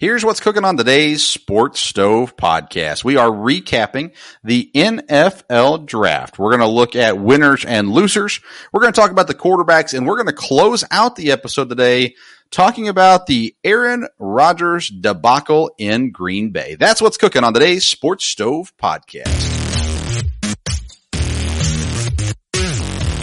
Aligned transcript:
Here's 0.00 0.24
what's 0.24 0.40
cooking 0.40 0.64
on 0.64 0.78
today's 0.78 1.22
Sports 1.22 1.78
Stove 1.78 2.34
podcast. 2.34 3.04
We 3.04 3.18
are 3.18 3.28
recapping 3.28 4.12
the 4.42 4.70
NFL 4.74 5.84
draft. 5.84 6.38
We're 6.38 6.56
going 6.56 6.66
to 6.66 6.74
look 6.74 6.96
at 6.96 7.18
winners 7.18 7.66
and 7.66 7.90
losers. 7.90 8.40
We're 8.72 8.80
going 8.80 8.94
to 8.94 8.98
talk 8.98 9.10
about 9.10 9.26
the 9.26 9.34
quarterbacks 9.34 9.92
and 9.92 10.06
we're 10.06 10.16
going 10.16 10.24
to 10.28 10.32
close 10.32 10.84
out 10.90 11.16
the 11.16 11.32
episode 11.32 11.68
today 11.68 12.14
talking 12.50 12.88
about 12.88 13.26
the 13.26 13.54
Aaron 13.62 14.08
Rodgers 14.18 14.88
debacle 14.88 15.70
in 15.76 16.12
Green 16.12 16.48
Bay. 16.48 16.76
That's 16.76 17.02
what's 17.02 17.18
cooking 17.18 17.44
on 17.44 17.52
today's 17.52 17.86
Sports 17.86 18.24
Stove 18.24 18.72
podcast. 18.82 19.59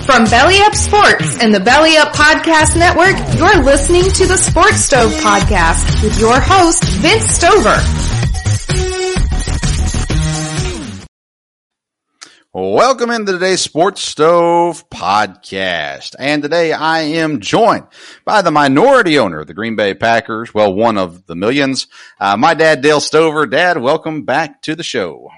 From 0.07 0.23
Belly 0.23 0.55
Up 0.61 0.73
Sports 0.73 1.43
and 1.43 1.53
the 1.53 1.59
Belly 1.59 1.97
Up 1.97 2.13
Podcast 2.13 2.77
Network, 2.77 3.17
you're 3.37 3.61
listening 3.61 4.03
to 4.03 4.25
the 4.25 4.37
Sports 4.37 4.85
Stove 4.85 5.11
Podcast 5.15 6.01
with 6.01 6.17
your 6.17 6.39
host, 6.39 6.81
Vince 6.85 7.25
Stover. 7.25 7.75
Welcome 12.53 13.11
into 13.11 13.33
today's 13.33 13.59
Sports 13.59 14.01
Stove 14.01 14.89
podcast. 14.89 16.15
And 16.17 16.41
today 16.41 16.71
I 16.71 17.01
am 17.01 17.41
joined 17.41 17.87
by 18.23 18.41
the 18.41 18.49
minority 18.49 19.19
owner 19.19 19.41
of 19.41 19.47
the 19.47 19.53
Green 19.53 19.75
Bay 19.75 19.93
Packers. 19.93 20.53
Well, 20.53 20.73
one 20.73 20.97
of 20.97 21.25
the 21.25 21.35
millions. 21.35 21.87
Uh, 22.17 22.37
my 22.37 22.53
dad, 22.53 22.79
Dale 22.79 23.01
Stover. 23.01 23.45
Dad, 23.45 23.77
welcome 23.81 24.23
back 24.23 24.61
to 24.61 24.73
the 24.73 24.83
show. 24.83 25.31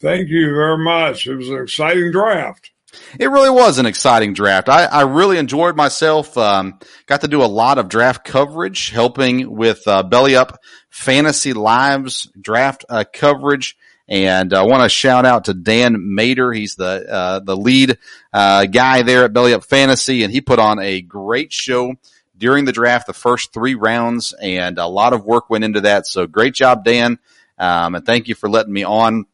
Thank 0.00 0.28
you 0.28 0.54
very 0.54 0.78
much. 0.78 1.26
It 1.26 1.34
was 1.34 1.48
an 1.48 1.60
exciting 1.60 2.12
draft. 2.12 2.71
It 3.18 3.30
really 3.30 3.50
was 3.50 3.78
an 3.78 3.86
exciting 3.86 4.34
draft. 4.34 4.68
I, 4.68 4.84
I 4.84 5.02
really 5.02 5.38
enjoyed 5.38 5.76
myself. 5.76 6.36
Um, 6.36 6.78
got 7.06 7.22
to 7.22 7.28
do 7.28 7.42
a 7.42 7.46
lot 7.46 7.78
of 7.78 7.88
draft 7.88 8.24
coverage, 8.24 8.90
helping 8.90 9.54
with 9.54 9.86
uh, 9.86 10.02
Belly 10.02 10.36
Up 10.36 10.60
Fantasy 10.90 11.52
Lives 11.52 12.30
draft 12.40 12.84
uh, 12.88 13.04
coverage. 13.12 13.76
And 14.08 14.52
I 14.52 14.62
want 14.62 14.82
to 14.82 14.88
shout 14.88 15.24
out 15.24 15.46
to 15.46 15.54
Dan 15.54 16.14
Mater. 16.14 16.52
He's 16.52 16.74
the 16.74 17.10
uh, 17.10 17.38
the 17.38 17.56
lead 17.56 17.98
uh, 18.32 18.66
guy 18.66 19.02
there 19.02 19.24
at 19.24 19.32
Belly 19.32 19.54
Up 19.54 19.64
Fantasy, 19.64 20.22
and 20.22 20.32
he 20.32 20.40
put 20.40 20.58
on 20.58 20.78
a 20.80 21.00
great 21.00 21.52
show 21.52 21.94
during 22.36 22.64
the 22.64 22.72
draft, 22.72 23.06
the 23.06 23.12
first 23.12 23.52
three 23.52 23.74
rounds, 23.74 24.34
and 24.34 24.78
a 24.78 24.86
lot 24.86 25.12
of 25.12 25.24
work 25.24 25.48
went 25.48 25.64
into 25.64 25.82
that. 25.82 26.06
So 26.06 26.26
great 26.26 26.54
job, 26.54 26.84
Dan, 26.84 27.20
um, 27.56 27.94
and 27.94 28.04
thank 28.04 28.26
you 28.28 28.34
for 28.34 28.50
letting 28.50 28.72
me 28.72 28.84
on 28.84 29.26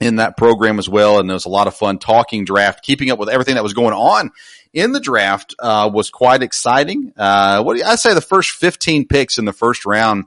in 0.00 0.16
that 0.16 0.36
program 0.36 0.78
as 0.78 0.88
well. 0.88 1.18
And 1.18 1.30
it 1.30 1.34
was 1.34 1.44
a 1.44 1.50
lot 1.50 1.66
of 1.66 1.76
fun 1.76 1.98
talking 1.98 2.44
draft, 2.44 2.82
keeping 2.82 3.10
up 3.10 3.18
with 3.18 3.28
everything 3.28 3.54
that 3.54 3.62
was 3.62 3.74
going 3.74 3.94
on 3.94 4.30
in 4.72 4.92
the 4.92 5.00
draft 5.00 5.54
uh, 5.58 5.90
was 5.92 6.10
quite 6.10 6.42
exciting. 6.42 7.12
Uh, 7.16 7.62
what 7.62 7.74
do 7.74 7.80
you, 7.80 7.84
I 7.84 7.96
say? 7.96 8.14
The 8.14 8.20
first 8.20 8.52
15 8.52 9.06
picks 9.06 9.38
in 9.38 9.44
the 9.44 9.52
first 9.52 9.84
round 9.84 10.24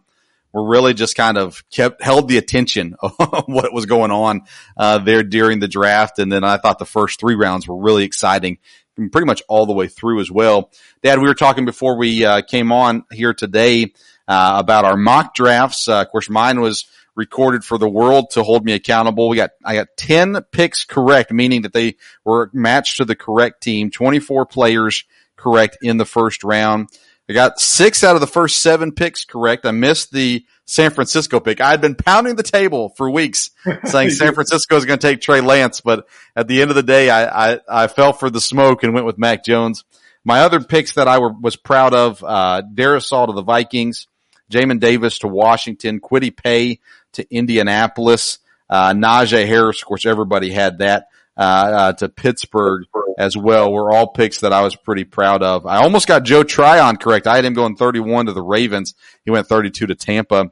were 0.52 0.68
really 0.68 0.94
just 0.94 1.16
kind 1.16 1.38
of 1.38 1.64
kept 1.72 2.02
held 2.04 2.28
the 2.28 2.38
attention 2.38 2.96
of 3.02 3.46
what 3.48 3.74
was 3.74 3.86
going 3.86 4.12
on 4.12 4.42
uh, 4.78 5.00
there 5.00 5.24
during 5.24 5.60
the 5.60 5.68
draft. 5.68 6.20
And 6.20 6.32
then 6.32 6.44
I 6.44 6.58
thought 6.58 6.80
the 6.80 6.86
first 6.86 7.20
three 7.20 7.36
rounds 7.36 7.68
were 7.68 7.82
really 7.82 8.04
exciting, 8.04 8.60
pretty 8.96 9.26
much 9.26 9.42
all 9.48 9.66
the 9.66 9.74
way 9.74 9.88
through 9.88 10.20
as 10.20 10.30
well. 10.30 10.72
Dad, 11.02 11.20
we 11.20 11.28
were 11.28 11.34
talking 11.34 11.66
before 11.66 11.98
we 11.98 12.24
uh, 12.24 12.42
came 12.42 12.72
on 12.72 13.06
here 13.12 13.34
today 13.34 13.94
uh, 14.28 14.56
about 14.60 14.86
our 14.86 14.98
mock 14.98 15.34
drafts. 15.34 15.88
Uh, 15.88 16.02
of 16.02 16.10
course, 16.10 16.30
mine 16.30 16.62
was 16.62 16.86
recorded 17.16 17.63
for 17.63 17.78
the 17.78 17.90
world 17.90 18.31
to 18.31 18.44
hold 18.44 18.66
me 18.66 18.74
accountable. 18.74 19.29
We 19.29 19.38
got, 19.38 19.51
I 19.63 19.75
got 19.75 19.88
10 19.97 20.41
picks 20.51 20.84
correct, 20.84 21.31
meaning 21.31 21.63
that 21.63 21.74
they 21.74 21.97
were 22.24 22.50
matched 22.53 22.97
to 22.97 23.06
the 23.06 23.16
correct 23.16 23.62
team, 23.62 23.91
24 23.91 24.46
players 24.46 25.03
correct 25.35 25.78
in 25.81 25.97
the 25.97 26.06
first 26.06 26.44
round. 26.44 26.90
I 27.29 27.34
got 27.34 27.59
six 27.59 28.03
out 28.03 28.16
of 28.16 28.22
the 28.22 28.28
first 28.28 28.59
seven 28.59 28.91
picks 28.91 29.24
correct. 29.24 29.66
I 29.66 29.72
missed 29.72 30.12
the 30.12 30.46
San 30.66 30.91
Francisco 30.91 31.40
pick. 31.40 31.62
I 31.62 31.72
had 31.72 31.79
been 31.79 31.96
pounding 31.96 32.35
the 32.35 32.44
table 32.44 32.90
for 32.90 33.09
weeks 33.09 33.51
saying 33.85 34.09
San 34.09 34.34
Francisco 34.34 34.75
is 34.75 34.85
going 34.85 35.00
to 35.00 35.07
take 35.07 35.22
Trey 35.22 35.40
Lance, 35.40 35.80
but 35.80 36.07
at 36.35 36.47
the 36.47 36.62
end 36.62 36.69
of 36.69 36.75
the 36.75 36.84
day, 36.84 37.09
I, 37.09 37.53
I, 37.53 37.59
I, 37.69 37.88
fell 37.88 38.12
for 38.12 38.30
the 38.30 38.41
smoke 38.41 38.84
and 38.84 38.94
went 38.94 39.06
with 39.06 39.18
Mac 39.18 39.45
Jones. 39.45 39.85
My 40.25 40.41
other 40.41 40.62
picks 40.62 40.94
that 40.94 41.07
I 41.07 41.19
were, 41.19 41.31
was 41.31 41.56
proud 41.56 41.94
of, 41.94 42.24
uh, 42.24 42.62
Darrisaw 42.74 43.28
to 43.28 43.34
the 43.34 43.41
Vikings, 43.41 44.07
Jamin 44.51 44.80
Davis 44.80 45.19
to 45.19 45.28
Washington, 45.28 46.00
Kwity 46.01 46.35
Paye 46.35 46.80
to 47.13 47.34
Indianapolis, 47.34 48.40
uh, 48.69 48.94
Najee 48.94 49.46
Harris, 49.47 49.81
of 49.81 49.88
course, 49.88 50.06
everybody 50.06 50.51
had 50.51 50.79
that, 50.79 51.07
uh, 51.38 51.41
uh, 51.41 51.94
to 51.94 52.09
Pittsburgh 52.09 52.85
as 53.18 53.38
well 53.38 53.72
were 53.72 53.91
all 53.91 54.07
picks 54.07 54.40
that 54.41 54.53
I 54.53 54.62
was 54.62 54.75
pretty 54.75 55.03
proud 55.03 55.44
of. 55.44 55.66
I 55.66 55.78
almost 55.78 56.07
got 56.07 56.24
Joe 56.24 56.44
Tryon 56.44 56.97
correct. 56.97 57.28
I 57.28 57.35
had 57.35 57.46
him 57.46 57.53
going 57.53 57.75
31 57.75 58.28
to 58.28 58.34
the 58.34 58.41
Ravens. 58.41 58.96
He 59.25 59.31
went 59.31 59.47
32 59.47 59.88
to 59.88 59.96
Tampa. 59.96 60.51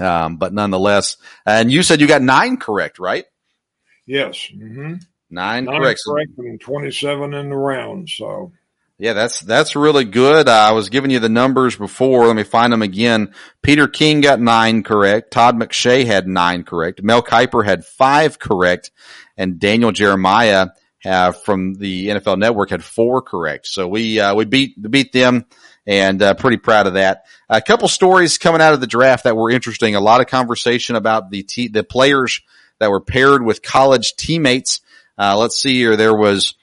Um, 0.00 0.36
but 0.38 0.54
nonetheless, 0.54 1.18
and 1.44 1.70
you 1.70 1.82
said 1.82 2.00
you 2.00 2.06
got 2.06 2.22
nine 2.22 2.56
correct, 2.56 2.98
right? 2.98 3.26
Yes. 4.06 4.48
Mm-hmm. 4.54 4.94
Nine, 5.30 5.64
Nine 5.64 5.80
correct. 5.80 6.00
correct 6.06 6.30
and 6.38 6.60
27 6.60 7.34
in 7.34 7.50
the 7.50 7.56
round. 7.56 8.08
So 8.08 8.52
Yeah, 8.98 9.14
that's 9.14 9.40
that's 9.40 9.74
really 9.74 10.04
good. 10.04 10.48
Uh, 10.48 10.52
I 10.52 10.72
was 10.72 10.88
giving 10.88 11.10
you 11.10 11.18
the 11.18 11.28
numbers 11.28 11.74
before. 11.74 12.26
Let 12.26 12.36
me 12.36 12.44
find 12.44 12.72
them 12.72 12.82
again. 12.82 13.34
Peter 13.62 13.88
King 13.88 14.20
got 14.20 14.40
nine 14.40 14.82
correct. 14.82 15.32
Todd 15.32 15.56
McShay 15.56 16.06
had 16.06 16.28
nine 16.28 16.62
correct. 16.62 17.02
Mel 17.02 17.22
Kiper 17.22 17.64
had 17.64 17.84
five 17.84 18.38
correct, 18.38 18.92
and 19.36 19.58
Daniel 19.58 19.90
Jeremiah 19.90 20.68
uh, 21.04 21.32
from 21.32 21.74
the 21.74 22.08
NFL 22.08 22.38
Network 22.38 22.70
had 22.70 22.84
four 22.84 23.22
correct. 23.22 23.66
So 23.66 23.88
we 23.88 24.20
uh, 24.20 24.34
we 24.34 24.44
beat 24.44 24.90
beat 24.90 25.12
them, 25.12 25.46
and 25.86 26.22
uh, 26.22 26.34
pretty 26.34 26.58
proud 26.58 26.86
of 26.86 26.94
that. 26.94 27.24
A 27.48 27.60
couple 27.60 27.88
stories 27.88 28.38
coming 28.38 28.60
out 28.60 28.74
of 28.74 28.80
the 28.80 28.86
draft 28.86 29.24
that 29.24 29.36
were 29.36 29.50
interesting. 29.50 29.94
A 29.94 30.00
lot 30.00 30.20
of 30.20 30.28
conversation 30.28 30.96
about 30.96 31.30
the 31.30 31.42
te- 31.42 31.68
the 31.68 31.82
players 31.82 32.40
that 32.78 32.90
were 32.90 33.00
paired 33.00 33.42
with 33.42 33.62
college 33.62 34.14
teammates. 34.16 34.80
Uh, 35.18 35.36
let's 35.38 35.60
see 35.60 35.74
here. 35.74 35.96
There 35.96 36.14
was. 36.16 36.54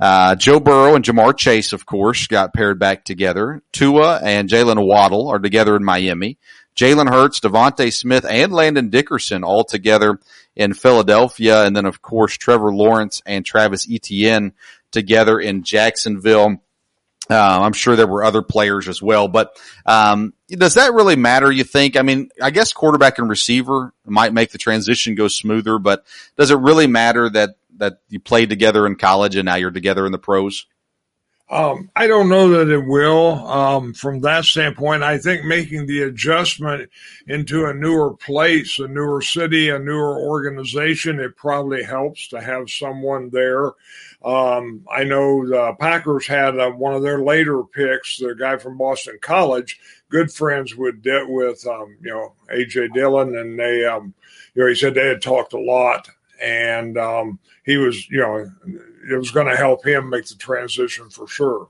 Uh, 0.00 0.34
Joe 0.34 0.60
Burrow 0.60 0.96
and 0.96 1.04
Ja'Marr 1.04 1.36
Chase, 1.36 1.72
of 1.72 1.86
course, 1.86 2.26
got 2.26 2.52
paired 2.52 2.78
back 2.78 3.04
together. 3.04 3.62
Tua 3.72 4.20
and 4.22 4.48
Jalen 4.48 4.84
Waddle 4.84 5.28
are 5.28 5.38
together 5.38 5.76
in 5.76 5.84
Miami. 5.84 6.38
Jalen 6.76 7.08
Hurts, 7.08 7.40
DeVonta 7.40 7.92
Smith, 7.92 8.26
and 8.28 8.52
Landon 8.52 8.90
Dickerson 8.90 9.44
all 9.44 9.64
together 9.64 10.18
in 10.56 10.74
Philadelphia. 10.74 11.64
And 11.64 11.76
then, 11.76 11.86
of 11.86 12.02
course, 12.02 12.36
Trevor 12.36 12.74
Lawrence 12.74 13.22
and 13.24 13.44
Travis 13.44 13.86
Etienne 13.90 14.52
together 14.90 15.38
in 15.38 15.62
Jacksonville. 15.62 16.60
Uh, 17.30 17.60
I'm 17.62 17.72
sure 17.72 17.96
there 17.96 18.06
were 18.06 18.24
other 18.24 18.42
players 18.42 18.86
as 18.86 19.00
well, 19.00 19.28
but 19.28 19.56
um, 19.86 20.34
does 20.48 20.74
that 20.74 20.92
really 20.92 21.16
matter? 21.16 21.50
You 21.50 21.64
think? 21.64 21.96
I 21.96 22.02
mean, 22.02 22.28
I 22.42 22.50
guess 22.50 22.74
quarterback 22.74 23.18
and 23.18 23.30
receiver 23.30 23.94
might 24.04 24.34
make 24.34 24.50
the 24.50 24.58
transition 24.58 25.14
go 25.14 25.28
smoother, 25.28 25.78
but 25.78 26.04
does 26.36 26.50
it 26.50 26.58
really 26.58 26.86
matter 26.86 27.30
that 27.30 27.56
that 27.78 27.98
you 28.08 28.20
played 28.20 28.50
together 28.50 28.86
in 28.86 28.96
college 28.96 29.36
and 29.36 29.46
now 29.46 29.56
you're 29.56 29.70
together 29.70 30.06
in 30.06 30.12
the 30.12 30.18
pros? 30.18 30.66
Um, 31.50 31.90
I 31.94 32.06
don't 32.06 32.30
know 32.30 32.48
that 32.48 32.72
it 32.72 32.86
will. 32.86 33.46
Um, 33.46 33.92
from 33.92 34.20
that 34.20 34.44
standpoint, 34.46 35.02
I 35.02 35.18
think 35.18 35.44
making 35.44 35.86
the 35.86 36.02
adjustment 36.02 36.90
into 37.28 37.66
a 37.66 37.74
newer 37.74 38.14
place, 38.14 38.78
a 38.78 38.88
newer 38.88 39.20
city, 39.20 39.68
a 39.68 39.78
newer 39.78 40.18
organization, 40.20 41.20
it 41.20 41.36
probably 41.36 41.82
helps 41.82 42.28
to 42.28 42.40
have 42.40 42.70
someone 42.70 43.28
there. 43.28 43.72
Um, 44.24 44.86
I 44.90 45.04
know 45.04 45.46
the 45.46 45.74
Packers 45.78 46.26
had 46.26 46.58
uh, 46.58 46.70
one 46.70 46.94
of 46.94 47.02
their 47.02 47.22
later 47.22 47.62
picks, 47.62 48.16
the 48.16 48.34
guy 48.34 48.56
from 48.56 48.78
Boston 48.78 49.18
College, 49.20 49.78
good 50.08 50.32
friends 50.32 50.74
with 50.74 51.04
with 51.04 51.66
um, 51.66 51.98
you 52.00 52.10
know 52.10 52.32
AJ 52.50 52.94
Dillon, 52.94 53.36
and 53.36 53.58
they 53.58 53.84
um, 53.84 54.14
you 54.54 54.62
know 54.62 54.68
he 54.70 54.74
said 54.74 54.94
they 54.94 55.08
had 55.08 55.20
talked 55.20 55.52
a 55.52 55.60
lot, 55.60 56.08
and 56.44 56.98
um, 56.98 57.38
he 57.64 57.76
was 57.76 58.08
you 58.10 58.20
know 58.20 58.46
it 59.10 59.16
was 59.16 59.30
going 59.30 59.46
to 59.46 59.56
help 59.56 59.86
him 59.86 60.10
make 60.10 60.26
the 60.26 60.36
transition 60.36 61.10
for 61.10 61.26
sure. 61.26 61.68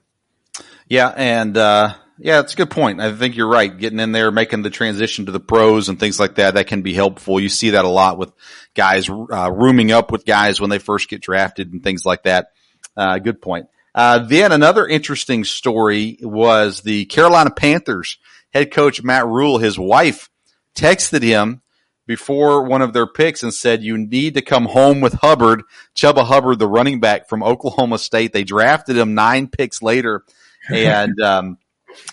Yeah, 0.88 1.12
and 1.17 1.56
uh, 1.56 1.94
yeah, 2.19 2.41
it's 2.41 2.55
a 2.55 2.56
good 2.56 2.71
point. 2.71 3.00
I 3.00 3.12
think 3.12 3.37
you're 3.37 3.49
right. 3.49 3.76
Getting 3.76 4.00
in 4.00 4.12
there, 4.12 4.31
making 4.31 4.62
the 4.62 4.71
transition 4.71 5.26
to 5.26 5.32
the 5.32 5.41
pros 5.41 5.88
and 5.88 5.99
things 5.99 6.21
like 6.21 6.37
that, 6.37 6.55
that 6.55 6.67
can 6.67 6.82
be 6.82 6.94
helpful. 6.94 7.41
You 7.41 7.49
see 7.49 7.71
that 7.71 7.85
a 7.85 7.88
lot 7.88 8.19
with 8.19 8.32
guys 8.75 9.09
uh, 9.09 9.50
rooming 9.50 9.93
up 9.93 10.11
with 10.11 10.25
guys 10.25 10.61
when 10.61 10.71
they 10.71 10.79
first 10.79 11.09
get 11.09 11.23
drafted 11.23 11.73
and 11.73 11.82
things 11.82 12.05
like 12.05 12.25
that. 12.25 12.49
Uh, 12.97 13.19
good 13.19 13.41
point. 13.41 13.67
Uh, 13.94 14.19
then 14.19 14.53
another 14.53 14.87
interesting 14.87 15.44
story 15.44 16.19
was 16.21 16.81
the 16.81 17.05
Carolina 17.06 17.50
Panthers 17.50 18.19
head 18.53 18.73
coach 18.73 19.03
Matt 19.03 19.26
Rhule. 19.26 19.59
His 19.59 19.79
wife 19.79 20.31
texted 20.75 21.23
him 21.23 21.62
before 22.06 22.65
one 22.65 22.83
of 22.83 22.93
their 22.93 23.06
picks 23.06 23.43
and 23.43 23.53
said, 23.53 23.83
you 23.83 23.97
need 23.97 24.35
to 24.35 24.43
come 24.43 24.67
home 24.67 25.01
with 25.01 25.15
Hubbard, 25.15 25.62
Chuba 25.95 26.25
Hubbard, 26.25 26.59
the 26.59 26.69
running 26.69 27.01
back 27.01 27.29
from 27.29 27.43
Oklahoma 27.43 27.99
State. 27.99 28.33
They 28.33 28.45
drafted 28.45 28.97
him 28.97 29.15
nine 29.15 29.49
picks 29.49 29.83
later. 29.83 30.25
And, 30.69 31.21
um, 31.23 31.59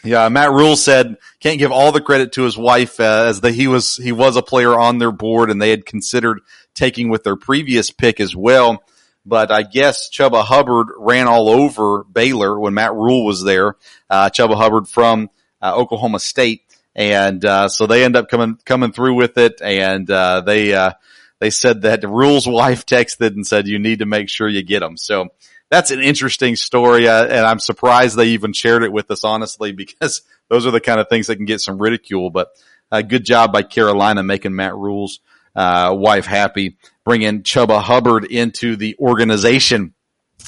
yeah, 0.04 0.30
Matt 0.30 0.52
Rhule 0.52 0.76
said 0.76 1.18
can't 1.40 1.60
give 1.60 1.72
all 1.72 1.92
the 1.92 2.02
credit 2.02 2.34
to 2.34 2.44
his 2.44 2.58
wife 2.58 3.00
uh, 3.00 3.26
as 3.28 3.42
that 3.42 3.54
he 3.54 3.68
was 3.68 3.96
he 3.98 4.12
was 4.12 4.36
a 4.36 4.42
player 4.42 4.80
on 4.80 4.98
their 4.98 5.12
board 5.12 5.50
and 5.50 5.62
they 5.62 5.72
had 5.72 5.86
considered 5.86 6.40
taking 6.74 7.10
with 7.10 7.24
their 7.24 7.36
previous 7.36 7.92
pick 7.92 8.20
as 8.20 8.36
well. 8.36 8.84
But 9.26 9.52
I 9.52 9.64
guess 9.64 10.10
Chuba 10.10 10.44
Hubbard 10.44 10.88
ran 10.98 11.28
all 11.28 11.50
over 11.50 12.04
Baylor 12.04 12.60
when 12.60 12.74
Matt 12.74 12.94
Rhule 12.94 13.26
was 13.26 13.44
there. 13.44 13.76
Uh, 14.10 14.30
Chuba 14.30 14.56
Hubbard 14.56 14.88
from 14.88 15.30
uh, 15.62 15.76
Oklahoma 15.76 16.20
State, 16.20 16.64
and 16.96 17.44
uh, 17.46 17.70
so 17.70 17.88
they 17.88 18.04
end 18.04 18.16
up 18.16 18.30
coming 18.30 18.58
coming 18.66 18.92
through 18.92 19.16
with 19.16 19.38
it, 19.38 19.62
and 19.62 20.10
uh, 20.10 20.42
they 20.42 20.74
uh, 20.74 20.92
they 21.40 21.50
said 21.50 21.84
that 21.84 22.04
Rhule's 22.04 22.48
wife 22.48 22.86
texted 22.86 23.36
and 23.36 23.46
said 23.46 23.68
you 23.68 23.80
need 23.80 24.00
to 24.00 24.06
make 24.06 24.30
sure 24.30 24.48
you 24.48 24.64
get 24.64 24.82
them. 24.82 24.98
So 24.98 25.30
that's 25.70 25.92
an 25.92 26.02
interesting 26.02 26.56
story, 26.56 27.08
uh, 27.08 27.26
and 27.26 27.46
I'm 27.46 27.60
surprised 27.60 28.18
they 28.18 28.30
even 28.30 28.54
shared 28.54 28.84
it 28.84 28.92
with 28.92 29.10
us, 29.12 29.24
honestly, 29.24 29.72
because 29.74 30.22
those 30.50 30.66
are 30.66 30.72
the 30.72 30.82
kind 30.82 31.00
of 31.00 31.10
things 31.10 31.28
that 31.28 31.38
can 31.38 31.46
get 31.46 31.62
some 31.62 31.82
ridicule. 31.82 32.30
But 32.30 32.50
uh, 32.92 33.02
good 33.02 33.26
job 33.26 33.54
by 33.54 33.64
Carolina 33.64 34.22
making 34.22 34.56
Matt 34.56 34.76
Rhule's 34.76 35.20
uh, 35.56 35.96
wife 35.98 36.26
happy, 36.26 36.78
bringing 37.06 37.44
Chuba 37.44 37.82
Hubbard 37.82 38.26
into 38.26 38.76
the 38.76 38.96
organization 39.00 39.94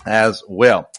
as 0.06 0.44
well. 0.48 0.90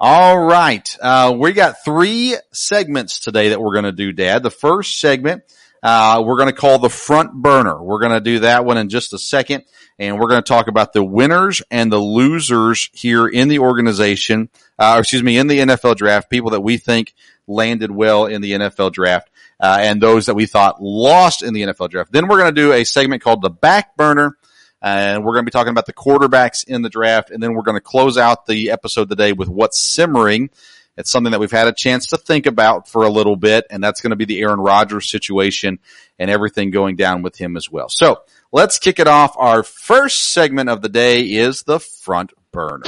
All 0.00 0.38
right. 0.38 0.96
Uh, 1.02 1.34
we 1.36 1.52
got 1.52 1.84
three 1.84 2.36
segments 2.52 3.18
today 3.18 3.48
that 3.48 3.60
we're 3.60 3.72
going 3.72 3.84
to 3.84 3.90
do, 3.90 4.12
Dad. 4.12 4.44
The 4.44 4.50
first 4.50 5.00
segment, 5.00 5.42
uh, 5.82 6.22
we're 6.24 6.36
going 6.36 6.48
to 6.48 6.54
call 6.54 6.78
the 6.78 6.88
front 6.88 7.32
burner. 7.32 7.82
We're 7.82 7.98
going 7.98 8.12
to 8.12 8.20
do 8.20 8.38
that 8.40 8.64
one 8.64 8.78
in 8.78 8.90
just 8.90 9.12
a 9.12 9.18
second. 9.18 9.64
And 9.98 10.20
we're 10.20 10.28
going 10.28 10.40
to 10.40 10.48
talk 10.48 10.68
about 10.68 10.92
the 10.92 11.02
winners 11.02 11.62
and 11.68 11.90
the 11.90 11.98
losers 11.98 12.90
here 12.92 13.26
in 13.26 13.48
the 13.48 13.58
organization, 13.58 14.50
uh, 14.78 14.98
excuse 15.00 15.24
me, 15.24 15.36
in 15.36 15.48
the 15.48 15.58
NFL 15.58 15.96
draft, 15.96 16.30
people 16.30 16.50
that 16.50 16.60
we 16.60 16.76
think 16.76 17.12
landed 17.48 17.90
well 17.90 18.26
in 18.26 18.40
the 18.40 18.52
NFL 18.52 18.92
draft, 18.92 19.28
uh, 19.58 19.78
and 19.80 20.00
those 20.00 20.26
that 20.26 20.36
we 20.36 20.46
thought 20.46 20.80
lost 20.80 21.42
in 21.42 21.54
the 21.54 21.62
NFL 21.62 21.90
draft. 21.90 22.12
Then 22.12 22.28
we're 22.28 22.38
going 22.38 22.54
to 22.54 22.60
do 22.60 22.72
a 22.72 22.84
segment 22.84 23.22
called 23.22 23.42
the 23.42 23.50
back 23.50 23.96
burner 23.96 24.36
and 24.80 25.24
we're 25.24 25.32
going 25.32 25.44
to 25.44 25.50
be 25.50 25.52
talking 25.52 25.70
about 25.70 25.86
the 25.86 25.92
quarterbacks 25.92 26.66
in 26.66 26.82
the 26.82 26.88
draft. 26.88 27.30
And 27.30 27.42
then 27.42 27.54
we're 27.54 27.62
going 27.62 27.76
to 27.76 27.80
close 27.80 28.16
out 28.16 28.46
the 28.46 28.70
episode 28.70 29.08
today 29.08 29.32
with 29.32 29.48
what's 29.48 29.78
simmering. 29.78 30.50
It's 30.96 31.10
something 31.10 31.30
that 31.30 31.40
we've 31.40 31.50
had 31.50 31.68
a 31.68 31.72
chance 31.72 32.08
to 32.08 32.16
think 32.16 32.46
about 32.46 32.88
for 32.88 33.04
a 33.04 33.08
little 33.08 33.36
bit. 33.36 33.66
And 33.70 33.82
that's 33.82 34.00
going 34.00 34.10
to 34.10 34.16
be 34.16 34.24
the 34.24 34.40
Aaron 34.40 34.60
Rodgers 34.60 35.10
situation 35.10 35.78
and 36.18 36.30
everything 36.30 36.70
going 36.70 36.96
down 36.96 37.22
with 37.22 37.36
him 37.36 37.56
as 37.56 37.70
well. 37.70 37.88
So 37.88 38.22
let's 38.52 38.78
kick 38.78 38.98
it 38.98 39.06
off. 39.08 39.34
Our 39.36 39.62
first 39.62 40.30
segment 40.30 40.68
of 40.70 40.82
the 40.82 40.88
day 40.88 41.22
is 41.22 41.62
the 41.62 41.80
front 41.80 42.32
burner. 42.52 42.82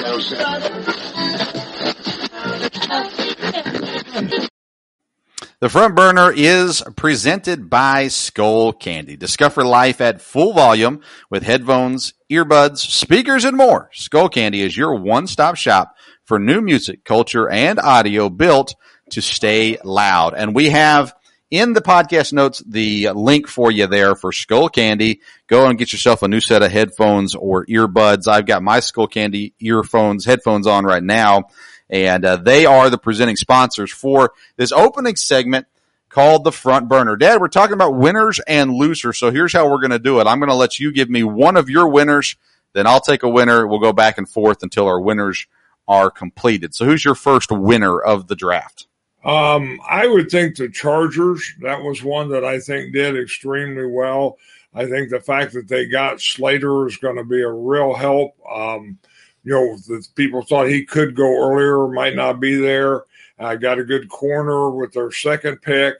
The 5.60 5.68
front 5.68 5.94
burner 5.94 6.32
is 6.34 6.82
presented 6.96 7.68
by 7.68 8.08
Skull 8.08 8.72
Candy. 8.72 9.18
Discover 9.18 9.66
life 9.66 10.00
at 10.00 10.22
full 10.22 10.54
volume 10.54 11.02
with 11.28 11.42
headphones, 11.42 12.14
earbuds, 12.32 12.78
speakers, 12.78 13.44
and 13.44 13.58
more. 13.58 13.90
Skull 13.92 14.30
Candy 14.30 14.62
is 14.62 14.74
your 14.74 14.94
one-stop 14.94 15.56
shop 15.56 15.94
for 16.24 16.38
new 16.38 16.62
music, 16.62 17.04
culture, 17.04 17.46
and 17.46 17.78
audio 17.78 18.30
built 18.30 18.74
to 19.10 19.20
stay 19.20 19.76
loud. 19.84 20.32
And 20.32 20.54
we 20.54 20.70
have 20.70 21.14
in 21.50 21.74
the 21.74 21.82
podcast 21.82 22.32
notes 22.32 22.62
the 22.66 23.10
link 23.10 23.46
for 23.46 23.70
you 23.70 23.86
there 23.86 24.14
for 24.14 24.32
Skull 24.32 24.70
Candy. 24.70 25.20
Go 25.46 25.66
and 25.66 25.78
get 25.78 25.92
yourself 25.92 26.22
a 26.22 26.28
new 26.28 26.40
set 26.40 26.62
of 26.62 26.72
headphones 26.72 27.34
or 27.34 27.66
earbuds. 27.66 28.26
I've 28.26 28.46
got 28.46 28.62
my 28.62 28.80
Skull 28.80 29.08
Candy 29.08 29.52
earphones, 29.60 30.24
headphones 30.24 30.66
on 30.66 30.86
right 30.86 31.02
now 31.02 31.48
and 31.90 32.24
uh, 32.24 32.36
they 32.36 32.66
are 32.66 32.88
the 32.88 32.98
presenting 32.98 33.36
sponsors 33.36 33.92
for 33.92 34.32
this 34.56 34.72
opening 34.72 35.16
segment 35.16 35.66
called 36.08 36.44
the 36.44 36.52
front 36.52 36.88
burner. 36.88 37.16
Dad, 37.16 37.40
we're 37.40 37.48
talking 37.48 37.74
about 37.74 37.94
winners 37.94 38.40
and 38.40 38.72
losers. 38.72 39.18
So 39.18 39.30
here's 39.30 39.52
how 39.52 39.68
we're 39.68 39.80
going 39.80 39.90
to 39.90 39.98
do 39.98 40.20
it. 40.20 40.26
I'm 40.26 40.38
going 40.38 40.50
to 40.50 40.54
let 40.54 40.78
you 40.78 40.92
give 40.92 41.10
me 41.10 41.22
one 41.22 41.56
of 41.56 41.70
your 41.70 41.88
winners, 41.88 42.36
then 42.72 42.86
I'll 42.86 43.00
take 43.00 43.22
a 43.22 43.28
winner. 43.28 43.66
We'll 43.66 43.80
go 43.80 43.92
back 43.92 44.18
and 44.18 44.28
forth 44.28 44.62
until 44.62 44.86
our 44.86 45.00
winners 45.00 45.46
are 45.88 46.10
completed. 46.10 46.74
So 46.74 46.84
who's 46.84 47.04
your 47.04 47.14
first 47.14 47.50
winner 47.50 48.00
of 48.00 48.28
the 48.28 48.36
draft? 48.36 48.86
Um, 49.24 49.80
I 49.88 50.06
would 50.06 50.30
think 50.30 50.56
the 50.56 50.68
Chargers. 50.68 51.52
That 51.60 51.82
was 51.82 52.02
one 52.02 52.30
that 52.30 52.44
I 52.44 52.58
think 52.58 52.94
did 52.94 53.18
extremely 53.18 53.86
well. 53.86 54.38
I 54.72 54.86
think 54.86 55.10
the 55.10 55.20
fact 55.20 55.52
that 55.54 55.68
they 55.68 55.86
got 55.86 56.20
Slater 56.20 56.86
is 56.86 56.96
going 56.96 57.16
to 57.16 57.24
be 57.24 57.42
a 57.42 57.50
real 57.50 57.92
help. 57.92 58.36
Um, 58.50 58.98
you 59.44 59.52
know, 59.52 59.76
the 59.76 60.06
people 60.14 60.42
thought 60.42 60.68
he 60.68 60.84
could 60.84 61.14
go 61.14 61.50
earlier, 61.50 61.88
might 61.88 62.14
not 62.14 62.40
be 62.40 62.54
there. 62.54 63.04
I 63.38 63.56
got 63.56 63.78
a 63.78 63.84
good 63.84 64.08
corner 64.08 64.70
with 64.70 64.92
their 64.92 65.10
second 65.10 65.62
pick. 65.62 65.94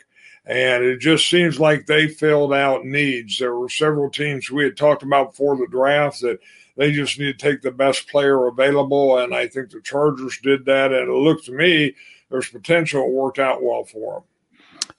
And 0.46 0.84
it 0.84 0.98
just 0.98 1.28
seems 1.28 1.60
like 1.60 1.86
they 1.86 2.08
filled 2.08 2.52
out 2.52 2.84
needs. 2.84 3.38
There 3.38 3.54
were 3.54 3.68
several 3.68 4.10
teams 4.10 4.50
we 4.50 4.64
had 4.64 4.76
talked 4.76 5.02
about 5.02 5.32
before 5.32 5.56
the 5.56 5.66
draft 5.70 6.20
that 6.22 6.38
they 6.76 6.92
just 6.92 7.18
need 7.18 7.38
to 7.38 7.50
take 7.50 7.62
the 7.62 7.70
best 7.70 8.08
player 8.08 8.46
available. 8.46 9.18
And 9.18 9.34
I 9.34 9.46
think 9.46 9.70
the 9.70 9.80
Chargers 9.80 10.38
did 10.42 10.64
that. 10.64 10.92
And 10.92 11.08
it 11.08 11.12
looked 11.12 11.46
to 11.46 11.52
me 11.52 11.94
there's 12.30 12.48
potential 12.48 13.04
it 13.04 13.12
worked 13.12 13.38
out 13.38 13.62
well 13.62 13.84
for 13.84 14.14
them. 14.14 14.22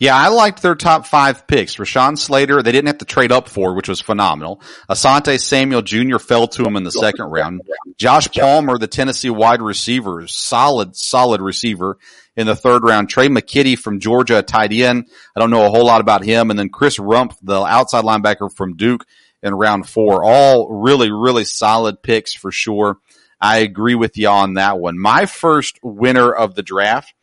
Yeah, 0.01 0.17
I 0.17 0.29
liked 0.29 0.63
their 0.63 0.73
top 0.73 1.05
five 1.05 1.45
picks. 1.45 1.75
Rashawn 1.75 2.17
Slater, 2.17 2.63
they 2.63 2.71
didn't 2.71 2.87
have 2.87 2.97
to 2.97 3.05
trade 3.05 3.31
up 3.31 3.47
for, 3.47 3.75
which 3.75 3.87
was 3.87 4.01
phenomenal. 4.01 4.59
Asante 4.89 5.39
Samuel 5.39 5.83
Jr. 5.83 6.17
fell 6.17 6.47
to 6.47 6.63
him 6.63 6.75
in 6.75 6.83
the 6.83 6.91
second 6.91 7.25
round. 7.25 7.61
Josh 7.99 8.27
Palmer, 8.31 8.79
the 8.79 8.87
Tennessee 8.87 9.29
wide 9.29 9.61
receiver, 9.61 10.25
solid, 10.25 10.95
solid 10.95 11.39
receiver 11.39 11.99
in 12.35 12.47
the 12.47 12.55
third 12.55 12.83
round. 12.83 13.11
Tre' 13.11 13.25
McKitty 13.25 13.77
from 13.77 13.99
Georgia, 13.99 14.39
a 14.39 14.41
tight 14.41 14.73
end. 14.73 15.07
I 15.35 15.39
don't 15.39 15.51
know 15.51 15.67
a 15.67 15.69
whole 15.69 15.85
lot 15.85 16.01
about 16.01 16.23
him. 16.23 16.49
And 16.49 16.57
then 16.57 16.69
Chris 16.69 16.97
Rumph, 16.97 17.37
the 17.43 17.61
outside 17.61 18.03
linebacker 18.03 18.51
from 18.51 18.77
Duke 18.77 19.05
in 19.43 19.53
round 19.53 19.87
four. 19.87 20.25
All 20.25 20.81
really, 20.81 21.11
really 21.11 21.45
solid 21.45 22.01
picks 22.01 22.33
for 22.33 22.51
sure. 22.51 22.97
I 23.39 23.59
agree 23.59 23.93
with 23.93 24.17
you 24.17 24.29
on 24.29 24.55
that 24.55 24.79
one. 24.79 24.97
My 24.97 25.27
first 25.27 25.77
winner 25.83 26.33
of 26.33 26.55
the 26.55 26.63
draft 26.63 27.13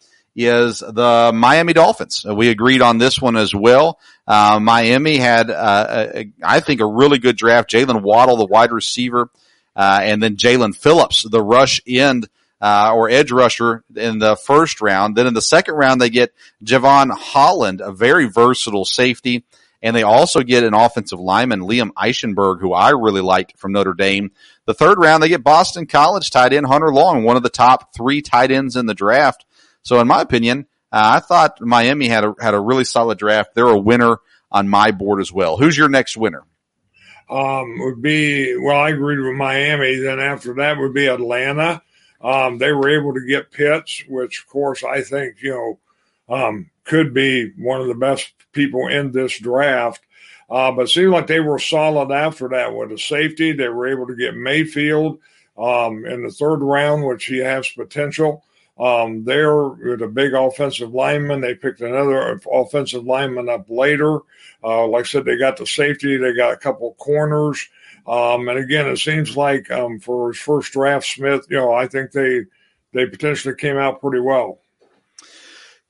is 0.47 0.79
the 0.79 1.33
Miami 1.35 1.73
Dolphins. 1.73 2.25
We 2.25 2.49
agreed 2.49 2.81
on 2.81 2.99
this 2.99 3.21
one 3.21 3.37
as 3.37 3.55
well. 3.55 3.99
Uh, 4.27 4.61
Miami 4.61 5.17
had, 5.17 5.51
uh, 5.51 6.07
a, 6.15 6.31
I 6.43 6.61
think, 6.61 6.81
a 6.81 6.87
really 6.87 7.19
good 7.19 7.37
draft. 7.37 7.71
Jalen 7.71 8.03
Waddle, 8.03 8.37
the 8.37 8.47
wide 8.47 8.71
receiver, 8.71 9.31
uh, 9.75 10.01
and 10.03 10.23
then 10.23 10.37
Jaelan 10.37 10.77
Phillips, 10.77 11.25
the 11.29 11.43
rush 11.43 11.81
end 11.87 12.29
uh, 12.61 12.93
or 12.95 13.11
edge 13.11 13.33
rusher 13.33 13.85
in 13.97 14.19
the 14.19 14.37
first 14.37 14.81
round. 14.81 15.17
Then 15.17 15.27
in 15.27 15.35
the 15.35 15.43
second 15.43 15.75
round, 15.75 16.01
they 16.01 16.11
get 16.11 16.35
Jevon 16.65 17.11
Holland, 17.11 17.81
a 17.81 17.93
very 17.93 18.27
versatile 18.27 18.85
safety. 18.85 19.45
And 19.81 19.95
they 19.95 20.03
also 20.03 20.41
get 20.43 20.65
an 20.65 20.75
offensive 20.75 21.21
lineman, 21.21 21.61
Liam 21.61 21.91
Eichenberg, 21.93 22.61
who 22.61 22.73
I 22.73 22.91
really 22.91 23.21
liked 23.21 23.57
from 23.59 23.73
Notre 23.73 23.95
Dame. 23.95 24.33
The 24.67 24.75
third 24.75 24.99
round, 24.99 25.23
they 25.23 25.29
get 25.29 25.45
Boston 25.45 25.87
College 25.87 26.31
tight 26.31 26.53
end 26.53 26.67
Hunter 26.67 26.93
Long, 26.93 27.23
one 27.23 27.37
of 27.37 27.45
the 27.45 27.49
top 27.49 27.95
three 27.95 28.21
tight 28.21 28.51
ends 28.51 28.75
in 28.75 28.87
the 28.87 28.95
draft. 28.95 29.45
So 29.83 30.01
in 30.01 30.07
my 30.07 30.21
opinion, 30.21 30.67
uh, 30.93 31.17
I 31.17 31.21
thought 31.21 31.61
Miami 31.61 32.09
had 32.09 32.25
a, 32.25 32.35
had 32.41 32.55
a 32.55 32.61
really 32.61 32.85
solid 32.85 33.19
draft. 33.19 33.55
They're 33.55 33.67
a 33.67 33.79
winner 33.79 34.19
on 34.51 34.69
my 34.69 34.91
board 34.91 35.21
as 35.21 35.33
well. 35.33 35.57
Who's 35.57 35.77
your 35.77 35.89
next 35.89 36.17
winner? 36.17 36.45
Um, 37.31 37.79
would 37.81 38.01
be, 38.01 38.57
well, 38.57 38.77
I 38.77 38.91
agreed 38.91 39.19
with 39.19 39.37
Miami. 39.37 39.97
Then 39.97 40.19
after 40.19 40.55
that 40.55 40.79
would 40.79 40.95
be 40.95 41.07
Atlanta. 41.07 41.83
Um, 42.21 42.59
they 42.59 42.73
were 42.73 42.89
able 42.89 43.15
to 43.15 43.27
get 43.27 43.53
Pitts, 43.53 44.03
which, 44.09 44.41
of 44.41 44.49
course, 44.49 44.83
I 44.83 45.03
think, 45.03 45.37
you 45.43 45.51
know, 45.51 46.35
um, 46.35 46.71
could 46.85 47.15
be 47.15 47.53
one 47.57 47.81
of 47.81 47.87
the 47.87 47.95
best 47.95 48.33
people 48.53 48.89
in 48.89 49.13
this 49.13 49.39
draft. 49.39 50.01
Uh, 50.51 50.73
but 50.73 50.83
it 50.83 50.89
seemed 50.89 51.11
like 51.11 51.27
they 51.27 51.41
were 51.41 51.59
solid 51.59 52.11
after 52.11 52.49
that 52.49 52.75
with 52.75 52.91
a 52.91 52.99
safety. 52.99 53.53
They 53.53 53.69
were 53.69 53.89
able 53.89 54.07
to 54.07 54.17
get 54.17 54.35
Mayfield 54.35 55.19
um, 55.59 56.07
in 56.07 56.25
the 56.25 56.33
third 56.33 56.61
round, 56.61 57.05
which 57.05 57.27
he 57.27 57.39
has 57.39 57.69
potential. 57.69 58.45
Um, 58.79 59.25
there 59.25 59.69
with 59.69 60.03
a 60.03 60.09
big 60.09 60.35
offensive 60.35 60.95
lineman. 60.95 61.41
They 61.41 61.55
picked 61.55 61.81
another 61.81 62.41
offensive 62.51 63.05
lineman 63.05 63.49
up 63.49 63.67
later. 63.69 64.21
Uh, 64.63 64.87
like 64.87 65.05
I 65.05 65.09
said, 65.09 65.25
they 65.25 65.37
got 65.37 65.57
the 65.57 65.67
safety. 65.67 66.17
They 66.17 66.33
got 66.35 66.53
a 66.53 66.57
couple 66.57 66.95
corners. 66.95 67.69
Um, 68.07 68.49
and 68.49 68.59
again, 68.59 68.87
it 68.87 68.99
seems 68.99 69.37
like 69.37 69.71
um, 69.71 69.99
for 70.01 70.33
his 70.33 70.41
first 70.41 70.73
draft, 70.73 71.07
Smith, 71.07 71.47
you 71.51 71.57
know, 71.57 71.73
I 71.73 71.89
think 71.89 72.13
they 72.13 72.45
they 72.93 73.07
potentially 73.07 73.55
came 73.55 73.77
out 73.77 74.01
pretty 74.01 74.21
well. 74.21 74.61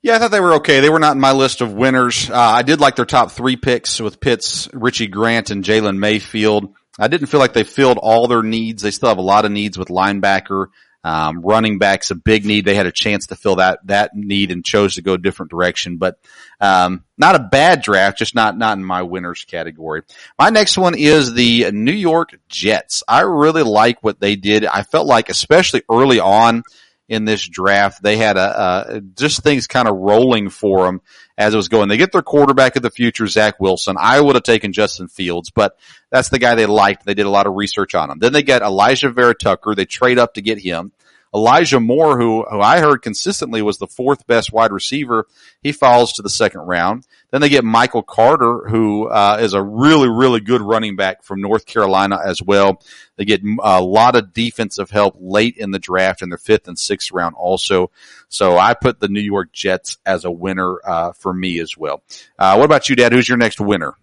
Yeah, 0.02 0.16
I 0.16 0.18
thought 0.18 0.30
they 0.30 0.40
were 0.40 0.54
okay. 0.54 0.80
They 0.80 0.90
were 0.90 0.98
not 0.98 1.14
in 1.16 1.20
my 1.20 1.32
list 1.32 1.60
of 1.60 1.72
winners. 1.72 2.30
Uh, 2.30 2.36
I 2.36 2.62
did 2.62 2.80
like 2.80 2.96
their 2.96 3.04
top 3.04 3.32
three 3.32 3.56
picks 3.56 4.00
with 4.00 4.20
Pitts, 4.20 4.68
Richie 4.72 5.08
Grant, 5.08 5.50
and 5.50 5.64
Jalen 5.64 5.98
Mayfield. 5.98 6.74
I 6.98 7.08
didn't 7.08 7.28
feel 7.28 7.40
like 7.40 7.52
they 7.52 7.64
filled 7.64 7.98
all 7.98 8.26
their 8.26 8.42
needs. 8.42 8.82
They 8.82 8.90
still 8.90 9.08
have 9.08 9.18
a 9.18 9.22
lot 9.22 9.44
of 9.44 9.52
needs 9.52 9.78
with 9.78 9.88
linebacker, 9.88 10.66
um, 11.04 11.40
running 11.42 11.78
backs, 11.78 12.10
a 12.10 12.14
big 12.14 12.44
need. 12.44 12.64
They 12.64 12.74
had 12.74 12.86
a 12.86 12.92
chance 12.92 13.26
to 13.28 13.36
fill 13.36 13.56
that 13.56 13.80
that 13.86 14.14
need 14.14 14.50
and 14.50 14.64
chose 14.64 14.96
to 14.96 15.02
go 15.02 15.14
a 15.14 15.18
different 15.18 15.50
direction. 15.50 15.96
But 15.96 16.18
um, 16.60 17.04
not 17.16 17.36
a 17.36 17.40
bad 17.40 17.82
draft, 17.82 18.18
just 18.18 18.34
not 18.34 18.58
not 18.58 18.76
in 18.78 18.84
my 18.84 19.02
winners 19.02 19.44
category. 19.44 20.02
My 20.38 20.50
next 20.50 20.76
one 20.76 20.96
is 20.96 21.32
the 21.32 21.70
New 21.72 21.92
York 21.92 22.38
Jets. 22.48 23.02
I 23.06 23.20
really 23.20 23.62
like 23.62 24.02
what 24.02 24.20
they 24.20 24.36
did. 24.36 24.64
I 24.64 24.82
felt 24.82 25.06
like, 25.06 25.28
especially 25.28 25.82
early 25.90 26.20
on 26.20 26.62
in 27.08 27.24
this 27.24 27.46
draft. 27.46 28.02
They 28.02 28.16
had 28.16 28.36
a, 28.36 28.96
a 28.96 29.00
just 29.00 29.42
things 29.42 29.66
kind 29.66 29.88
of 29.88 29.96
rolling 29.96 30.50
for 30.50 30.84
them 30.84 31.00
as 31.36 31.54
it 31.54 31.56
was 31.56 31.68
going. 31.68 31.88
They 31.88 31.96
get 31.96 32.12
their 32.12 32.22
quarterback 32.22 32.76
of 32.76 32.82
the 32.82 32.90
future, 32.90 33.26
Zach 33.26 33.58
Wilson. 33.58 33.96
I 33.98 34.20
would 34.20 34.34
have 34.34 34.42
taken 34.42 34.72
Justin 34.72 35.08
Fields, 35.08 35.50
but 35.50 35.78
that's 36.10 36.28
the 36.28 36.38
guy 36.38 36.54
they 36.54 36.66
liked. 36.66 37.06
They 37.06 37.14
did 37.14 37.26
a 37.26 37.30
lot 37.30 37.46
of 37.46 37.54
research 37.54 37.94
on 37.94 38.10
him. 38.10 38.18
Then 38.18 38.32
they 38.32 38.42
get 38.42 38.62
Alijah 38.62 39.14
Vera-Tucker. 39.14 39.74
They 39.74 39.86
trade 39.86 40.18
up 40.18 40.34
to 40.34 40.42
get 40.42 40.58
him. 40.58 40.92
Elijah 41.34 41.80
Moore, 41.80 42.18
who, 42.18 42.44
who 42.44 42.60
I 42.60 42.80
heard 42.80 43.02
consistently 43.02 43.62
was 43.62 43.78
the 43.78 43.86
fourth 43.86 44.26
best 44.26 44.52
wide 44.52 44.72
receiver, 44.72 45.26
he 45.62 45.72
falls 45.72 46.14
to 46.14 46.22
the 46.22 46.30
second 46.30 46.60
round. 46.62 47.06
Then 47.30 47.40
they 47.40 47.48
get 47.48 47.64
Michael 47.64 48.02
Carter, 48.02 48.68
who 48.68 49.08
uh, 49.08 49.38
is 49.40 49.52
a 49.52 49.62
really, 49.62 50.08
really 50.08 50.40
good 50.40 50.62
running 50.62 50.96
back 50.96 51.22
from 51.22 51.40
North 51.40 51.66
Carolina 51.66 52.18
as 52.24 52.40
well. 52.40 52.82
They 53.16 53.24
get 53.24 53.42
a 53.62 53.82
lot 53.82 54.16
of 54.16 54.32
defensive 54.32 54.90
help 54.90 55.16
late 55.18 55.56
in 55.58 55.70
the 55.70 55.78
draft 55.78 56.22
in 56.22 56.30
their 56.30 56.38
fifth 56.38 56.68
and 56.68 56.78
sixth 56.78 57.12
round 57.12 57.34
also. 57.36 57.90
So 58.28 58.56
I 58.56 58.74
put 58.74 59.00
the 59.00 59.08
New 59.08 59.20
York 59.20 59.52
Jets 59.52 59.98
as 60.06 60.24
a 60.24 60.30
winner 60.30 60.78
uh, 60.84 61.12
for 61.12 61.34
me 61.34 61.60
as 61.60 61.76
well. 61.76 62.02
Uh, 62.38 62.56
what 62.56 62.64
about 62.64 62.88
you, 62.88 62.96
Dad? 62.96 63.12
Who's 63.12 63.28
your 63.28 63.38
next 63.38 63.60
winner? 63.60 63.94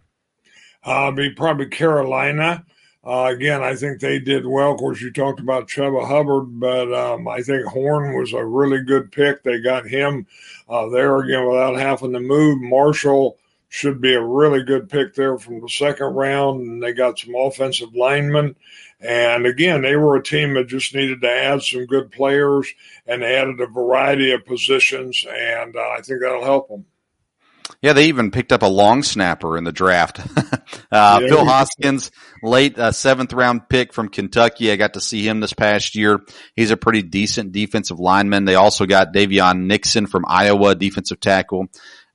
Uh, 0.83 1.11
be 1.11 1.31
probably 1.31 1.65
Carolina. 1.65 2.63
Uh, 3.05 3.25
again, 3.25 3.61
I 3.61 3.75
think 3.75 3.99
they 3.99 4.17
did 4.17 4.47
well. 4.47 4.71
Of 4.71 4.79
course, 4.79 4.99
you 4.99 5.11
talked 5.11 5.39
about 5.39 5.67
Chuba 5.67 6.07
Hubbard, 6.07 6.59
but 6.59 6.91
um, 6.91 7.27
I 7.27 7.41
think 7.41 7.65
Horn 7.65 8.17
was 8.17 8.33
a 8.33 8.43
really 8.43 8.81
good 8.81 9.11
pick. 9.11 9.43
They 9.43 9.61
got 9.61 9.87
him 9.87 10.25
uh, 10.67 10.89
there 10.89 11.15
again 11.19 11.47
without 11.47 11.77
having 11.77 12.13
to 12.13 12.19
move. 12.19 12.61
Marshall 12.61 13.37
should 13.69 14.01
be 14.01 14.15
a 14.15 14.23
really 14.23 14.63
good 14.63 14.89
pick 14.89 15.13
there 15.13 15.37
from 15.37 15.61
the 15.61 15.69
second 15.69 16.15
round, 16.15 16.61
and 16.61 16.81
they 16.81 16.93
got 16.93 17.19
some 17.19 17.35
offensive 17.35 17.93
linemen. 17.93 18.55
And 19.01 19.45
again, 19.45 19.83
they 19.83 19.97
were 19.97 20.15
a 20.15 20.23
team 20.23 20.55
that 20.55 20.67
just 20.67 20.95
needed 20.95 21.21
to 21.21 21.29
add 21.29 21.61
some 21.61 21.85
good 21.85 22.11
players, 22.11 22.67
and 23.05 23.23
added 23.23 23.59
a 23.59 23.67
variety 23.67 24.31
of 24.31 24.45
positions, 24.45 25.23
and 25.29 25.75
uh, 25.75 25.89
I 25.89 26.01
think 26.01 26.21
that'll 26.21 26.43
help 26.43 26.69
them. 26.69 26.85
Yeah, 27.81 27.93
they 27.93 28.07
even 28.07 28.31
picked 28.31 28.51
up 28.51 28.61
a 28.61 28.67
long 28.67 29.03
snapper 29.03 29.57
in 29.57 29.63
the 29.63 29.71
draft. 29.71 30.19
uh, 30.39 30.39
yeah. 30.91 31.19
Phil 31.19 31.45
Hoskins, 31.45 32.11
late 32.43 32.77
uh, 32.77 32.91
seventh 32.91 33.33
round 33.33 33.69
pick 33.69 33.93
from 33.93 34.09
Kentucky. 34.09 34.71
I 34.71 34.75
got 34.75 34.93
to 34.93 35.01
see 35.01 35.27
him 35.27 35.39
this 35.39 35.53
past 35.53 35.95
year. 35.95 36.19
He's 36.55 36.71
a 36.71 36.77
pretty 36.77 37.01
decent 37.01 37.51
defensive 37.51 37.99
lineman. 37.99 38.45
They 38.45 38.55
also 38.55 38.85
got 38.85 39.13
Daviyon 39.13 39.65
Nixon 39.65 40.07
from 40.07 40.25
Iowa, 40.27 40.75
defensive 40.75 41.19
tackle. 41.19 41.67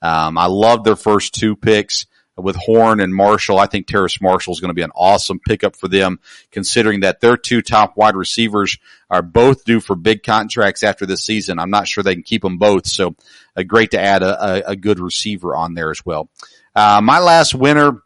Um, 0.02 0.38
I 0.38 0.47
love 0.47 0.85
their 0.85 0.97
first 0.97 1.35
two 1.35 1.57
picks 1.57 2.07
with 2.40 2.56
Horn 2.56 3.00
and 3.00 3.14
Marshall. 3.14 3.59
I 3.59 3.66
think 3.66 3.87
Terrace 3.87 4.20
Marshall 4.20 4.52
is 4.52 4.61
going 4.61 4.70
to 4.70 4.75
be 4.75 4.82
an 4.82 4.92
awesome 4.94 5.38
pickup 5.38 5.76
for 5.76 5.88
them, 5.88 6.20
considering 6.50 7.00
that 7.00 7.20
their 7.20 7.37
two 7.37 7.62
top 7.62 7.97
wide 7.97 8.16
receivers 8.16 8.78
are 9.09 9.23
both 9.23 9.64
due 9.64 9.80
for 9.80 9.97
big 9.97 10.23
contracts 10.23 10.82
after 10.82 11.06
this 11.06 11.25
season. 11.25 11.59
I'm 11.59 11.70
not 11.70 11.88
sure 11.88 12.02
they 12.02 12.14
can 12.14 12.23
keep 12.23 12.42
them 12.42 12.59
both. 12.59 12.87
So 12.87 13.14
uh, 13.56 13.62
great 13.62 13.92
to 13.92 14.00
add 14.00 14.23
a, 14.23 14.44
a, 14.44 14.70
a, 14.73 14.76
good 14.76 15.00
receiver 15.00 15.54
on 15.54 15.75
there 15.75 15.90
as 15.90 16.04
well. 16.04 16.28
Uh, 16.75 17.00
my 17.02 17.18
last 17.18 17.54
winner. 17.54 18.02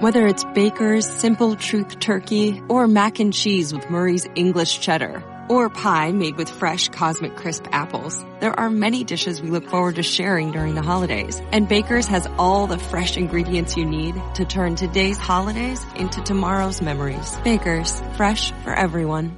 Whether 0.00 0.26
it's 0.26 0.44
Baker's 0.44 1.08
Simple 1.08 1.56
Truth 1.56 1.98
Turkey 1.98 2.62
or 2.68 2.86
mac 2.86 3.18
and 3.18 3.32
cheese 3.32 3.74
with 3.74 3.90
Murray's 3.90 4.28
English 4.36 4.78
Cheddar 4.80 5.37
or 5.48 5.68
pie 5.68 6.12
made 6.12 6.36
with 6.36 6.48
fresh 6.48 6.88
Cosmic 6.88 7.36
Crisp 7.36 7.66
apples. 7.72 8.24
There 8.40 8.58
are 8.58 8.70
many 8.70 9.04
dishes 9.04 9.40
we 9.42 9.50
look 9.50 9.68
forward 9.68 9.96
to 9.96 10.02
sharing 10.02 10.52
during 10.52 10.74
the 10.74 10.82
holidays, 10.82 11.40
and 11.52 11.68
Baker's 11.68 12.06
has 12.06 12.26
all 12.38 12.66
the 12.66 12.78
fresh 12.78 13.16
ingredients 13.16 13.76
you 13.76 13.84
need 13.84 14.14
to 14.34 14.44
turn 14.44 14.76
today's 14.76 15.18
holidays 15.18 15.84
into 15.96 16.22
tomorrow's 16.22 16.82
memories. 16.82 17.36
Baker's, 17.44 18.00
fresh 18.16 18.52
for 18.64 18.74
everyone. 18.74 19.36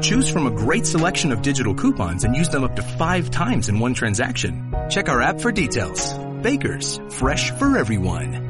Choose 0.00 0.30
from 0.30 0.46
a 0.46 0.50
great 0.50 0.86
selection 0.86 1.32
of 1.32 1.42
digital 1.42 1.74
coupons 1.74 2.24
and 2.24 2.34
use 2.34 2.48
them 2.48 2.64
up 2.64 2.76
to 2.76 2.82
five 2.82 3.30
times 3.30 3.68
in 3.68 3.80
one 3.80 3.94
transaction. 3.94 4.74
Check 4.90 5.08
our 5.08 5.20
app 5.20 5.40
for 5.40 5.52
details. 5.52 6.12
Baker's, 6.42 7.00
fresh 7.10 7.50
for 7.52 7.76
everyone. 7.76 8.46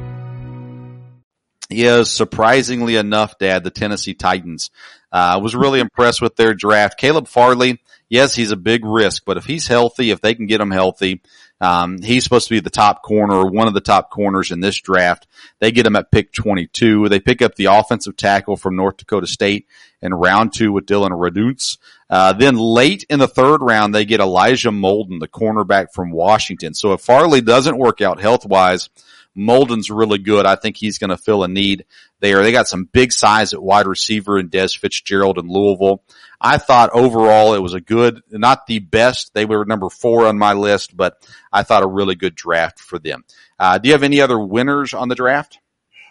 Yes, 1.71 2.11
surprisingly 2.11 2.97
enough, 2.97 3.38
Dad, 3.38 3.62
the 3.62 3.71
Tennessee 3.71 4.15
Titans 4.15 4.71
I 5.11 5.35
uh, 5.35 5.41
was 5.41 5.55
really 5.55 5.81
impressed 5.81 6.21
with 6.21 6.37
their 6.37 6.55
draft. 6.55 6.99
Caleb 6.99 7.29
Farley, 7.29 7.81
yes, 8.09 8.35
he's 8.35 8.50
a 8.50 8.57
big 8.57 8.85
risk, 8.85 9.23
but 9.25 9.37
if 9.37 9.47
he's 9.47 9.67
healthy, 9.67 10.11
if 10.11 10.21
they 10.21 10.35
can 10.35 10.47
get 10.47 10.61
him 10.61 10.71
healthy, 10.71 11.23
um, 11.61 12.00
he's 12.00 12.25
supposed 12.25 12.49
to 12.49 12.55
be 12.55 12.61
the 12.61 12.71
top 12.71 13.03
corner 13.03 13.35
or 13.35 13.50
one 13.50 13.67
of 13.67 13.75
the 13.75 13.81
top 13.81 14.11
corners 14.11 14.50
in 14.50 14.61
this 14.61 14.77
draft. 14.81 15.27
They 15.61 15.73
get 15.73 15.87
him 15.87 15.97
at 15.97 16.12
pick 16.12 16.33
22. 16.33 17.09
They 17.09 17.21
pick 17.21 17.43
up 17.43 17.55
the 17.55 17.67
offensive 17.67 18.17
tackle 18.17 18.57
from 18.57 18.77
North 18.77 18.99
Dakota 18.99 19.27
State 19.27 19.67
in 20.00 20.15
round 20.15 20.53
two 20.53 20.73
with 20.73 20.87
Dillon 20.87 21.12
Radunz. 21.12 21.79
Uh, 22.09 22.33
then 22.33 22.57
late 22.57 23.05
in 23.11 23.19
the 23.19 23.29
third 23.29 23.61
round, 23.61 23.95
they 23.95 24.05
get 24.05 24.21
Elijah 24.21 24.71
Molden, 24.71 25.21
the 25.21 25.29
cornerback 25.29 25.88
from 25.93 26.11
Washington. 26.11 26.75
So 26.75 26.93
if 26.93 27.00
Farley 27.00 27.41
doesn't 27.41 27.77
work 27.77 28.00
out 28.00 28.21
health 28.21 28.47
wise, 28.47 28.88
Molden's 29.35 29.90
really 29.90 30.18
good. 30.18 30.47
I 30.47 30.56
think 30.56 30.76
he's 30.76 30.99
going 30.99 31.11
to 31.11 31.16
fill 31.16 31.44
a 31.44 31.49
need 31.49 31.85
there. 32.20 32.42
They 32.42 32.52
got 32.52 32.68
some 32.68 32.85
big 32.85 33.12
size 33.12 33.52
at 33.52 33.62
wide 33.62 33.87
receiver 33.87 34.38
in 34.38 34.49
Des 34.49 34.70
Fitzgerald 34.78 35.38
in 35.38 35.49
Louisville. 35.49 36.02
I 36.40 36.58
thought 36.58 36.90
overall 36.92 37.54
it 37.54 37.62
was 37.62 37.75
a 37.75 37.80
good, 37.80 38.23
not 38.30 38.66
the 38.66 38.80
best. 38.80 39.35
They 39.35 39.44
were 39.44 39.64
number 39.64 39.90
four 39.90 40.26
on 40.26 40.38
my 40.38 40.54
list, 40.54 40.97
but 40.97 41.25
I 41.52 41.62
thought 41.62 41.82
a 41.82 41.88
really 41.88 42.14
good 42.14 42.35
draft 42.35 42.80
for 42.80 42.99
them. 42.99 43.25
Uh, 43.58 43.78
do 43.78 43.88
you 43.88 43.94
have 43.94 44.02
any 44.02 44.20
other 44.20 44.38
winners 44.38 44.94
on 44.94 45.08
the 45.08 45.14
draft? 45.14 45.58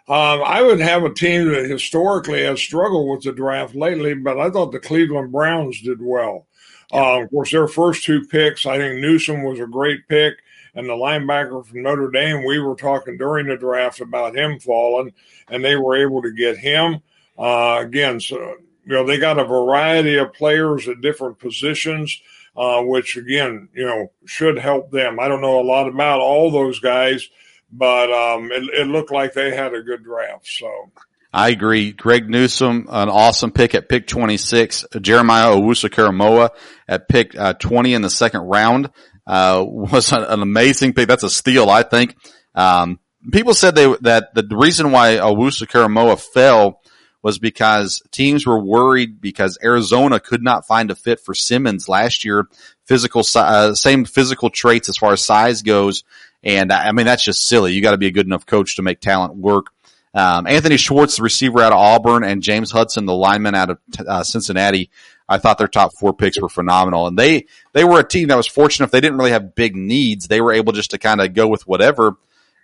Um, 0.09 0.41
I 0.45 0.62
would 0.62 0.79
have 0.79 1.03
a 1.03 1.13
team 1.13 1.50
that 1.50 1.69
historically 1.69 2.43
has 2.43 2.62
struggled 2.62 3.09
with 3.09 3.24
the 3.24 3.33
draft 3.33 3.75
lately, 3.75 4.13
but 4.13 4.39
I 4.39 4.50
thought 4.50 4.71
the 4.71 4.79
Cleveland 4.79 5.33
Browns 5.33 5.81
did 5.81 6.01
well. 6.01 6.47
Uh, 6.93 7.24
of 7.24 7.29
course, 7.29 7.51
their 7.51 7.67
first 7.67 8.05
two 8.05 8.24
picks, 8.24 8.65
I 8.65 8.77
think 8.77 9.01
Newsome 9.01 9.43
was 9.43 9.59
a 9.59 9.67
great 9.67 10.07
pick 10.07 10.36
and 10.77 10.88
the 10.88 10.93
linebacker 10.93 11.65
from 11.65 11.81
Notre 11.81 12.12
Dame, 12.12 12.46
we 12.46 12.60
were 12.60 12.75
talking 12.75 13.17
during 13.17 13.48
the 13.48 13.57
draft 13.57 14.00
about 14.00 14.38
him 14.38 14.60
falling, 14.60 15.12
and 15.50 15.65
they 15.65 15.75
were 15.75 15.98
able 15.98 16.22
to 16.22 16.31
get 16.31 16.55
him. 16.55 17.01
Uh, 17.38 17.79
again, 17.81 18.19
so 18.19 18.38
you 18.86 18.93
know 18.93 19.03
they 19.03 19.17
got 19.17 19.39
a 19.39 19.43
variety 19.43 20.17
of 20.17 20.34
players 20.34 20.88
at 20.88 21.01
different 21.01 21.39
positions, 21.39 22.22
uh, 22.55 22.79
which 22.84 23.17
again 23.17 23.69
you 23.74 23.86
know 23.86 24.12
should 24.25 24.60
help 24.60 24.91
them. 24.91 25.19
I 25.19 25.27
don't 25.27 25.41
know 25.41 25.60
a 25.60 25.65
lot 25.65 25.88
about 25.88 26.19
all 26.19 26.51
those 26.51 26.79
guys, 26.79 27.27
but 27.72 28.12
um, 28.12 28.51
it, 28.51 28.63
it 28.81 28.88
looked 28.88 29.12
like 29.12 29.34
they 29.34 29.55
had 29.55 29.74
a 29.74 29.81
good 29.81 30.03
draft. 30.03 30.48
So. 30.48 30.91
I 31.34 31.50
agree. 31.50 31.91
Greg 31.91 32.29
Newsome, 32.29 32.88
an 32.89 33.10
awesome 33.10 33.51
pick 33.51 33.75
at 33.75 33.89
pick 33.89 34.07
26. 34.07 34.86
Jeremiah 35.01 35.55
Owusu-Koramoah 35.55 36.50
at 36.88 37.10
pick 37.10 37.38
uh, 37.38 37.53
20 37.53 37.93
in 37.93 38.01
the 38.01 38.10
second 38.10 38.41
round 38.41 38.89
uh, 39.27 39.63
was 39.67 40.12
an 40.12 40.41
amazing 40.41 40.93
pick. 40.93 41.07
That's 41.07 41.24
a 41.24 41.29
steal, 41.29 41.69
I 41.69 41.84
think. 41.84 42.15
Um, 42.55 43.00
people 43.31 43.53
said 43.53 43.75
they, 43.75 43.93
that 44.01 44.34
the 44.34 44.48
reason 44.55 44.91
why 44.91 45.17
Owusu-Koramoah 45.17 46.19
fell 46.19 46.81
was 47.22 47.39
because 47.39 48.01
teams 48.12 48.46
were 48.46 48.60
worried 48.60 49.19
because 49.19 49.57
Arizona 49.63 50.19
could 50.19 50.41
not 50.41 50.65
find 50.65 50.89
a 50.91 50.96
fit 50.96 51.19
for 51.19 51.36
Simmons 51.36 51.89
last 51.89 52.24
year. 52.24 52.48
Physical, 52.86 53.24
uh, 53.36 53.74
same 53.74 54.05
physical 54.05 54.50
traits 54.50 54.88
as 54.88 54.98
far 54.98 55.13
as 55.13 55.22
size 55.22 55.62
goes. 55.62 56.03
And 56.41 56.72
I 56.72 56.91
mean, 56.93 57.05
that's 57.05 57.24
just 57.24 57.46
silly. 57.46 57.74
You 57.74 57.81
got 57.81 57.91
to 57.91 57.98
be 57.98 58.07
a 58.07 58.12
good 58.12 58.27
enough 58.27 58.46
coach 58.46 58.77
to 58.77 58.81
make 58.81 59.01
talent 59.01 59.36
work. 59.36 59.67
Um, 60.13 60.48
Anthony 60.48 60.77
Schwartz, 60.77 61.17
the 61.17 61.24
receiver 61.24 61.62
out 61.62 61.74
of 61.74 61.79
Auburn, 61.79 62.24
and 62.24 62.41
James 62.41 62.72
Hudson, 62.72 63.05
the 63.05 63.13
lineman 63.13 63.55
out 63.55 63.72
of 63.72 63.79
uh, 64.00 64.24
Cincinnati. 64.24 64.89
I 65.29 65.38
thought 65.38 65.57
their 65.57 65.67
top 65.67 65.93
four 65.93 66.13
picks 66.13 66.39
were 66.39 66.50
phenomenal, 66.50 67.07
and 67.07 67.17
they 67.17 67.48
they 67.74 67.84
were 67.84 68.00
a 68.00 68.07
team 68.07 68.29
that 68.29 68.38
was 68.38 68.48
fortunate. 68.48 68.86
If 68.86 68.91
they 68.91 69.01
didn't 69.01 69.17
really 69.17 69.31
have 69.31 69.55
big 69.55 69.75
needs, 69.75 70.27
they 70.27 70.41
were 70.41 70.53
able 70.53 70.74
just 70.74 70.91
to 70.91 70.98
kind 70.98 71.22
of 71.22 71.34
go 71.34 71.48
with 71.48 71.67
whatever. 71.67 72.15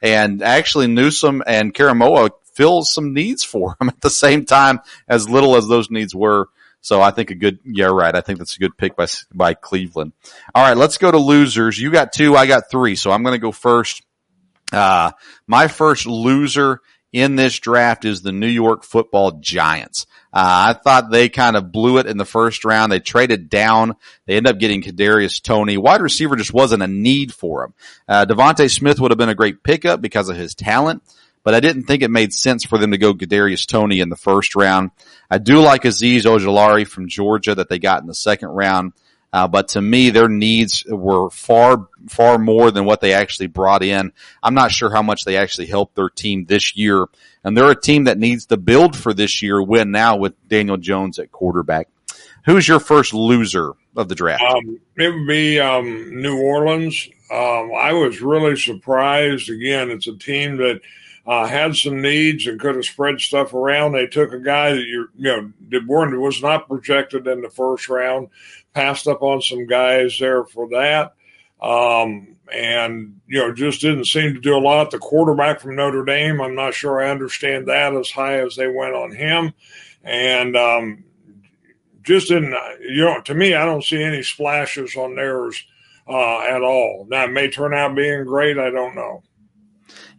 And 0.01 0.41
actually, 0.41 0.87
Newsome 0.87 1.43
and 1.45 1.73
Koramoah 1.73 2.31
fill 2.53 2.83
some 2.83 3.13
needs 3.13 3.43
for 3.43 3.75
them 3.79 3.89
at 3.89 4.01
the 4.01 4.09
same 4.09 4.45
time, 4.45 4.79
as 5.07 5.29
little 5.29 5.55
as 5.55 5.67
those 5.67 5.89
needs 5.89 6.15
were. 6.15 6.47
So 6.81 7.01
I 7.01 7.11
think 7.11 7.31
a 7.31 7.35
good, 7.35 7.59
yeah, 7.63 7.85
right. 7.85 8.13
I 8.13 8.19
think 8.19 8.39
that's 8.39 8.57
a 8.57 8.59
good 8.59 8.77
pick 8.77 8.97
by, 8.97 9.07
by 9.33 9.53
Cleveland. 9.53 10.11
All 10.53 10.61
right. 10.61 10.75
Let's 10.75 10.97
go 10.97 11.09
to 11.09 11.17
losers. 11.17 11.79
You 11.79 11.89
got 11.91 12.11
two. 12.11 12.35
I 12.35 12.45
got 12.45 12.69
three. 12.69 12.97
So 12.97 13.09
I'm 13.09 13.23
going 13.23 13.35
to 13.35 13.39
go 13.39 13.53
first. 13.53 14.03
Uh, 14.69 15.11
my 15.47 15.69
first 15.69 16.05
loser 16.05 16.81
in 17.13 17.35
this 17.35 17.59
draft 17.59 18.03
is 18.03 18.21
the 18.21 18.31
New 18.31 18.47
York 18.47 18.83
football 18.83 19.33
giants. 19.39 20.07
Uh, 20.33 20.73
I 20.73 20.73
thought 20.73 21.11
they 21.11 21.29
kind 21.29 21.55
of 21.55 21.71
blew 21.71 21.99
it 21.99 22.07
in 22.07 22.17
the 22.17 22.25
first 22.25 22.65
round. 22.65 22.91
They 22.91 22.99
traded 22.99 23.49
down. 23.49 23.95
They 24.25 24.35
ended 24.35 24.55
up 24.55 24.59
getting 24.59 24.81
Kadarius 24.81 25.39
Toney. 25.41 25.77
Wide 25.77 26.01
receiver 26.01 26.35
just 26.35 26.53
wasn't 26.53 26.81
a 26.81 26.87
need 26.87 27.31
for 27.31 27.65
him. 27.65 27.73
Uh, 28.09 28.25
DeVonta 28.25 28.69
Smith 28.69 28.99
would 28.99 29.11
have 29.11 29.19
been 29.19 29.29
a 29.29 29.35
great 29.35 29.61
pickup 29.61 30.01
because 30.01 30.29
of 30.29 30.35
his 30.35 30.55
talent, 30.55 31.03
but 31.43 31.53
I 31.53 31.59
didn't 31.59 31.83
think 31.83 32.01
it 32.01 32.09
made 32.09 32.33
sense 32.33 32.65
for 32.65 32.79
them 32.79 32.91
to 32.91 32.97
go 32.97 33.13
Kadarius 33.13 33.67
Toney 33.67 33.99
in 33.99 34.09
the 34.09 34.15
first 34.15 34.55
round. 34.55 34.89
I 35.29 35.37
do 35.37 35.59
like 35.59 35.83
Azeez 35.83 36.23
Ojulari 36.23 36.87
from 36.87 37.07
Georgia 37.07 37.53
that 37.53 37.69
they 37.69 37.77
got 37.77 38.01
in 38.01 38.07
the 38.07 38.15
second 38.15 38.49
round. 38.49 38.93
Uh, 39.33 39.47
but 39.47 39.69
to 39.69 39.81
me, 39.81 40.11
their 40.11 40.29
needs 40.29 40.85
were 40.87 41.31
far, 41.31 41.87
far 42.07 42.37
more 42.37 42.69
than 42.69 42.85
what 42.85 43.01
they 43.01 43.13
actually 43.13 43.47
brought 43.47 43.81
in. 43.81 44.13
I'm 44.43 44.53
not 44.53 44.71
sure 44.71 44.91
how 44.91 45.01
much 45.01 45.25
they 45.25 45.37
actually 45.37 45.65
helped 45.65 45.95
their 45.95 46.09
team 46.09 46.45
this 46.45 46.77
year. 46.77 47.07
And 47.43 47.57
they're 47.57 47.71
a 47.71 47.79
team 47.79 48.03
that 48.03 48.19
needs 48.19 48.45
to 48.47 48.57
build 48.57 48.95
for 48.95 49.11
this 49.11 49.41
year, 49.41 49.61
win 49.61 49.89
now 49.89 50.17
with 50.17 50.35
Daniel 50.47 50.77
Jones 50.77 51.17
at 51.17 51.31
quarterback. 51.31 51.87
Who's 52.45 52.67
your 52.67 52.79
first 52.79 53.13
loser 53.13 53.71
of 53.95 54.07
the 54.07 54.15
draft? 54.15 54.43
Um, 54.43 54.79
it 54.97 55.09
would 55.09 55.27
be 55.27 55.59
um, 55.59 56.21
New 56.21 56.39
Orleans. 56.39 57.09
Um, 57.31 57.71
I 57.75 57.93
was 57.93 58.21
really 58.21 58.55
surprised. 58.55 59.49
Again, 59.49 59.89
it's 59.89 60.07
a 60.07 60.15
team 60.15 60.57
that 60.57 60.81
uh, 61.25 61.47
had 61.47 61.75
some 61.75 62.01
needs 62.01 62.47
and 62.47 62.59
could 62.59 62.75
have 62.75 62.85
spread 62.85 63.19
stuff 63.21 63.53
around. 63.53 63.93
They 63.93 64.07
took 64.07 64.33
a 64.33 64.39
guy 64.39 64.73
that 64.73 64.83
you 64.83 65.07
you 65.15 65.23
know 65.23 65.51
did 65.69 65.87
was 65.87 66.41
not 66.41 66.67
projected 66.67 67.27
in 67.27 67.41
the 67.41 67.49
first 67.49 67.87
round, 67.87 68.29
passed 68.73 69.07
up 69.07 69.21
on 69.21 69.41
some 69.41 69.65
guys 69.65 70.17
there 70.19 70.43
for 70.43 70.67
that, 70.69 71.13
um, 71.65 72.35
and 72.53 73.21
you 73.27 73.39
know 73.39 73.53
just 73.53 73.81
didn't 73.81 74.05
seem 74.05 74.33
to 74.33 74.41
do 74.41 74.55
a 74.55 74.59
lot. 74.59 74.91
The 74.91 74.99
quarterback 74.99 75.61
from 75.61 75.75
Notre 75.75 76.03
Dame, 76.03 76.41
I'm 76.41 76.55
not 76.55 76.73
sure 76.73 77.01
I 77.01 77.09
understand 77.09 77.67
that 77.67 77.95
as 77.95 78.11
high 78.11 78.39
as 78.39 78.55
they 78.55 78.67
went 78.67 78.95
on 78.95 79.15
him, 79.15 79.53
and 80.03 80.57
um, 80.57 81.05
just 82.01 82.27
didn't 82.27 82.53
you 82.81 83.05
know 83.05 83.21
to 83.21 83.33
me 83.33 83.53
I 83.53 83.63
don't 83.63 83.83
see 83.83 84.03
any 84.03 84.23
splashes 84.23 84.97
on 84.97 85.15
theirs 85.15 85.65
uh, 86.05 86.41
at 86.41 86.61
all. 86.61 87.07
Now 87.09 87.23
it 87.23 87.31
may 87.31 87.49
turn 87.49 87.73
out 87.73 87.95
being 87.95 88.25
great. 88.25 88.57
I 88.57 88.71
don't 88.71 88.95
know. 88.95 89.23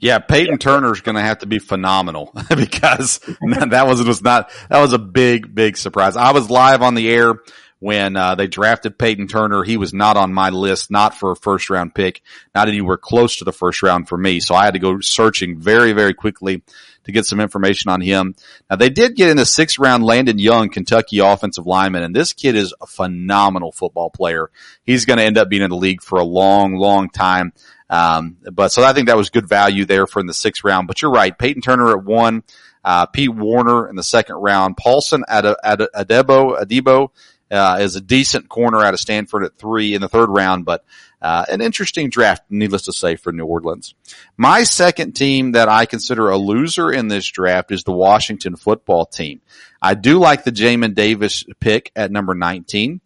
Yeah, 0.04 0.18
Peyton 0.18 0.58
Turner 0.58 0.92
is 0.92 1.00
going 1.00 1.14
to 1.14 1.22
have 1.22 1.38
to 1.38 1.46
be 1.46 1.58
phenomenal 1.58 2.30
because 2.50 3.20
that 3.40 3.86
was 3.86 4.04
was 4.04 4.20
not 4.20 4.50
that 4.68 4.78
was 4.78 4.92
a 4.92 4.98
big 4.98 5.54
big 5.54 5.78
surprise. 5.78 6.14
I 6.14 6.32
was 6.32 6.50
live 6.50 6.82
on 6.82 6.94
the 6.94 7.08
air 7.10 7.36
when 7.84 8.16
uh, 8.16 8.34
they 8.34 8.46
drafted 8.46 8.98
Peyton 8.98 9.28
Turner. 9.28 9.62
He 9.62 9.76
was 9.76 9.92
not 9.92 10.16
on 10.16 10.32
my 10.32 10.48
list, 10.48 10.90
not 10.90 11.14
for 11.14 11.32
a 11.32 11.36
first 11.36 11.68
round 11.68 11.94
pick, 11.94 12.22
not 12.54 12.66
anywhere 12.66 12.96
close 12.96 13.36
to 13.36 13.44
the 13.44 13.52
first 13.52 13.82
round 13.82 14.08
for 14.08 14.16
me. 14.16 14.40
So 14.40 14.54
I 14.54 14.64
had 14.64 14.72
to 14.72 14.80
go 14.80 15.00
searching 15.00 15.58
very 15.58 15.92
very 15.92 16.14
quickly 16.14 16.62
to 17.04 17.12
get 17.12 17.26
some 17.26 17.40
information 17.40 17.90
on 17.90 18.00
him. 18.00 18.36
Now 18.70 18.76
they 18.76 18.88
did 18.88 19.16
get 19.16 19.28
in 19.28 19.36
the 19.36 19.44
sixth 19.44 19.78
round 19.78 20.02
Landon 20.02 20.38
Young, 20.38 20.70
Kentucky 20.70 21.18
offensive 21.18 21.66
lineman, 21.66 22.02
and 22.02 22.16
this 22.16 22.32
kid 22.32 22.56
is 22.56 22.72
a 22.80 22.86
phenomenal 22.86 23.70
football 23.70 24.08
player. 24.08 24.50
He's 24.84 25.04
going 25.04 25.18
to 25.18 25.24
end 25.24 25.36
up 25.36 25.50
being 25.50 25.60
in 25.60 25.68
the 25.68 25.76
league 25.76 26.02
for 26.02 26.18
a 26.18 26.24
long, 26.24 26.76
long 26.76 27.10
time. 27.10 27.52
Um, 27.90 28.38
but 28.50 28.72
so 28.72 28.82
I 28.82 28.94
think 28.94 29.08
that 29.08 29.16
was 29.18 29.28
good 29.28 29.46
value 29.46 29.84
there 29.84 30.06
for 30.06 30.20
in 30.20 30.26
the 30.26 30.32
sixth 30.32 30.64
round. 30.64 30.88
But 30.88 31.02
you're 31.02 31.10
right, 31.10 31.38
Peyton 31.38 31.60
Turner 31.60 31.90
at 31.90 32.02
one, 32.02 32.44
uh, 32.82 33.04
Pete 33.04 33.34
Werner 33.34 33.90
in 33.90 33.96
the 33.96 34.02
second 34.02 34.36
round, 34.36 34.78
Paulson 34.78 35.22
at 35.28 35.44
Adebo 35.44 36.58
Adebo 36.62 37.10
uh, 37.54 37.78
is 37.80 37.96
a 37.96 38.00
decent 38.00 38.48
corner 38.48 38.80
out 38.80 38.94
of 38.94 39.00
Stanford 39.00 39.44
at 39.44 39.56
three 39.56 39.94
in 39.94 40.00
the 40.00 40.08
third 40.08 40.28
round, 40.28 40.64
but 40.64 40.84
uh, 41.22 41.46
an 41.48 41.60
interesting 41.60 42.10
draft, 42.10 42.42
needless 42.50 42.82
to 42.82 42.92
say, 42.92 43.16
for 43.16 43.32
New 43.32 43.46
Orleans. 43.46 43.94
My 44.36 44.64
second 44.64 45.12
team 45.12 45.52
that 45.52 45.68
I 45.68 45.86
consider 45.86 46.28
a 46.28 46.36
loser 46.36 46.92
in 46.92 47.08
this 47.08 47.26
draft 47.26 47.70
is 47.70 47.84
the 47.84 47.92
Washington 47.92 48.56
football 48.56 49.06
team. 49.06 49.40
I 49.80 49.94
do 49.94 50.18
like 50.18 50.44
the 50.44 50.52
Jamin 50.52 50.94
Davis 50.94 51.44
pick 51.60 51.92
at 51.96 52.10
number 52.10 52.34
19. 52.34 53.00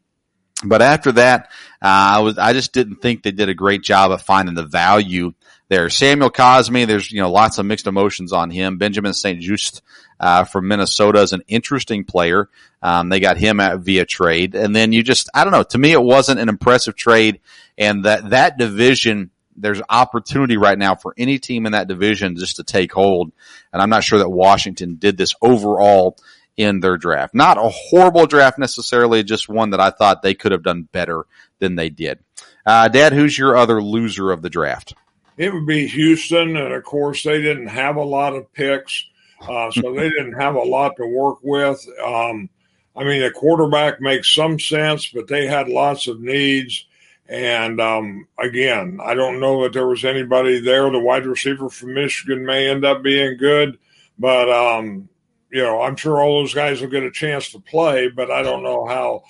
But 0.65 0.83
after 0.83 1.13
that, 1.13 1.51
uh, 1.81 2.17
I 2.17 2.19
was, 2.21 2.39
I 2.39 2.53
just 2.53 2.73
didn't 2.73 2.97
think 2.97 3.23
they 3.23 3.31
did 3.31 3.49
a 3.49 3.55
great 3.55 3.83
job 3.83 4.11
of 4.11 4.23
finding 4.23 4.57
the 4.57 4.65
value 4.65 5.35
there. 5.69 5.91
Samuel 5.91 6.31
Cosmi, 6.31 6.87
there's, 6.87 7.11
you 7.13 7.21
know, 7.21 7.31
lots 7.31 7.59
of 7.59 7.67
mixed 7.67 7.87
emotions 7.87 8.33
on 8.33 8.51
him. 8.51 8.79
Benjamin 8.79 9.13
St. 9.13 9.41
Just, 9.41 9.83
uh, 10.19 10.45
from 10.45 10.69
Minnesota 10.69 11.21
is 11.21 11.33
an 11.33 11.43
interesting 11.47 12.05
player. 12.05 12.49
Um, 12.83 13.09
they 13.09 13.21
got 13.21 13.37
him 13.37 13.61
at 13.61 13.81
via 13.81 14.05
trade. 14.05 14.55
And 14.55 14.75
then 14.75 14.93
you 14.93 15.03
just, 15.03 15.29
I 15.35 15.45
don't 15.45 15.53
know, 15.53 15.65
to 15.65 15.79
me, 15.79 15.93
it 15.93 16.03
wasn't 16.03 16.41
an 16.41 16.49
impressive 16.49 16.97
trade. 16.97 17.41
And 17.77 18.05
that, 18.05 18.31
that 18.31 18.59
division, 18.59 19.31
there's 19.57 19.83
opportunity 19.89 20.57
right 20.57 20.79
now 20.79 20.95
for 20.95 21.15
any 21.19 21.39
team 21.39 21.67
in 21.67 21.73
that 21.73 21.89
division 21.89 22.37
just 22.37 22.57
to 22.57 22.65
take 22.65 22.93
hold. 22.93 23.33
And 23.73 23.83
I'm 23.83 23.91
not 23.91 24.05
sure 24.05 24.21
that 24.21 24.31
Washington 24.31 24.97
did 24.97 25.17
this 25.17 25.35
overall 25.43 26.17
in 26.57 26.81
their 26.81 26.97
draft. 26.97 27.35
Not 27.35 27.59
a 27.59 27.69
horrible 27.69 28.27
draft 28.27 28.59
necessarily, 28.59 29.23
just 29.23 29.49
one 29.49 29.71
that 29.71 29.81
I 29.81 29.91
thought 29.91 30.23
they 30.23 30.35
could 30.35 30.53
have 30.53 30.65
done 30.65 30.89
better 30.91 31.25
than 31.61 31.77
they 31.77 31.89
did. 31.89 32.19
Uh, 32.67 32.89
Dad, 32.89 33.13
who's 33.13 33.39
your 33.39 33.57
other 33.57 33.83
loser 33.83 34.31
of 34.31 34.43
the 34.43 34.51
draft? 34.51 34.95
It 35.39 35.55
would 35.55 35.67
be 35.67 35.87
Houston, 35.87 36.57
and 36.57 36.75
of 36.75 36.85
course 36.85 37.23
they 37.23 37.41
didn't 37.41 37.69
have 37.69 37.97
a 37.97 38.05
lot 38.05 38.35
of 38.35 38.53
picks, 38.53 39.07
uh, 39.41 39.71
so 39.71 39.93
they 39.95 40.11
didn't 40.11 40.39
have 40.39 40.57
a 40.57 40.63
lot 40.63 40.97
to 40.97 41.07
work 41.07 41.39
with. 41.43 41.87
Um, 42.05 42.51
I 42.97 43.05
mean, 43.05 43.23
a 43.23 43.31
quarterback 43.31 44.01
makes 44.01 44.35
some 44.35 44.59
sense, 44.59 45.09
but 45.09 45.29
they 45.29 45.47
had 45.47 45.69
lots 45.69 46.09
of 46.09 46.21
needs. 46.21 46.85
And 47.29 47.81
um, 47.81 48.27
again, 48.39 48.99
I 49.03 49.15
don't 49.15 49.39
know 49.39 49.63
that 49.63 49.73
there 49.73 49.87
was 49.87 50.05
anybody 50.05 50.61
there. 50.61 50.91
The 50.91 50.99
wide 50.99 51.27
receiver 51.27 51.69
from 51.69 51.95
Michigan 51.95 52.45
may 52.45 52.69
end 52.69 52.85
up 52.85 53.03
being 53.03 53.37
good, 53.37 53.79
but 54.19 54.51
um, 54.51 55.09
you 55.51 55.63
know, 55.63 55.83
I'm 55.83 55.95
sure 55.95 56.21
all 56.21 56.41
those 56.41 56.55
guys 56.55 56.81
will 56.81 56.89
get 56.89 57.03
a 57.05 57.11
chance 57.11 57.51
to 57.51 57.61
play, 57.61 58.09
but 58.09 58.31
I 58.31 58.43
don't 58.43 58.63
know 58.63 58.87
how 58.87 59.23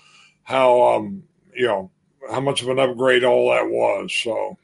how 0.44 0.94
um 0.94 1.24
you 1.54 1.66
know 1.66 1.90
how 2.30 2.40
much 2.40 2.62
of 2.62 2.68
an 2.68 2.78
upgrade 2.78 3.24
all 3.24 3.50
that 3.50 3.68
was. 3.68 4.12
So 4.14 4.56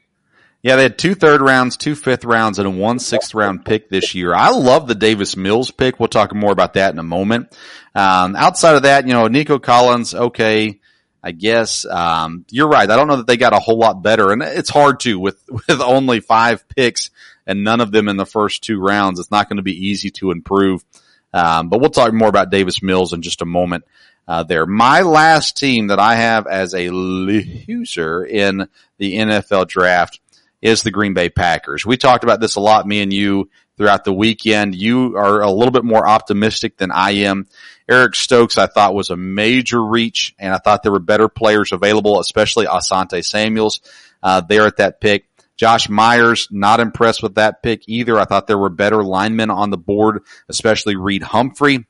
yeah, 0.65 0.77
they 0.77 0.81
had 0.81 0.97
two 0.97 1.13
third 1.13 1.41
rounds, 1.41 1.77
two 1.77 1.93
fifth 1.93 2.25
rounds, 2.25 2.57
and 2.57 2.79
one 2.79 2.97
sixth 2.97 3.35
round 3.35 3.65
pick 3.65 3.87
this 3.87 4.15
year. 4.15 4.33
I 4.33 4.49
love 4.49 4.87
the 4.87 4.95
Davis 4.95 5.37
Mills 5.37 5.69
pick. 5.69 5.99
We'll 5.99 6.09
talk 6.09 6.33
more 6.33 6.51
about 6.51 6.73
that 6.73 6.91
in 6.91 6.97
a 6.97 7.03
moment. 7.03 7.55
Um, 7.93 8.35
outside 8.35 8.75
of 8.75 8.81
that, 8.81 9.05
you 9.05 9.13
know, 9.13 9.27
Nico 9.27 9.59
Collins, 9.59 10.15
okay. 10.15 10.79
I 11.21 11.31
guess 11.33 11.85
um, 11.85 12.45
you're 12.49 12.67
right. 12.67 12.89
I 12.89 12.95
don't 12.95 13.07
know 13.07 13.17
that 13.17 13.27
they 13.27 13.37
got 13.37 13.53
a 13.53 13.59
whole 13.59 13.77
lot 13.77 14.01
better, 14.01 14.31
and 14.31 14.41
it's 14.41 14.71
hard 14.71 15.01
to 15.01 15.19
with 15.19 15.39
with 15.49 15.81
only 15.81 16.19
five 16.19 16.67
picks 16.67 17.11
and 17.45 17.63
none 17.63 17.79
of 17.79 17.91
them 17.91 18.09
in 18.09 18.17
the 18.17 18.25
first 18.25 18.63
two 18.63 18.79
rounds. 18.79 19.19
It's 19.19 19.29
not 19.29 19.47
going 19.47 19.57
to 19.57 19.63
be 19.63 19.89
easy 19.89 20.09
to 20.11 20.31
improve. 20.31 20.83
Um, 21.31 21.69
but 21.69 21.79
we'll 21.79 21.91
talk 21.91 22.11
more 22.11 22.29
about 22.29 22.49
Davis 22.49 22.81
Mills 22.81 23.13
in 23.13 23.21
just 23.21 23.43
a 23.43 23.45
moment. 23.45 23.83
Uh, 24.27 24.41
there. 24.41 24.65
My 24.65 25.01
last 25.01 25.55
team 25.55 25.87
that 25.87 25.99
I 25.99 26.15
have 26.15 26.47
as 26.47 26.73
a 26.73 26.89
loser 26.89 28.25
in 28.25 28.67
the 28.97 29.17
NFL 29.17 29.67
draft 29.67 30.19
is 30.61 30.83
the 30.83 30.91
Green 30.91 31.13
Bay 31.13 31.29
Packers. 31.29 31.85
We 31.85 31.97
talked 31.97 32.23
about 32.23 32.39
this 32.39 32.55
a 32.55 32.59
lot, 32.59 32.87
me 32.87 33.01
and 33.01 33.13
you, 33.13 33.49
throughout 33.77 34.05
the 34.05 34.13
weekend. 34.13 34.75
You 34.75 35.17
are 35.17 35.41
a 35.41 35.51
little 35.51 35.71
bit 35.71 35.83
more 35.83 36.07
optimistic 36.07 36.77
than 36.77 36.91
I 36.91 37.11
am. 37.11 37.47
Eric 37.87 38.15
Stokes, 38.15 38.57
I 38.57 38.67
thought 38.67 38.95
was 38.95 39.09
a 39.09 39.17
major 39.17 39.83
reach, 39.83 40.33
and 40.39 40.53
I 40.53 40.57
thought 40.57 40.83
there 40.83 40.91
were 40.91 40.99
better 40.99 41.29
players 41.29 41.71
available, 41.71 42.19
especially 42.19 42.65
Asante 42.65 43.23
Samuels 43.23 43.81
uh, 44.23 44.41
there 44.41 44.65
at 44.65 44.77
that 44.77 44.99
pick. 44.99 45.27
Josh 45.57 45.87
Myers, 45.87 46.49
not 46.51 46.79
impressed 46.79 47.23
with 47.23 47.35
that 47.35 47.63
pick 47.63 47.83
either. 47.87 48.19
I 48.19 48.25
thought 48.25 48.47
there 48.47 48.57
were 48.57 48.69
better 48.69 49.03
linemen 49.03 49.49
on 49.49 49.69
the 49.69 49.77
board, 49.77 50.23
especially 50.49 50.95
Reed 50.95 51.23
Humphrey. 51.23 51.85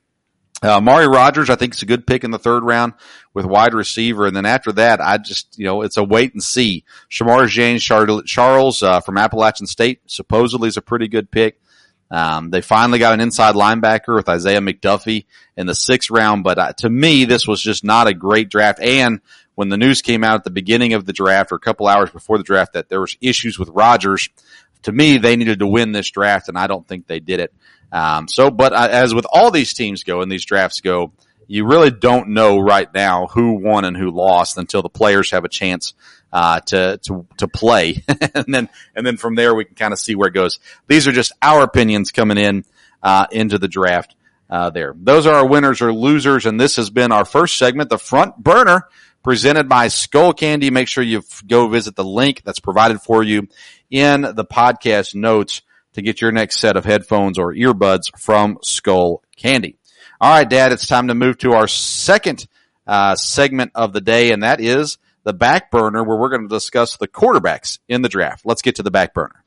Uh, 0.62 0.80
Mari 0.80 1.06
Rodgers, 1.06 1.50
I 1.50 1.56
think 1.56 1.74
is 1.74 1.82
a 1.82 1.86
good 1.86 2.06
pick 2.06 2.24
in 2.24 2.30
the 2.30 2.38
third 2.38 2.64
round 2.64 2.94
with 3.34 3.44
wide 3.44 3.74
receiver. 3.74 4.26
And 4.26 4.34
then 4.34 4.46
after 4.46 4.72
that, 4.72 5.00
I 5.00 5.18
just, 5.18 5.58
you 5.58 5.66
know, 5.66 5.82
it's 5.82 5.98
a 5.98 6.04
wait 6.04 6.32
and 6.32 6.42
see. 6.42 6.84
Shemar 7.10 7.46
Jean-Charles, 7.46 8.82
uh, 8.82 9.00
from 9.00 9.18
Appalachian 9.18 9.66
State 9.66 10.00
supposedly 10.06 10.68
is 10.68 10.78
a 10.78 10.82
pretty 10.82 11.08
good 11.08 11.30
pick. 11.30 11.60
Um, 12.10 12.50
they 12.50 12.60
finally 12.62 12.98
got 12.98 13.14
an 13.14 13.20
inside 13.20 13.54
linebacker 13.54 14.14
with 14.14 14.28
Isaiah 14.28 14.60
McDuffie 14.60 15.26
in 15.56 15.66
the 15.66 15.74
sixth 15.74 16.10
round, 16.10 16.44
but 16.44 16.58
uh, 16.58 16.72
to 16.74 16.88
me, 16.88 17.24
this 17.24 17.46
was 17.46 17.60
just 17.60 17.84
not 17.84 18.06
a 18.06 18.14
great 18.14 18.48
draft. 18.48 18.80
And 18.80 19.20
when 19.56 19.68
the 19.68 19.76
news 19.76 20.02
came 20.02 20.22
out 20.22 20.36
at 20.36 20.44
the 20.44 20.50
beginning 20.50 20.94
of 20.94 21.04
the 21.04 21.12
draft 21.12 21.50
or 21.50 21.56
a 21.56 21.60
couple 21.60 21.88
hours 21.88 22.10
before 22.10 22.38
the 22.38 22.44
draft 22.44 22.74
that 22.74 22.88
there 22.88 23.00
was 23.00 23.16
issues 23.20 23.58
with 23.58 23.70
Rodgers, 23.70 24.28
to 24.82 24.92
me, 24.92 25.18
they 25.18 25.34
needed 25.34 25.58
to 25.58 25.66
win 25.66 25.92
this 25.92 26.08
draft, 26.08 26.48
and 26.48 26.56
I 26.56 26.68
don't 26.68 26.86
think 26.86 27.06
they 27.06 27.18
did 27.18 27.40
it. 27.40 27.52
Um, 27.92 28.28
so, 28.28 28.50
but 28.50 28.72
as 28.72 29.14
with 29.14 29.26
all 29.30 29.50
these 29.50 29.74
teams 29.74 30.04
go 30.04 30.20
and 30.20 30.30
these 30.30 30.44
drafts 30.44 30.80
go, 30.80 31.12
you 31.46 31.64
really 31.64 31.90
don't 31.90 32.30
know 32.30 32.58
right 32.58 32.92
now 32.92 33.26
who 33.26 33.54
won 33.54 33.84
and 33.84 33.96
who 33.96 34.10
lost 34.10 34.58
until 34.58 34.82
the 34.82 34.88
players 34.88 35.30
have 35.30 35.44
a 35.44 35.48
chance 35.48 35.94
uh, 36.32 36.60
to 36.60 36.98
to 37.04 37.26
to 37.38 37.48
play, 37.48 38.02
and 38.34 38.52
then 38.52 38.68
and 38.94 39.06
then 39.06 39.16
from 39.16 39.36
there 39.36 39.54
we 39.54 39.64
can 39.64 39.74
kind 39.74 39.92
of 39.92 39.98
see 39.98 40.14
where 40.14 40.28
it 40.28 40.34
goes. 40.34 40.58
These 40.86 41.06
are 41.06 41.12
just 41.12 41.32
our 41.40 41.62
opinions 41.62 42.10
coming 42.12 42.38
in 42.38 42.64
uh, 43.02 43.26
into 43.30 43.58
the 43.58 43.68
draft. 43.68 44.14
Uh, 44.48 44.70
there, 44.70 44.94
those 44.96 45.26
are 45.26 45.34
our 45.34 45.46
winners 45.46 45.80
or 45.80 45.92
losers, 45.92 46.46
and 46.46 46.60
this 46.60 46.76
has 46.76 46.90
been 46.90 47.10
our 47.10 47.24
first 47.24 47.56
segment, 47.56 47.90
the 47.90 47.98
front 47.98 48.36
burner, 48.36 48.88
presented 49.22 49.68
by 49.68 49.88
Skull 49.88 50.32
Candy. 50.32 50.70
Make 50.70 50.88
sure 50.88 51.02
you 51.02 51.18
f- 51.18 51.42
go 51.46 51.68
visit 51.68 51.96
the 51.96 52.04
link 52.04 52.42
that's 52.44 52.60
provided 52.60 53.00
for 53.00 53.22
you 53.24 53.48
in 53.90 54.20
the 54.20 54.44
podcast 54.44 55.14
notes 55.14 55.62
to 55.96 56.02
get 56.02 56.20
your 56.20 56.30
next 56.30 56.60
set 56.60 56.76
of 56.76 56.84
headphones 56.84 57.38
or 57.38 57.52
earbuds 57.52 58.16
from 58.18 58.58
Skull 58.62 59.22
Candy. 59.36 59.76
All 60.20 60.30
right, 60.30 60.48
Dad, 60.48 60.72
it's 60.72 60.86
time 60.86 61.08
to 61.08 61.14
move 61.14 61.38
to 61.38 61.52
our 61.52 61.66
second 61.66 62.46
uh, 62.86 63.16
segment 63.16 63.72
of 63.74 63.92
the 63.92 64.00
day, 64.00 64.30
and 64.30 64.42
that 64.42 64.60
is 64.60 64.98
the 65.24 65.32
back 65.32 65.70
burner, 65.70 66.04
where 66.04 66.16
we're 66.16 66.28
going 66.28 66.48
to 66.48 66.54
discuss 66.54 66.96
the 66.96 67.08
quarterbacks 67.08 67.78
in 67.88 68.02
the 68.02 68.08
draft. 68.08 68.46
Let's 68.46 68.62
get 68.62 68.76
to 68.76 68.82
the 68.82 68.90
back 68.90 69.12
burner. 69.12 69.42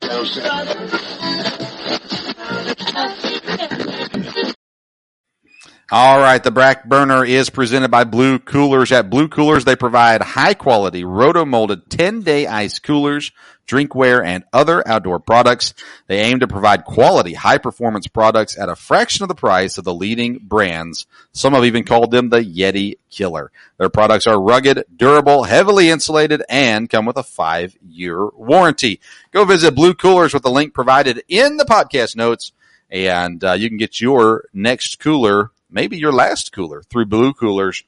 All 5.92 6.20
right, 6.20 6.40
the 6.40 6.52
back 6.52 6.84
burner 6.84 7.24
is 7.24 7.50
presented 7.50 7.90
by 7.90 8.04
Blue 8.04 8.38
Coolers. 8.38 8.92
At 8.92 9.10
Blue 9.10 9.26
Coolers, 9.26 9.64
they 9.64 9.74
provide 9.74 10.22
high 10.22 10.54
quality 10.54 11.02
roto 11.02 11.44
molded 11.44 11.90
10 11.90 12.22
day 12.22 12.46
ice 12.46 12.78
coolers, 12.78 13.32
drinkware, 13.66 14.24
and 14.24 14.44
other 14.52 14.86
outdoor 14.86 15.18
products. 15.18 15.74
They 16.06 16.20
aim 16.20 16.38
to 16.40 16.46
provide 16.46 16.84
quality, 16.84 17.34
high 17.34 17.58
performance 17.58 18.06
products 18.06 18.56
at 18.56 18.68
a 18.68 18.76
fraction 18.76 19.24
of 19.24 19.28
the 19.28 19.34
price 19.34 19.78
of 19.78 19.84
the 19.84 19.92
leading 19.92 20.38
brands. 20.38 21.08
Some 21.32 21.54
have 21.54 21.64
even 21.64 21.82
called 21.82 22.12
them 22.12 22.28
the 22.28 22.38
Yeti 22.38 22.98
Killer. 23.10 23.50
Their 23.76 23.90
products 23.90 24.28
are 24.28 24.40
rugged, 24.40 24.84
durable, 24.94 25.42
heavily 25.42 25.90
insulated, 25.90 26.44
and 26.48 26.88
come 26.88 27.04
with 27.04 27.16
a 27.16 27.24
five 27.24 27.76
year 27.84 28.28
warranty. 28.28 29.00
Go 29.32 29.44
visit 29.44 29.74
Blue 29.74 29.94
Coolers 29.94 30.34
with 30.34 30.44
the 30.44 30.52
link 30.52 30.72
provided 30.72 31.24
in 31.26 31.56
the 31.56 31.64
podcast 31.64 32.14
notes 32.14 32.52
and 32.90 33.42
uh, 33.44 33.52
you 33.52 33.68
can 33.68 33.78
get 33.78 34.00
your 34.00 34.44
next 34.52 34.98
cooler, 34.98 35.50
maybe 35.70 35.98
your 35.98 36.12
last 36.12 36.52
cooler, 36.52 36.82
through 36.82 37.06
Blue 37.06 37.32
Coolers 37.32 37.84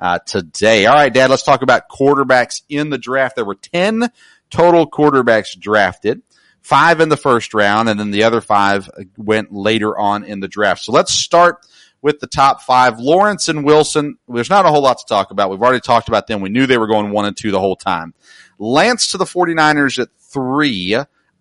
uh, 0.00 0.18
today. 0.18 0.86
All 0.86 0.94
right, 0.94 1.12
Dad, 1.12 1.30
let's 1.30 1.42
talk 1.42 1.62
about 1.62 1.88
quarterbacks 1.88 2.62
in 2.68 2.90
the 2.90 2.98
draft. 2.98 3.36
There 3.36 3.44
were 3.44 3.54
10 3.54 4.10
total 4.50 4.90
quarterbacks 4.90 5.58
drafted, 5.58 6.22
five 6.60 7.00
in 7.00 7.08
the 7.08 7.16
first 7.16 7.54
round, 7.54 7.88
and 7.88 7.98
then 7.98 8.10
the 8.10 8.24
other 8.24 8.40
five 8.40 8.88
went 9.16 9.52
later 9.52 9.96
on 9.96 10.24
in 10.24 10.40
the 10.40 10.48
draft. 10.48 10.82
So 10.82 10.92
let's 10.92 11.12
start 11.12 11.66
with 12.02 12.20
the 12.20 12.26
top 12.26 12.60
five. 12.62 13.00
Lawrence 13.00 13.48
and 13.48 13.64
Wilson, 13.64 14.18
there's 14.28 14.50
not 14.50 14.66
a 14.66 14.68
whole 14.68 14.82
lot 14.82 14.98
to 14.98 15.06
talk 15.06 15.30
about. 15.30 15.50
We've 15.50 15.62
already 15.62 15.80
talked 15.80 16.08
about 16.08 16.26
them. 16.26 16.42
We 16.42 16.50
knew 16.50 16.66
they 16.66 16.78
were 16.78 16.86
going 16.86 17.10
one 17.10 17.24
and 17.24 17.36
two 17.36 17.50
the 17.50 17.60
whole 17.60 17.76
time. 17.76 18.12
Lance 18.58 19.08
to 19.08 19.18
the 19.18 19.24
49ers 19.24 19.98
at 19.98 20.08
three. 20.18 20.96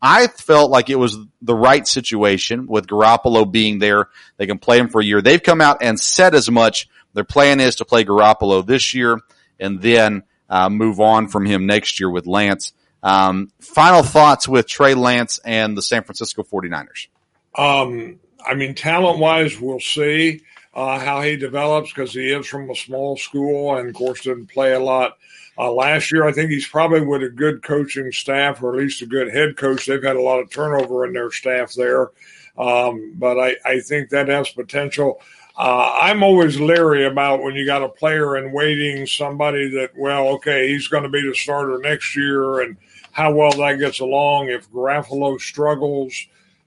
I 0.06 0.28
felt 0.28 0.70
like 0.70 0.90
it 0.90 1.00
was 1.00 1.18
the 1.42 1.56
right 1.56 1.88
situation 1.88 2.68
with 2.68 2.88
Garoppolo 2.88 3.50
being 3.50 3.80
there. 3.80 4.10
They 4.36 4.46
can 4.46 4.60
play 4.60 4.78
him 4.78 4.90
for 4.90 5.00
a 5.00 5.04
year. 5.04 5.22
They've 5.22 5.42
come 5.42 5.62
out 5.62 5.78
and 5.82 5.98
said 5.98 6.36
as 6.36 6.52
much. 6.52 6.90
Their 7.14 7.24
plan 7.24 7.62
is 7.62 7.76
to 7.76 7.86
play 7.86 8.04
Garoppolo 8.04 8.66
this 8.66 8.94
year 8.94 9.18
and 9.62 9.82
then 9.82 10.24
uh, 10.50 10.68
move 10.68 11.00
on 11.00 11.30
from 11.30 11.46
him 11.46 11.68
next 11.68 12.02
year 12.02 12.10
with 12.10 12.28
Lance. 12.28 12.74
Um, 13.02 13.50
final 13.62 14.04
thoughts 14.04 14.46
with 14.46 14.68
Trey 14.68 14.94
Lance 14.94 15.40
and 15.46 15.78
the 15.78 15.82
San 15.82 16.04
Francisco 16.04 16.44
49ers. 16.44 17.08
Um, 17.56 18.20
I 18.46 18.56
mean, 18.56 18.76
talent 18.76 19.20
wise, 19.20 19.58
we'll 19.58 19.80
see 19.80 20.42
uh, 20.74 21.00
how 21.00 21.22
he 21.22 21.38
develops 21.38 21.94
because 21.94 22.12
he 22.12 22.30
is 22.30 22.46
from 22.46 22.70
a 22.70 22.76
small 22.76 23.16
school 23.16 23.78
and, 23.78 23.88
of 23.88 23.96
course, 23.96 24.24
didn't 24.24 24.48
play 24.48 24.74
a 24.74 24.80
lot 24.82 25.18
uh, 25.58 25.72
last 25.72 26.12
year, 26.12 26.28
I 26.28 26.32
think 26.32 26.50
he's 26.50 26.68
probably 26.68 27.02
with 27.02 27.24
a 27.24 27.30
good 27.30 27.62
coaching 27.64 28.12
staff 28.12 28.62
or 28.64 28.74
at 28.74 28.80
least 28.80 29.02
a 29.02 29.06
good 29.06 29.32
head 29.32 29.56
coach. 29.58 29.86
They've 29.86 30.04
had 30.04 30.16
a 30.16 30.22
lot 30.22 30.40
of 30.40 30.50
turnover 30.50 31.06
in 31.06 31.14
their 31.14 31.32
staff 31.32 31.74
there. 31.74 32.10
Um, 32.58 33.14
but 33.16 33.40
I, 33.40 33.56
I 33.66 33.80
think 33.80 34.10
that 34.10 34.28
has 34.28 34.50
potential. 34.50 35.22
Uh, 35.56 35.98
I'm 36.02 36.24
always 36.24 36.60
leery 36.60 37.06
about 37.06 37.44
when 37.44 37.56
you 37.56 37.66
got 37.66 37.84
a 37.84 37.90
player 37.90 38.38
in 38.38 38.52
waiting, 38.52 39.06
somebody 39.06 39.70
that, 39.70 39.92
well, 39.96 40.28
okay, 40.30 40.68
he's 40.68 40.88
going 40.88 41.04
to 41.04 41.10
be 41.10 41.22
the 41.22 41.36
starter 41.36 41.78
next 41.78 42.16
year, 42.16 42.62
and 42.62 42.76
how 43.12 43.32
well 43.32 43.52
that 43.52 43.80
gets 43.80 44.00
along. 44.00 44.50
If 44.50 44.72
Garoppolo 44.72 45.40
struggles, 45.40 46.14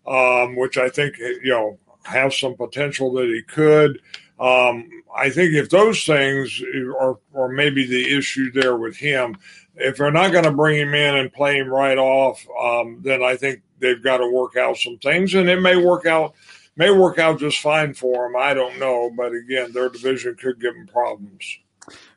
um, 0.07 0.55
which 0.55 0.79
I 0.79 0.88
think, 0.88 1.18
you 1.18 1.51
know, 1.51 1.79
has 2.05 2.38
some 2.38 2.55
potential 2.55 3.12
that 3.14 3.27
he 3.27 3.42
could, 3.42 4.01
um, 4.38 4.88
I 5.16 5.31
think 5.31 5.55
if 5.55 5.70
those 5.70 6.05
things 6.05 6.62
are, 7.00 7.18
are 7.35 7.48
maybe 7.48 7.87
the 7.87 8.16
issue 8.16 8.52
there 8.52 8.76
with 8.76 8.96
him, 8.96 9.38
if 9.76 9.96
they're 9.96 10.11
not 10.11 10.33
going 10.33 10.44
to 10.44 10.52
bring 10.52 10.79
him 10.79 10.94
in 10.94 11.16
and 11.16 11.33
play 11.33 11.57
him 11.59 11.68
right 11.68 11.98
off, 11.98 12.46
um, 12.61 13.00
then 13.02 13.22
I 13.22 13.37
think 13.37 13.62
they've 13.79 14.02
got 14.02 14.18
to 14.18 14.31
work 14.31 14.57
out 14.57 14.76
some 14.76 14.98
things, 14.98 15.35
and 15.35 15.48
it 15.48 15.61
may 15.61 15.76
work 15.76 16.07
out 16.07 16.35
may 16.76 16.90
work 16.90 17.18
out 17.18 17.40
just 17.40 17.61
fine 17.61 17.94
for 17.94 18.26
them. 18.29 18.37
I 18.38 18.52
don't 18.52 18.79
know, 18.79 19.11
but 19.16 19.33
again, 19.33 19.72
their 19.72 19.88
division 19.88 20.35
could 20.35 20.61
give 20.61 20.74
them 20.74 20.87
problems. 20.87 21.59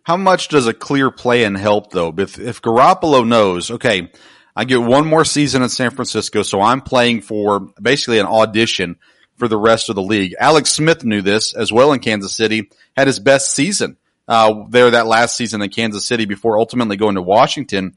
How 0.04 0.18
much 0.18 0.50
does 0.50 0.68
a 0.68 0.74
clear 0.74 1.12
plan 1.12 1.56
help, 1.56 1.92
though? 1.92 2.14
If 2.18 2.40
if 2.40 2.62
Garoppolo 2.62 3.26
knows, 3.26 3.72
okay, 3.72 4.12
I 4.56 4.66
get 4.66 4.82
one 4.82 5.08
more 5.08 5.24
season 5.24 5.62
in 5.62 5.70
San 5.70 5.92
Francisco, 5.92 6.44
so 6.44 6.62
I'm 6.62 6.82
playing 6.82 7.22
for 7.22 7.62
basically 7.82 8.20
an 8.20 8.26
audition 8.26 8.98
for 9.40 9.48
the 9.48 9.58
rest 9.58 9.90
of 9.90 9.96
the 9.96 10.02
league. 10.02 10.36
Alex 10.40 10.72
Smith 10.72 11.04
knew 11.04 11.22
this 11.22 11.54
as 11.54 11.72
well 11.72 11.94
in 11.94 12.00
Kansas 12.00 12.36
City, 12.36 12.70
had 12.96 13.08
his 13.08 13.20
best 13.20 13.56
season 13.56 13.98
uh, 14.28 14.66
there 14.70 14.92
that 14.92 15.08
last 15.08 15.36
season 15.36 15.62
in 15.62 15.70
Kansas 15.70 16.06
City 16.06 16.26
before 16.26 16.60
ultimately 16.60 16.98
going 16.98 17.16
to 17.16 17.22
Washington. 17.22 17.96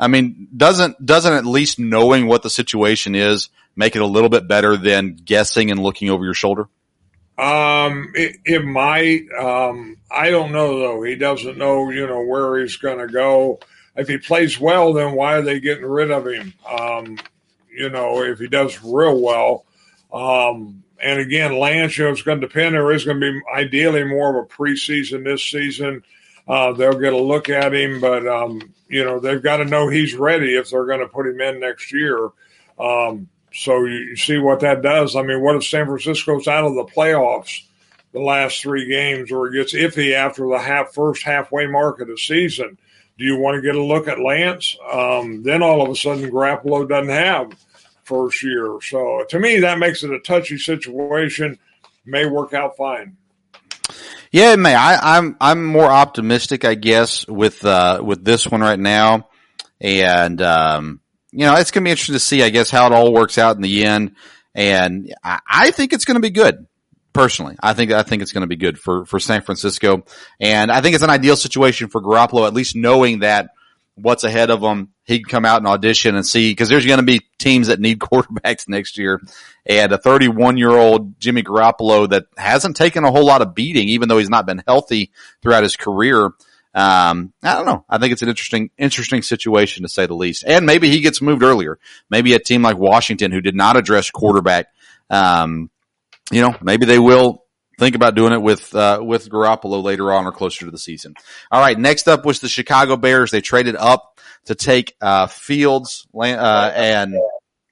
I 0.00 0.08
mean, 0.08 0.48
doesn't 0.56 1.04
doesn't 1.04 1.32
at 1.32 1.44
least 1.44 1.78
knowing 1.78 2.26
what 2.26 2.42
the 2.42 2.50
situation 2.50 3.14
is 3.14 3.50
make 3.76 3.96
it 3.96 4.02
a 4.02 4.06
little 4.06 4.28
bit 4.28 4.48
better 4.48 4.76
than 4.76 5.16
guessing 5.16 5.70
and 5.70 5.80
looking 5.80 6.10
over 6.10 6.24
your 6.24 6.34
shoulder? 6.34 6.68
Um, 7.36 8.12
it, 8.14 8.36
it 8.44 8.64
might. 8.64 9.26
Um, 9.38 9.96
I 10.10 10.30
don't 10.30 10.52
know 10.52 10.78
though. 10.78 11.02
He 11.02 11.16
doesn't 11.16 11.58
know, 11.58 11.90
you 11.90 12.06
know, 12.06 12.24
where 12.24 12.60
he's 12.60 12.76
going 12.76 12.98
to 12.98 13.12
go. 13.12 13.60
If 13.96 14.08
he 14.08 14.18
plays 14.18 14.58
well, 14.58 14.92
then 14.92 15.14
why 15.14 15.34
are 15.34 15.42
they 15.42 15.60
getting 15.60 15.84
rid 15.84 16.10
of 16.10 16.26
him? 16.26 16.54
Um, 16.68 17.18
you 17.70 17.90
know, 17.90 18.22
if 18.22 18.38
he 18.38 18.48
does 18.48 18.82
real 18.82 19.20
well, 19.20 19.64
um, 20.12 20.83
and 21.04 21.20
again, 21.20 21.58
Lance, 21.58 21.98
you 21.98 22.04
know, 22.04 22.10
it's 22.10 22.22
going 22.22 22.40
to 22.40 22.46
depend. 22.48 22.74
There 22.74 22.90
is 22.90 23.04
going 23.04 23.20
to 23.20 23.32
be 23.32 23.40
ideally 23.54 24.04
more 24.04 24.30
of 24.30 24.42
a 24.42 24.48
preseason 24.48 25.22
this 25.22 25.44
season. 25.44 26.02
Uh, 26.48 26.72
they'll 26.72 26.98
get 26.98 27.12
a 27.12 27.18
look 27.18 27.50
at 27.50 27.74
him, 27.74 28.00
but 28.00 28.26
um, 28.26 28.60
you 28.88 29.04
know 29.04 29.20
they've 29.20 29.42
got 29.42 29.58
to 29.58 29.66
know 29.66 29.88
he's 29.88 30.14
ready 30.14 30.56
if 30.56 30.70
they're 30.70 30.86
going 30.86 31.00
to 31.00 31.08
put 31.08 31.26
him 31.26 31.40
in 31.42 31.60
next 31.60 31.92
year. 31.92 32.30
Um, 32.78 33.28
so 33.52 33.84
you, 33.84 33.98
you, 33.98 34.16
see 34.16 34.38
what 34.38 34.60
that 34.60 34.80
does. 34.80 35.14
I 35.14 35.22
mean, 35.22 35.42
what 35.42 35.56
if 35.56 35.64
San 35.64 35.86
Francisco's 35.86 36.48
out 36.48 36.64
of 36.64 36.74
the 36.74 36.84
playoffs 36.84 37.64
the 38.12 38.20
last 38.20 38.62
three 38.62 38.88
games, 38.88 39.30
or 39.30 39.48
it 39.48 39.52
gets 39.52 39.74
iffy 39.74 40.14
after 40.14 40.48
the 40.48 40.58
half 40.58 40.94
first 40.94 41.22
halfway 41.22 41.66
mark 41.66 42.00
of 42.00 42.08
the 42.08 42.16
season? 42.16 42.78
Do 43.18 43.24
you 43.24 43.36
want 43.36 43.56
to 43.56 43.62
get 43.62 43.76
a 43.76 43.82
look 43.82 44.08
at 44.08 44.20
Lance? 44.20 44.76
Um, 44.90 45.42
then 45.42 45.62
all 45.62 45.82
of 45.82 45.90
a 45.90 45.96
sudden, 45.96 46.30
Garoppolo 46.30 46.88
doesn't 46.88 47.10
have 47.10 47.52
first 48.04 48.42
year. 48.42 48.78
So 48.82 49.24
to 49.28 49.38
me, 49.38 49.60
that 49.60 49.78
makes 49.78 50.02
it 50.02 50.10
a 50.10 50.20
touchy 50.20 50.58
situation. 50.58 51.58
May 52.04 52.26
work 52.26 52.52
out 52.52 52.76
fine. 52.76 53.16
Yeah, 54.30 54.52
it 54.52 54.58
may. 54.58 54.74
I, 54.74 54.94
am 54.94 55.00
I'm, 55.02 55.36
I'm 55.40 55.64
more 55.64 55.90
optimistic, 55.90 56.64
I 56.64 56.74
guess, 56.74 57.26
with 57.28 57.64
uh, 57.64 58.02
with 58.04 58.24
this 58.24 58.48
one 58.48 58.62
right 58.62 58.78
now, 58.78 59.28
and 59.80 60.42
um, 60.42 61.00
you 61.30 61.46
know, 61.46 61.54
it's 61.54 61.70
going 61.70 61.84
to 61.84 61.86
be 61.86 61.90
interesting 61.90 62.14
to 62.14 62.18
see, 62.20 62.42
I 62.42 62.50
guess, 62.50 62.68
how 62.68 62.86
it 62.86 62.92
all 62.92 63.12
works 63.12 63.38
out 63.38 63.54
in 63.54 63.62
the 63.62 63.84
end. 63.84 64.16
And 64.54 65.14
I, 65.22 65.38
I 65.48 65.70
think 65.70 65.92
it's 65.92 66.04
going 66.04 66.16
to 66.16 66.20
be 66.20 66.30
good. 66.30 66.66
Personally, 67.12 67.56
I 67.62 67.74
think 67.74 67.92
I 67.92 68.02
think 68.02 68.22
it's 68.22 68.32
going 68.32 68.42
to 68.42 68.48
be 68.48 68.56
good 68.56 68.76
for 68.76 69.06
for 69.06 69.20
San 69.20 69.42
Francisco, 69.42 70.04
and 70.40 70.72
I 70.72 70.80
think 70.80 70.96
it's 70.96 71.04
an 71.04 71.10
ideal 71.10 71.36
situation 71.36 71.88
for 71.88 72.02
Garoppolo, 72.02 72.44
at 72.44 72.54
least 72.54 72.74
knowing 72.74 73.20
that 73.20 73.50
what's 73.96 74.24
ahead 74.24 74.50
of 74.50 74.60
him. 74.60 74.90
He 75.04 75.18
can 75.18 75.28
come 75.28 75.44
out 75.44 75.58
and 75.58 75.66
audition 75.66 76.14
and 76.14 76.26
see 76.26 76.50
because 76.50 76.68
there's 76.68 76.86
going 76.86 76.98
to 76.98 77.04
be 77.04 77.20
teams 77.38 77.68
that 77.68 77.80
need 77.80 77.98
quarterbacks 78.00 78.68
next 78.68 78.98
year, 78.98 79.20
and 79.66 79.92
a 79.92 79.98
31 79.98 80.56
year 80.56 80.70
old 80.70 81.18
Jimmy 81.20 81.42
Garoppolo 81.42 82.08
that 82.10 82.26
hasn't 82.36 82.76
taken 82.76 83.04
a 83.04 83.10
whole 83.10 83.26
lot 83.26 83.42
of 83.42 83.54
beating, 83.54 83.88
even 83.88 84.08
though 84.08 84.18
he's 84.18 84.30
not 84.30 84.46
been 84.46 84.62
healthy 84.66 85.10
throughout 85.42 85.62
his 85.62 85.76
career. 85.76 86.30
Um, 86.76 87.32
I 87.42 87.54
don't 87.54 87.66
know. 87.66 87.84
I 87.88 87.98
think 87.98 88.12
it's 88.12 88.22
an 88.22 88.28
interesting, 88.28 88.70
interesting 88.76 89.22
situation 89.22 89.84
to 89.84 89.88
say 89.88 90.06
the 90.06 90.14
least. 90.14 90.42
And 90.44 90.66
maybe 90.66 90.90
he 90.90 91.00
gets 91.00 91.22
moved 91.22 91.44
earlier. 91.44 91.78
Maybe 92.10 92.34
a 92.34 92.40
team 92.40 92.62
like 92.62 92.76
Washington 92.76 93.30
who 93.30 93.40
did 93.40 93.54
not 93.54 93.76
address 93.76 94.10
quarterback, 94.10 94.66
um, 95.08 95.70
you 96.32 96.42
know, 96.42 96.56
maybe 96.60 96.86
they 96.86 96.98
will 96.98 97.43
think 97.78 97.94
about 97.96 98.14
doing 98.14 98.32
it 98.32 98.42
with 98.42 98.74
uh, 98.74 99.00
with 99.02 99.28
Garoppolo 99.28 99.82
later 99.82 100.12
on 100.12 100.26
or 100.26 100.32
closer 100.32 100.64
to 100.64 100.70
the 100.70 100.78
season. 100.78 101.14
All 101.50 101.60
right, 101.60 101.78
next 101.78 102.08
up 102.08 102.24
was 102.24 102.40
the 102.40 102.48
Chicago 102.48 102.96
Bears. 102.96 103.30
They 103.30 103.40
traded 103.40 103.76
up 103.76 104.18
to 104.46 104.54
take 104.54 104.94
uh, 105.00 105.26
Fields 105.26 106.06
uh, 106.14 106.72
and 106.74 107.14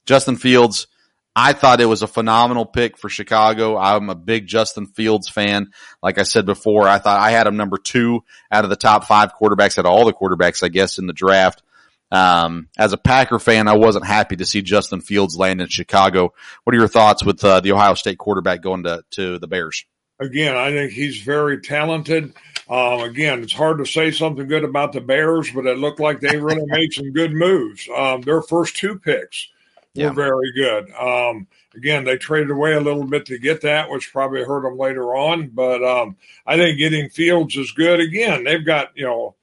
Justin 0.06 0.36
Fields, 0.36 0.88
I 1.34 1.54
thought 1.54 1.80
it 1.80 1.86
was 1.86 2.02
a 2.02 2.06
phenomenal 2.06 2.66
pick 2.66 2.98
for 2.98 3.08
Chicago. 3.08 3.78
I'm 3.78 4.10
a 4.10 4.14
big 4.14 4.46
Justin 4.46 4.86
Fields 4.86 5.28
fan. 5.28 5.70
Like 6.02 6.18
I 6.18 6.24
said 6.24 6.44
before, 6.44 6.86
I 6.86 6.98
thought 6.98 7.20
I 7.20 7.30
had 7.30 7.46
him 7.46 7.56
number 7.56 7.78
two 7.78 8.22
out 8.50 8.64
of 8.64 8.70
the 8.70 8.76
top 8.76 9.04
five 9.04 9.32
quarterbacks 9.40 9.78
out 9.78 9.86
of 9.86 9.92
all 9.92 10.04
the 10.04 10.12
quarterbacks, 10.12 10.62
I 10.62 10.68
guess, 10.68 10.98
in 10.98 11.06
the 11.06 11.14
draft. 11.14 11.62
Um, 12.10 12.68
as 12.76 12.92
a 12.92 12.98
Packer 12.98 13.38
fan, 13.38 13.68
I 13.68 13.76
wasn't 13.76 14.04
happy 14.04 14.36
to 14.36 14.44
see 14.44 14.60
Justin 14.60 15.00
Fields 15.00 15.38
land 15.38 15.62
in 15.62 15.68
Chicago. 15.68 16.34
What 16.64 16.76
are 16.76 16.78
your 16.78 16.88
thoughts 16.88 17.24
with 17.24 17.42
uh, 17.42 17.60
the 17.60 17.72
Ohio 17.72 17.94
State 17.94 18.18
quarterback 18.18 18.60
going 18.60 18.82
to, 18.82 19.02
to 19.12 19.38
the 19.38 19.48
Bears? 19.48 19.86
Again, 20.22 20.56
I 20.56 20.70
think 20.70 20.92
he's 20.92 21.20
very 21.20 21.60
talented. 21.60 22.32
Um, 22.68 23.00
again, 23.00 23.42
it's 23.42 23.52
hard 23.52 23.78
to 23.78 23.86
say 23.86 24.12
something 24.12 24.46
good 24.46 24.64
about 24.64 24.92
the 24.92 25.00
Bears, 25.00 25.50
but 25.50 25.66
it 25.66 25.78
looked 25.78 26.00
like 26.00 26.20
they 26.20 26.36
really 26.36 26.64
made 26.66 26.92
some 26.92 27.12
good 27.12 27.32
moves. 27.32 27.88
Um, 27.94 28.20
their 28.22 28.40
first 28.40 28.76
two 28.76 28.98
picks 28.98 29.48
were 29.96 30.02
yeah. 30.04 30.12
very 30.12 30.52
good. 30.54 30.90
Um, 30.92 31.48
again, 31.74 32.04
they 32.04 32.16
traded 32.16 32.50
away 32.50 32.74
a 32.74 32.80
little 32.80 33.04
bit 33.04 33.26
to 33.26 33.38
get 33.38 33.62
that, 33.62 33.90
which 33.90 34.12
probably 34.12 34.44
hurt 34.44 34.62
them 34.62 34.78
later 34.78 35.14
on. 35.14 35.48
But 35.48 35.82
um, 35.82 36.16
I 36.46 36.56
think 36.56 36.78
getting 36.78 37.10
Fields 37.10 37.56
is 37.56 37.72
good. 37.72 38.00
Again, 38.00 38.44
they've 38.44 38.64
got 38.64 38.92
you 38.94 39.04
know. 39.04 39.34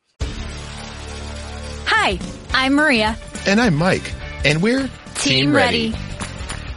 Hi, 1.86 2.18
I'm 2.54 2.74
Maria, 2.76 3.18
and 3.46 3.60
I'm 3.60 3.76
Mike, 3.76 4.14
and 4.46 4.62
we're 4.62 4.90
Team, 5.16 5.16
Team 5.16 5.56
ready. 5.56 5.92
ready. 5.92 6.04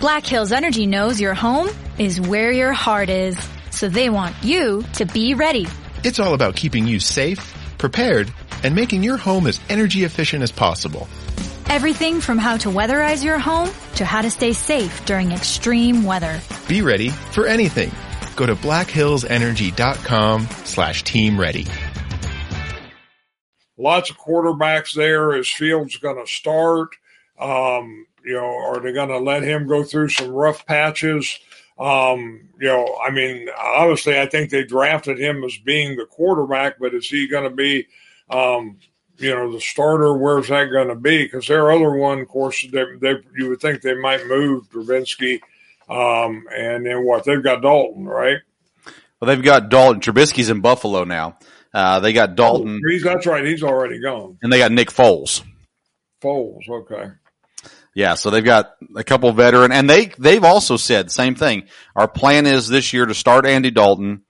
Black 0.01 0.27
Hills 0.27 0.51
Energy 0.51 0.87
knows 0.87 1.21
your 1.21 1.35
home 1.35 1.69
is 1.97 2.21
where 2.21 2.51
your 2.51 2.73
heart 2.73 3.09
is, 3.09 3.39
so 3.83 3.89
they 3.89 4.09
want 4.09 4.37
you 4.45 4.85
to 4.93 5.05
be 5.05 5.35
ready. 5.35 5.67
It's 6.05 6.21
all 6.21 6.35
about 6.35 6.55
keeping 6.55 6.87
you 6.87 7.01
safe, 7.01 7.53
prepared, 7.79 8.33
and 8.63 8.77
making 8.77 9.03
your 9.03 9.17
home 9.17 9.49
as 9.49 9.59
energy 9.69 10.05
efficient 10.05 10.45
as 10.45 10.53
possible. 10.53 11.09
Everything 11.67 12.21
from 12.21 12.39
how 12.39 12.59
to 12.59 12.69
weatherize 12.69 13.25
your 13.25 13.41
home 13.41 13.69
to 13.97 14.05
how 14.05 14.23
to 14.23 14.31
stay 14.31 14.53
safe 14.53 15.05
during 15.05 15.33
extreme 15.33 16.05
weather. 16.05 16.41
Be 16.69 16.81
ready 16.81 17.09
for 17.09 17.49
anything. 17.49 17.91
Go 18.37 18.47
to 18.47 18.55
blackhillsenergy.com 18.55 20.47
slash 20.65 21.03
team 21.03 21.41
ready. 21.41 21.67
Lots 23.77 24.11
of 24.11 24.17
quarterbacks 24.17 24.95
there. 24.95 25.35
Is 25.35 25.49
Fields 25.49 25.97
going 25.97 26.25
to 26.25 26.31
start? 26.31 26.91
Um, 27.37 28.07
you 28.25 28.35
know, 28.35 28.47
are 28.47 28.79
they 28.79 28.93
going 28.93 29.09
to 29.09 29.19
let 29.19 29.43
him 29.43 29.67
go 29.67 29.83
through 29.83 30.11
some 30.11 30.31
rough 30.31 30.67
patches? 30.67 31.41
Um, 31.79 32.49
you 32.61 32.69
know, 32.69 32.99
I 33.05 33.11
mean, 33.11 33.49
obviously, 33.59 34.19
I 34.19 34.27
think 34.27 34.51
they 34.51 34.65
drafted 34.65 35.19
him 35.19 35.43
as 35.45 35.57
being 35.59 35.97
the 35.97 36.07
quarterback, 36.07 36.79
but 36.79 36.95
is 36.95 37.09
he 37.09 37.27
going 37.27 37.49
to 37.49 37.55
be 37.55 37.87
um, 38.31 38.79
you 39.19 39.35
know, 39.35 39.53
the 39.53 39.61
starter, 39.61 40.17
where's 40.17 40.49
that 40.49 40.67
going 40.67 40.89
to 40.89 40.95
be? 40.95 41.25
Because 41.25 41.47
their 41.47 41.71
other 41.71 41.93
one, 41.93 42.21
of 42.21 42.29
course, 42.29 42.67
they, 42.73 42.85
they, 43.01 43.17
you 43.37 43.49
would 43.49 43.61
think 43.61 43.81
they 43.81 43.95
might 43.95 44.27
move 44.27 44.69
Trubisky. 44.69 45.41
Um, 45.89 46.47
and 46.55 46.87
then 46.87 47.05
what? 47.05 47.25
They've 47.25 47.43
got 47.43 47.63
Dalton, 47.63 48.05
right? 48.07 48.39
Well, 49.21 49.29
they've 49.29 49.43
got 49.43 49.69
Dalton. 49.69 50.01
Trubisky's 50.01 50.51
in 50.51 50.61
Buffalo 50.61 51.05
now. 51.05 51.39
Uh, 51.73 52.01
they 52.01 52.13
got 52.13 52.35
Dalton. 52.35 52.81
Oh, 52.85 52.91
he's, 52.91 53.03
that's 53.03 53.27
right. 53.27 53.45
He's 53.45 53.63
already 53.63 54.01
gone. 54.01 54.39
And 54.43 54.53
they 54.53 54.59
got 54.59 54.73
Nick 54.73 54.89
Foles. 54.89 55.43
Foles, 56.21 56.69
okay. 56.69 57.11
Yeah, 57.95 58.15
so 58.15 58.31
they've 58.31 58.45
got 58.45 58.73
a 58.97 59.05
couple 59.05 59.31
veteran, 59.33 59.71
and 59.71 59.89
they 59.89 60.07
they've 60.19 60.45
also 60.45 60.77
said 60.77 61.11
same 61.11 61.35
thing. 61.35 61.65
Our 61.95 62.09
plan 62.09 62.47
is 62.47 62.69
this 62.69 62.93
year 62.93 63.05
to 63.05 63.15
start 63.15 63.47
Andy 63.47 63.71
Dalton, 63.71 64.23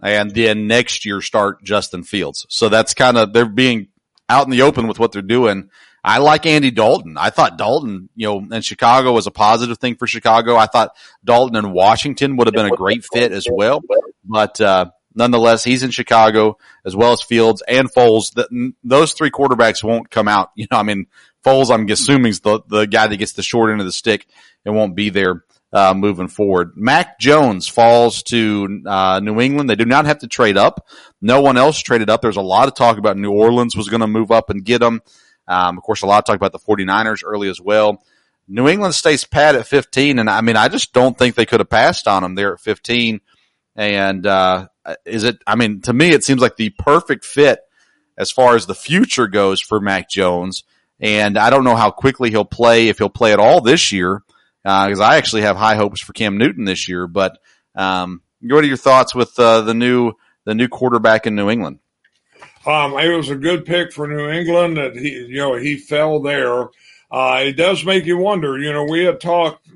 and 0.00 0.32
then 0.32 0.68
next 0.68 1.04
year 1.04 1.20
start 1.20 1.64
Justin 1.64 2.04
Fields. 2.04 2.46
So 2.48 2.68
that's 2.68 2.94
kind 2.94 3.16
of 3.16 3.32
they're 3.32 3.48
being 3.48 3.88
out 4.28 4.44
in 4.44 4.50
the 4.50 4.62
open 4.62 4.86
with 4.86 4.98
what 4.98 5.12
they're 5.12 5.22
doing. 5.22 5.70
I 6.04 6.18
like 6.18 6.46
Andy 6.46 6.70
Dalton. 6.70 7.16
I 7.18 7.30
thought 7.30 7.58
Dalton, 7.58 8.08
you 8.14 8.28
know, 8.28 8.54
in 8.54 8.62
Chicago 8.62 9.12
was 9.12 9.26
a 9.26 9.32
positive 9.32 9.78
thing 9.78 9.96
for 9.96 10.06
Chicago. 10.06 10.56
I 10.56 10.66
thought 10.66 10.92
Dalton 11.24 11.56
in 11.56 11.72
Washington 11.72 12.36
would 12.36 12.46
have 12.46 12.54
been 12.54 12.72
a 12.72 12.76
great 12.76 13.04
fit 13.12 13.32
as 13.32 13.46
well. 13.50 13.82
But, 14.24 14.60
uh, 14.60 14.90
nonetheless, 15.14 15.64
he's 15.64 15.82
in 15.82 15.90
Chicago 15.90 16.56
as 16.86 16.94
well 16.94 17.12
as 17.12 17.20
Fields 17.20 17.62
and 17.66 17.92
Foles. 17.92 18.32
The, 18.32 18.72
those 18.84 19.12
three 19.12 19.30
quarterbacks 19.30 19.82
won't 19.82 20.10
come 20.10 20.28
out. 20.28 20.50
You 20.56 20.66
know, 20.70 20.78
I 20.78 20.82
mean, 20.82 21.06
Foles, 21.44 21.70
I'm 21.70 21.88
assuming 21.88 22.30
is 22.30 22.40
the, 22.40 22.60
the 22.68 22.86
guy 22.86 23.06
that 23.06 23.16
gets 23.16 23.32
the 23.32 23.42
short 23.42 23.70
end 23.70 23.80
of 23.80 23.86
the 23.86 23.92
stick 23.92 24.26
and 24.64 24.74
won't 24.74 24.96
be 24.96 25.10
there 25.10 25.44
uh, 25.72 25.94
moving 25.94 26.28
forward. 26.28 26.72
Mac 26.76 27.18
Jones 27.18 27.68
falls 27.68 28.22
to 28.24 28.82
uh, 28.86 29.20
New 29.22 29.40
England. 29.40 29.68
They 29.68 29.76
do 29.76 29.84
not 29.84 30.06
have 30.06 30.20
to 30.20 30.28
trade 30.28 30.56
up. 30.56 30.86
No 31.20 31.40
one 31.40 31.56
else 31.56 31.78
traded 31.80 32.10
up. 32.10 32.22
There's 32.22 32.36
a 32.36 32.42
lot 32.42 32.68
of 32.68 32.74
talk 32.74 32.98
about 32.98 33.16
New 33.16 33.32
Orleans 33.32 33.76
was 33.76 33.88
going 33.88 34.00
to 34.00 34.06
move 34.06 34.30
up 34.30 34.50
and 34.50 34.64
get 34.64 34.82
him. 34.82 35.00
Um, 35.46 35.78
of 35.78 35.84
course, 35.84 36.02
a 36.02 36.06
lot 36.06 36.18
of 36.18 36.24
talk 36.24 36.36
about 36.36 36.52
the 36.52 36.58
49ers 36.58 37.22
early 37.24 37.48
as 37.48 37.60
well. 37.60 38.02
New 38.46 38.66
England 38.66 38.94
stays 38.94 39.24
pat 39.24 39.54
at 39.54 39.66
15, 39.66 40.18
and 40.18 40.30
I 40.30 40.40
mean, 40.40 40.56
I 40.56 40.68
just 40.68 40.94
don't 40.94 41.16
think 41.16 41.34
they 41.34 41.46
could 41.46 41.60
have 41.60 41.68
passed 41.68 42.08
on 42.08 42.22
them 42.22 42.34
there 42.34 42.54
at 42.54 42.60
15. 42.60 43.20
And 43.76 44.26
uh, 44.26 44.68
is 45.04 45.24
it? 45.24 45.38
I 45.46 45.54
mean, 45.54 45.82
to 45.82 45.92
me, 45.92 46.10
it 46.10 46.24
seems 46.24 46.40
like 46.40 46.56
the 46.56 46.70
perfect 46.70 47.24
fit 47.24 47.60
as 48.16 48.30
far 48.30 48.56
as 48.56 48.66
the 48.66 48.74
future 48.74 49.28
goes 49.28 49.60
for 49.60 49.80
Mac 49.80 50.08
Jones. 50.10 50.64
And 51.00 51.38
I 51.38 51.50
don't 51.50 51.64
know 51.64 51.76
how 51.76 51.90
quickly 51.90 52.30
he'll 52.30 52.44
play, 52.44 52.88
if 52.88 52.98
he'll 52.98 53.08
play 53.08 53.32
at 53.32 53.38
all 53.38 53.60
this 53.60 53.92
year 53.92 54.22
because 54.62 55.00
uh, 55.00 55.04
I 55.04 55.16
actually 55.16 55.42
have 55.42 55.56
high 55.56 55.76
hopes 55.76 56.00
for 56.00 56.12
Cam 56.12 56.38
Newton 56.38 56.64
this 56.64 56.88
year. 56.88 57.06
But 57.06 57.38
um, 57.74 58.22
what 58.40 58.64
are 58.64 58.66
your 58.66 58.76
thoughts 58.76 59.14
with 59.14 59.38
uh, 59.38 59.62
the 59.62 59.74
new 59.74 60.12
the 60.44 60.54
new 60.54 60.68
quarterback 60.68 61.26
in 61.26 61.34
New 61.34 61.50
England? 61.50 61.78
Um, 62.66 62.92
it 62.98 63.14
was 63.16 63.30
a 63.30 63.36
good 63.36 63.64
pick 63.64 63.92
for 63.92 64.06
New 64.06 64.28
England 64.28 64.76
that 64.76 64.96
he 64.96 65.10
you 65.10 65.38
know 65.38 65.54
he 65.56 65.76
fell 65.76 66.20
there. 66.20 66.68
Uh, 67.10 67.40
it 67.44 67.52
does 67.56 67.84
make 67.84 68.04
you 68.04 68.18
wonder. 68.18 68.58
You 68.58 68.72
know, 68.72 68.84
we 68.84 69.04
had 69.04 69.20
talked. 69.20 69.66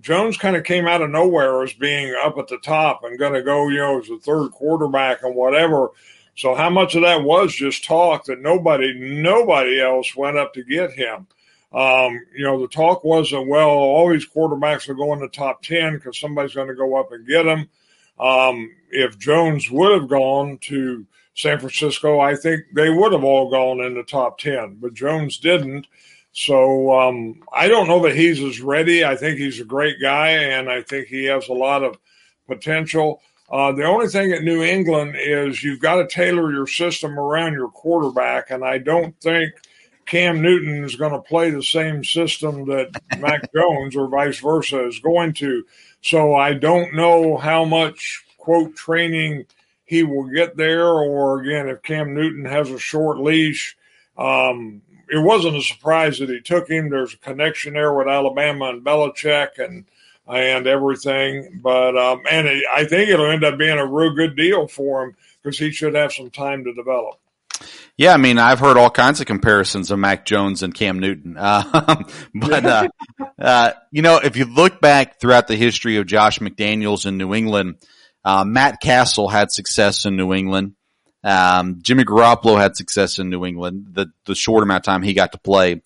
Jones 0.00 0.36
kind 0.36 0.56
of 0.56 0.64
came 0.64 0.86
out 0.86 1.00
of 1.00 1.10
nowhere 1.10 1.62
as 1.62 1.72
being 1.72 2.14
up 2.24 2.36
at 2.36 2.48
the 2.48 2.58
top 2.58 3.04
and 3.04 3.18
going 3.18 3.34
to 3.34 3.42
go, 3.42 3.68
you 3.68 3.78
know, 3.78 4.00
as 4.00 4.10
a 4.10 4.18
third 4.18 4.50
quarterback 4.50 5.22
and 5.22 5.34
whatever. 5.34 5.90
So 6.34 6.54
how 6.54 6.70
much 6.70 6.94
of 6.94 7.02
that 7.02 7.22
was 7.22 7.54
just 7.54 7.84
talk 7.84 8.24
that 8.24 8.40
nobody, 8.40 8.94
nobody 8.94 9.80
else 9.80 10.16
went 10.16 10.38
up 10.38 10.54
to 10.54 10.64
get 10.64 10.92
him? 10.92 11.26
Um, 11.72 12.20
you 12.34 12.44
know, 12.44 12.60
the 12.60 12.68
talk 12.68 13.04
wasn't, 13.04 13.48
well, 13.48 13.68
all 13.68 14.10
these 14.10 14.28
quarterbacks 14.28 14.88
are 14.88 14.94
going 14.94 15.20
to 15.20 15.28
top 15.28 15.62
10 15.62 15.94
because 15.94 16.18
somebody's 16.18 16.54
going 16.54 16.68
to 16.68 16.74
go 16.74 16.96
up 16.96 17.12
and 17.12 17.26
get 17.26 17.44
them. 17.44 17.68
Um, 18.18 18.70
if 18.90 19.18
Jones 19.18 19.70
would 19.70 20.00
have 20.00 20.08
gone 20.08 20.58
to 20.62 21.06
San 21.34 21.58
Francisco, 21.58 22.20
I 22.20 22.36
think 22.36 22.64
they 22.74 22.90
would 22.90 23.12
have 23.12 23.24
all 23.24 23.50
gone 23.50 23.80
in 23.80 23.94
the 23.94 24.02
top 24.02 24.38
10, 24.38 24.78
but 24.80 24.94
Jones 24.94 25.38
didn't. 25.38 25.86
So 26.32 26.92
um, 26.98 27.42
I 27.52 27.68
don't 27.68 27.88
know 27.88 28.02
that 28.02 28.16
he's 28.16 28.40
as 28.40 28.60
ready. 28.60 29.04
I 29.04 29.16
think 29.16 29.38
he's 29.38 29.60
a 29.60 29.64
great 29.64 29.96
guy, 30.00 30.30
and 30.30 30.70
I 30.70 30.82
think 30.82 31.08
he 31.08 31.24
has 31.24 31.48
a 31.48 31.54
lot 31.54 31.82
of 31.82 31.98
potential. 32.46 33.20
Uh, 33.52 33.70
the 33.72 33.84
only 33.84 34.08
thing 34.08 34.32
at 34.32 34.42
New 34.42 34.62
England 34.62 35.14
is 35.18 35.62
you've 35.62 35.80
got 35.80 35.96
to 35.96 36.06
tailor 36.06 36.50
your 36.50 36.66
system 36.66 37.18
around 37.18 37.52
your 37.52 37.68
quarterback, 37.68 38.50
and 38.50 38.64
I 38.64 38.78
don't 38.78 39.14
think– 39.20 39.52
Cam 40.06 40.42
Newton 40.42 40.84
is 40.84 40.96
going 40.96 41.12
to 41.12 41.20
play 41.20 41.50
the 41.50 41.62
same 41.62 42.04
system 42.04 42.66
that 42.66 42.90
Mac 43.18 43.52
Jones 43.54 43.96
or 43.96 44.08
vice 44.08 44.38
versa 44.40 44.86
is 44.86 44.98
going 44.98 45.32
to. 45.34 45.64
So 46.02 46.34
I 46.34 46.54
don't 46.54 46.94
know 46.94 47.36
how 47.36 47.64
much 47.64 48.24
quote 48.36 48.74
training 48.74 49.46
he 49.84 50.02
will 50.02 50.24
get 50.24 50.56
there, 50.56 50.88
or 50.88 51.40
again, 51.40 51.68
if 51.68 51.82
Cam 51.82 52.14
Newton 52.14 52.44
has 52.44 52.70
a 52.70 52.78
short 52.78 53.18
leash. 53.18 53.76
Um, 54.18 54.82
it 55.08 55.22
wasn't 55.22 55.56
a 55.56 55.62
surprise 55.62 56.18
that 56.18 56.30
he 56.30 56.40
took 56.40 56.68
him. 56.68 56.88
There's 56.88 57.14
a 57.14 57.18
connection 57.18 57.74
there 57.74 57.92
with 57.92 58.08
Alabama 58.08 58.70
and 58.70 58.84
Belichick 58.84 59.58
and 59.58 59.84
and 60.26 60.66
everything. 60.66 61.60
But 61.62 61.96
um, 61.96 62.22
and 62.30 62.46
it, 62.46 62.64
I 62.70 62.84
think 62.84 63.10
it'll 63.10 63.30
end 63.30 63.44
up 63.44 63.58
being 63.58 63.78
a 63.78 63.86
real 63.86 64.14
good 64.14 64.36
deal 64.36 64.68
for 64.68 65.04
him 65.04 65.16
because 65.42 65.58
he 65.58 65.70
should 65.70 65.94
have 65.94 66.12
some 66.12 66.30
time 66.30 66.64
to 66.64 66.74
develop. 66.74 67.18
Yeah, 67.96 68.14
I 68.14 68.16
mean, 68.16 68.38
I've 68.38 68.58
heard 68.58 68.76
all 68.76 68.90
kinds 68.90 69.20
of 69.20 69.26
comparisons 69.26 69.90
of 69.90 69.98
Mac 69.98 70.24
Jones 70.24 70.62
and 70.62 70.74
Cam 70.74 70.98
Newton. 70.98 71.36
Uh, 71.36 72.02
but, 72.34 72.64
uh, 72.64 72.88
uh, 73.38 73.72
you 73.90 74.02
know, 74.02 74.16
if 74.16 74.36
you 74.36 74.46
look 74.46 74.80
back 74.80 75.20
throughout 75.20 75.46
the 75.46 75.56
history 75.56 75.98
of 75.98 76.06
Josh 76.06 76.38
McDaniels 76.38 77.06
in 77.06 77.18
New 77.18 77.34
England, 77.34 77.76
uh, 78.24 78.44
Matt 78.44 78.80
Cassel 78.80 79.28
had 79.28 79.50
success 79.50 80.06
in 80.06 80.16
New 80.16 80.32
England. 80.32 80.74
Um, 81.22 81.80
Jimmy 81.82 82.04
Garoppolo 82.04 82.58
had 82.58 82.76
success 82.76 83.18
in 83.18 83.30
New 83.30 83.44
England, 83.44 83.88
the, 83.92 84.06
the 84.26 84.34
short 84.34 84.62
amount 84.62 84.80
of 84.80 84.84
time 84.84 85.02
he 85.02 85.14
got 85.14 85.32
to 85.32 85.38
play. 85.38 85.82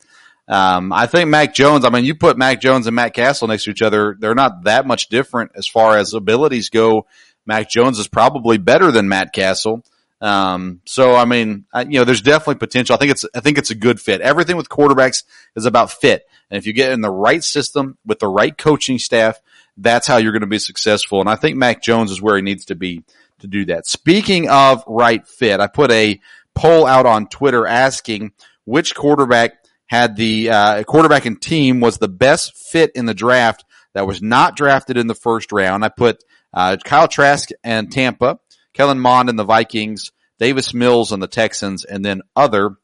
Um, 0.49 0.93
I 0.93 1.07
think 1.07 1.29
Mac 1.29 1.55
Jones, 1.55 1.85
I 1.85 1.91
mean, 1.91 2.05
you 2.05 2.15
put 2.15 2.39
Mac 2.39 2.61
Jones 2.61 2.87
and 2.87 2.95
Matt 2.95 3.15
Cassel 3.15 3.49
next 3.49 3.65
to 3.65 3.71
each 3.71 3.83
other, 3.83 4.17
they're 4.19 4.35
not 4.35 4.65
that 4.65 4.87
much 4.87 5.09
different 5.09 5.53
as 5.57 5.67
far 5.67 5.99
as 5.99 6.15
abilities 6.15 6.71
go. 6.71 7.07
Mac 7.45 7.69
Jones 7.69 7.99
is 7.99 8.09
probably 8.09 8.59
better 8.59 8.93
than 8.93 9.09
Matt 9.09 9.33
Cassel. 9.33 9.85
Um, 10.21 10.81
so 10.87 11.15
I 11.15 11.25
mean, 11.25 11.67
I, 11.73 11.83
you 11.83 11.99
know, 11.99 12.05
there's 12.05 12.23
definitely 12.23 12.57
potential. 12.57 12.95
I 12.95 12.99
think 12.99 13.11
it's, 13.11 13.25
I 13.35 13.41
think 13.41 13.59
it's 13.59 13.71
a 13.71 13.75
good 13.75 14.01
fit. 14.01 14.21
Everything 14.21 14.57
with 14.57 14.69
quarterbacks 14.69 15.25
is 15.57 15.67
about 15.67 15.91
fit. 15.91 16.27
And 16.51 16.59
if 16.59 16.67
you 16.67 16.73
get 16.73 16.93
in 16.93 17.01
the 17.01 17.11
right 17.11 17.43
system 17.43 17.99
with 18.07 18.21
the 18.21 18.29
right 18.29 18.57
coaching 18.57 18.99
staff, 18.99 19.41
that's 19.77 20.07
how 20.07 20.17
you're 20.17 20.33
going 20.33 20.41
to 20.41 20.47
be 20.47 20.59
successful. 20.59 21.21
And 21.21 21.29
I 21.29 21.37
think 21.37 21.57
Mac 21.57 21.83
Jones 21.83 22.11
is 22.11 22.23
where 22.23 22.37
he 22.37 22.43
needs 22.43 22.67
to 22.67 22.75
be 22.75 23.05
to 23.41 23.47
do 23.47 23.67
that. 23.67 23.87
Speaking 23.87 24.49
of 24.49 24.83
right 24.87 25.27
fit, 25.27 25.61
I 25.61 25.67
put 25.67 25.91
a 25.91 26.21
poll 26.55 26.87
out 26.87 27.05
on 27.05 27.27
Twitter 27.27 27.67
asking 27.67 28.33
which 28.65 28.95
quarterback 28.95 29.53
had 29.87 30.17
the 30.17 30.51
uh, 30.51 30.83
quarterback 30.85 31.27
and 31.27 31.41
team 31.41 31.81
was 31.81 31.99
the 31.99 32.09
best 32.09 32.57
fit 32.57 32.91
in 32.95 33.07
the 33.07 33.15
draft 33.15 33.65
that 33.95 34.07
was 34.07 34.21
not 34.21 34.57
drafted 34.57 34.97
in 34.97 35.07
the 35.07 35.15
first 35.15 35.53
round. 35.53 35.85
I 35.85 35.89
put 35.89 36.23
uh, 36.53 36.77
Kyle 36.85 37.09
Trask 37.09 37.51
and 37.65 37.91
Tampa, 37.91 38.39
Kellen 38.75 38.99
Mond 38.99 39.29
and 39.29 39.39
the 39.39 39.45
Vikings, 39.45 40.13
Davis 40.39 40.75
Mills 40.75 41.13
and 41.13 41.23
the 41.23 41.29
Texans, 41.29 41.85
and 41.85 42.05
then 42.05 42.23
other. 42.35 42.77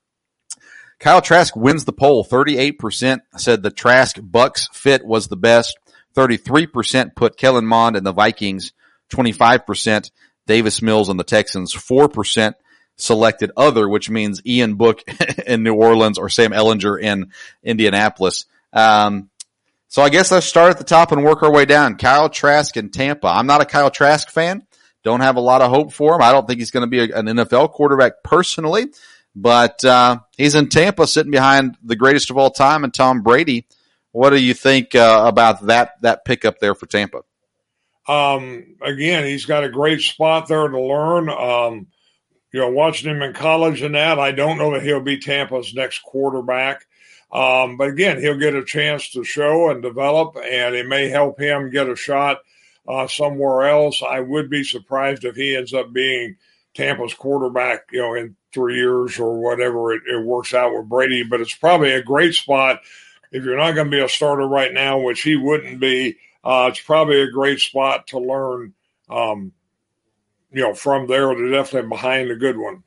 Kyle 1.00 1.20
Trask 1.20 1.56
wins 1.56 1.84
the 1.84 1.92
poll. 1.92 2.24
38% 2.24 3.20
said 3.36 3.62
the 3.62 3.70
Trask 3.70 4.16
Bucks 4.22 4.68
fit 4.72 5.04
was 5.04 5.28
the 5.28 5.36
best. 5.36 5.76
33% 6.16 7.16
put 7.16 7.36
Kellen 7.36 7.66
Mond 7.66 7.96
and 7.96 8.06
the 8.06 8.12
Vikings. 8.12 8.72
25% 9.12 10.10
Davis 10.46 10.80
Mills 10.80 11.08
and 11.08 11.18
the 11.18 11.24
Texans. 11.24 11.74
4% 11.74 12.54
selected 13.02 13.50
other, 13.56 13.88
which 13.88 14.08
means 14.08 14.40
Ian 14.46 14.74
Book 14.74 15.02
in 15.46 15.62
New 15.62 15.74
Orleans 15.74 16.18
or 16.18 16.28
Sam 16.28 16.52
Ehlinger 16.52 17.00
in 17.00 17.32
Indianapolis. 17.62 18.46
Um, 18.72 19.28
so 19.88 20.02
I 20.02 20.08
guess 20.08 20.30
let's 20.30 20.46
start 20.46 20.70
at 20.70 20.78
the 20.78 20.84
top 20.84 21.12
and 21.12 21.24
work 21.24 21.42
our 21.42 21.52
way 21.52 21.64
down. 21.64 21.96
Kyle 21.96 22.30
Trask 22.30 22.76
in 22.76 22.90
Tampa. 22.90 23.26
I'm 23.26 23.46
not 23.46 23.60
a 23.60 23.66
Kyle 23.66 23.90
Trask 23.90 24.30
fan. 24.30 24.66
Don't 25.02 25.20
have 25.20 25.36
a 25.36 25.40
lot 25.40 25.62
of 25.62 25.70
hope 25.70 25.92
for 25.92 26.14
him. 26.14 26.22
I 26.22 26.30
don't 26.32 26.46
think 26.46 26.60
he's 26.60 26.70
going 26.70 26.82
to 26.82 26.86
be 26.86 27.00
a, 27.00 27.18
an 27.18 27.26
NFL 27.26 27.72
quarterback 27.72 28.22
personally, 28.22 28.86
but 29.34 29.84
uh, 29.84 30.20
he's 30.36 30.54
in 30.54 30.68
Tampa 30.68 31.06
sitting 31.06 31.32
behind 31.32 31.76
the 31.82 31.96
greatest 31.96 32.30
of 32.30 32.38
all 32.38 32.50
time 32.50 32.84
and 32.84 32.94
Tom 32.94 33.22
Brady. 33.22 33.66
What 34.12 34.30
do 34.30 34.40
you 34.40 34.54
think 34.54 34.94
uh, 34.94 35.24
about 35.26 35.66
that 35.66 36.00
that 36.02 36.24
pickup 36.24 36.58
there 36.60 36.74
for 36.74 36.86
Tampa? 36.86 37.22
Um, 38.06 38.76
again, 38.80 39.24
he's 39.24 39.46
got 39.46 39.64
a 39.64 39.68
great 39.68 40.00
spot 40.02 40.48
there 40.48 40.68
to 40.68 40.80
learn. 40.80 41.28
Um, 41.28 41.86
you 42.52 42.60
know, 42.60 42.70
watching 42.70 43.10
him 43.10 43.22
in 43.22 43.32
college 43.32 43.82
and 43.82 43.94
that, 43.94 44.18
I 44.18 44.32
don't 44.32 44.58
know 44.58 44.72
that 44.72 44.82
he'll 44.82 45.00
be 45.00 45.18
Tampa's 45.18 45.74
next 45.74 46.02
quarterback. 46.02 46.86
Um, 47.32 47.78
but 47.78 47.88
again, 47.88 48.20
he'll 48.20 48.38
get 48.38 48.54
a 48.54 48.64
chance 48.64 49.10
to 49.12 49.24
show 49.24 49.70
and 49.70 49.82
develop, 49.82 50.36
and 50.36 50.74
it 50.74 50.86
may 50.86 51.08
help 51.08 51.40
him 51.40 51.70
get 51.70 51.88
a 51.88 51.96
shot 51.96 52.40
uh, 52.86 53.06
somewhere 53.06 53.62
else. 53.62 54.02
I 54.06 54.20
would 54.20 54.50
be 54.50 54.64
surprised 54.64 55.24
if 55.24 55.34
he 55.34 55.56
ends 55.56 55.72
up 55.72 55.92
being 55.92 56.36
Tampa's 56.74 57.14
quarterback, 57.14 57.86
you 57.90 58.00
know, 58.00 58.14
in 58.14 58.36
three 58.52 58.76
years 58.76 59.18
or 59.18 59.40
whatever 59.40 59.94
it, 59.94 60.02
it 60.06 60.22
works 60.22 60.52
out 60.52 60.74
with 60.74 60.90
Brady. 60.90 61.22
But 61.22 61.40
it's 61.40 61.54
probably 61.54 61.92
a 61.92 62.02
great 62.02 62.34
spot 62.34 62.80
if 63.30 63.44
you're 63.44 63.56
not 63.56 63.72
going 63.72 63.90
to 63.90 63.96
be 63.96 64.02
a 64.02 64.08
starter 64.08 64.46
right 64.46 64.72
now, 64.72 64.98
which 64.98 65.22
he 65.22 65.36
wouldn't 65.36 65.80
be. 65.80 66.18
Uh, 66.44 66.68
it's 66.70 66.80
probably 66.80 67.22
a 67.22 67.30
great 67.30 67.60
spot 67.60 68.08
to 68.08 68.18
learn 68.18 68.74
um, 69.08 69.52
you 70.52 70.62
know, 70.62 70.74
from 70.74 71.06
there, 71.06 71.34
they're 71.34 71.50
definitely 71.50 71.88
behind 71.88 72.30
a 72.30 72.36
good 72.36 72.56
one. 72.56 72.82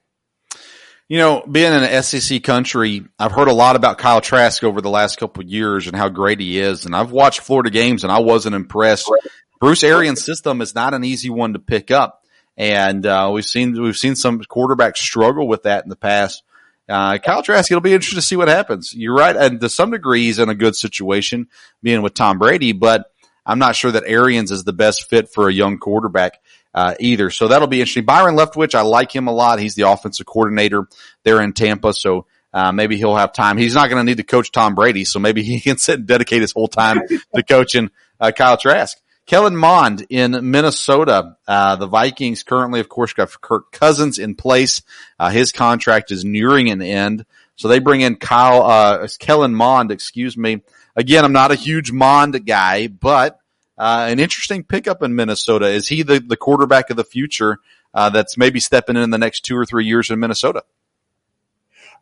You 1.07 1.19
know, 1.19 1.43
being 1.49 1.71
in 1.71 1.83
an 1.83 2.03
SEC 2.03 2.41
country, 2.41 3.05
I've 3.19 3.31
heard 3.31 3.47
a 3.47 3.53
lot 3.53 3.75
about 3.75 3.99
Kyle 3.99 4.21
Trask 4.21 4.63
over 4.63 4.81
the 4.81 4.89
last 4.89 5.19
couple 5.19 5.43
of 5.43 5.49
years 5.49 5.85
and 5.85 5.95
how 5.95 6.09
great 6.09 6.39
he 6.39 6.59
is. 6.59 6.85
And 6.85 6.95
I've 6.95 7.11
watched 7.11 7.41
Florida 7.41 7.69
games 7.69 8.03
and 8.03 8.11
I 8.11 8.19
wasn't 8.19 8.55
impressed. 8.55 9.11
Bruce 9.59 9.83
Arians' 9.83 10.23
system 10.23 10.61
is 10.61 10.73
not 10.73 10.95
an 10.95 11.03
easy 11.03 11.29
one 11.29 11.53
to 11.53 11.59
pick 11.59 11.91
up. 11.91 12.23
And, 12.57 13.05
uh, 13.05 13.29
we've 13.31 13.45
seen, 13.45 13.79
we've 13.79 13.97
seen 13.97 14.15
some 14.15 14.39
quarterbacks 14.39 14.97
struggle 14.97 15.47
with 15.47 15.63
that 15.63 15.83
in 15.83 15.89
the 15.89 15.95
past. 15.95 16.41
Uh, 16.89 17.17
Kyle 17.17 17.43
Trask, 17.43 17.69
it'll 17.69 17.81
be 17.81 17.93
interesting 17.93 18.17
to 18.17 18.25
see 18.25 18.35
what 18.35 18.47
happens. 18.47 18.93
You're 18.93 19.15
right. 19.15 19.35
And 19.35 19.59
to 19.61 19.69
some 19.69 19.91
degree, 19.91 20.23
he's 20.23 20.39
in 20.39 20.49
a 20.49 20.55
good 20.55 20.75
situation 20.75 21.49
being 21.83 22.01
with 22.01 22.13
Tom 22.13 22.39
Brady, 22.39 22.71
but 22.71 23.11
I'm 23.45 23.59
not 23.59 23.75
sure 23.75 23.91
that 23.91 24.03
Arians 24.07 24.51
is 24.51 24.63
the 24.63 24.73
best 24.73 25.07
fit 25.09 25.29
for 25.29 25.47
a 25.47 25.53
young 25.53 25.77
quarterback 25.77 26.39
uh, 26.75 26.93
either. 26.99 27.31
So 27.31 27.47
that'll 27.47 27.69
be 27.69 27.79
interesting. 27.79 28.03
Byron 28.05 28.35
Leftwich, 28.35 28.75
I 28.75 28.81
like 28.81 29.15
him 29.15 29.27
a 29.27 29.31
lot. 29.31 29.59
He's 29.59 29.75
the 29.75 29.89
offensive 29.89 30.25
coordinator 30.25 30.87
there 31.23 31.41
in 31.41 31.53
Tampa. 31.53 31.93
So 31.93 32.27
uh, 32.53 32.73
maybe 32.73 32.97
he'll 32.97 33.15
have 33.15 33.33
time. 33.33 33.57
He's 33.57 33.73
not 33.73 33.89
going 33.89 34.05
to 34.05 34.09
need 34.09 34.17
to 34.17 34.23
coach 34.23 34.51
Tom 34.51 34.75
Brady, 34.75 35.05
so 35.05 35.17
maybe 35.19 35.41
he 35.43 35.61
can 35.61 35.77
sit 35.77 35.99
and 35.99 36.07
dedicate 36.07 36.41
his 36.41 36.51
whole 36.51 36.67
time 36.67 37.01
to 37.07 37.43
coaching 37.43 37.89
uh, 38.19 38.31
Kyle 38.31 38.57
Trask. 38.57 38.97
Kellen 39.25 39.55
Mond 39.55 40.05
in 40.09 40.51
Minnesota. 40.51 41.37
Uh, 41.47 41.77
the 41.77 41.87
Vikings 41.87 42.43
currently, 42.43 42.79
of 42.79 42.89
course, 42.89 43.13
got 43.13 43.41
Kirk 43.41 43.71
Cousins 43.71 44.19
in 44.19 44.35
place. 44.35 44.83
Uh, 45.17 45.29
his 45.29 45.51
contract 45.51 46.11
is 46.11 46.23
nearing 46.23 46.69
an 46.69 46.81
end. 46.81 47.25
So 47.55 47.69
they 47.69 47.79
bring 47.79 48.01
in 48.01 48.17
Kyle, 48.17 48.61
uh, 48.63 49.07
Kellen 49.17 49.55
Mond, 49.55 49.91
excuse 49.91 50.37
me. 50.37 50.61
Again, 50.95 51.25
I'm 51.25 51.33
not 51.33 51.51
a 51.51 51.55
huge 51.55 51.91
Mond 51.91 52.45
guy, 52.45 52.87
but 52.87 53.39
uh, 53.77 54.07
an 54.09 54.19
interesting 54.19 54.63
pickup 54.63 55.03
in 55.03 55.15
Minnesota. 55.15 55.67
Is 55.67 55.87
he 55.87 56.03
the, 56.03 56.19
the 56.19 56.37
quarterback 56.37 56.89
of 56.89 56.97
the 56.97 57.03
future 57.03 57.59
uh, 57.93 58.09
that's 58.09 58.37
maybe 58.37 58.59
stepping 58.59 58.95
in, 58.95 59.09
the 59.09 59.17
next 59.17 59.41
two 59.41 59.57
or 59.57 59.65
three 59.65 59.85
years 59.85 60.09
in 60.09 60.19
Minnesota? 60.19 60.63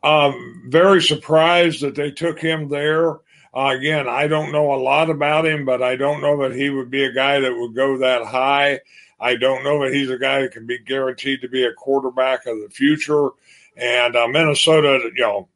Um, 0.04 0.66
very 0.68 1.02
surprised 1.02 1.82
that 1.82 1.96
they 1.96 2.12
took 2.12 2.40
him 2.40 2.70
there. 2.70 3.20
Uh, 3.56 3.74
again, 3.78 4.08
I 4.08 4.28
don't 4.28 4.52
know 4.52 4.74
a 4.74 4.82
lot 4.82 5.10
about 5.10 5.46
him, 5.46 5.64
but 5.64 5.82
I 5.82 5.96
don't 5.96 6.22
know 6.22 6.42
that 6.42 6.56
he 6.56 6.70
would 6.70 6.90
be 6.90 7.06
a 7.06 7.14
guy 7.14 7.40
that 7.40 7.56
would 7.56 7.76
go 7.76 8.00
that 8.00 8.26
high. 8.26 8.82
I 9.20 9.36
don't 9.36 9.64
know 9.64 9.84
that 9.84 9.94
he's 9.94 10.10
a 10.10 10.18
guy 10.18 10.42
that 10.42 10.52
can 10.52 10.66
be 10.66 10.80
guaranteed 10.80 11.42
to 11.42 11.48
be 11.48 11.64
a 11.64 11.74
quarterback 11.74 12.46
of 12.46 12.60
the 12.60 12.70
future. 12.70 13.30
And 13.78 14.16
uh, 14.16 14.28
Minnesota, 14.28 15.10
you 15.16 15.22
know, 15.22 15.48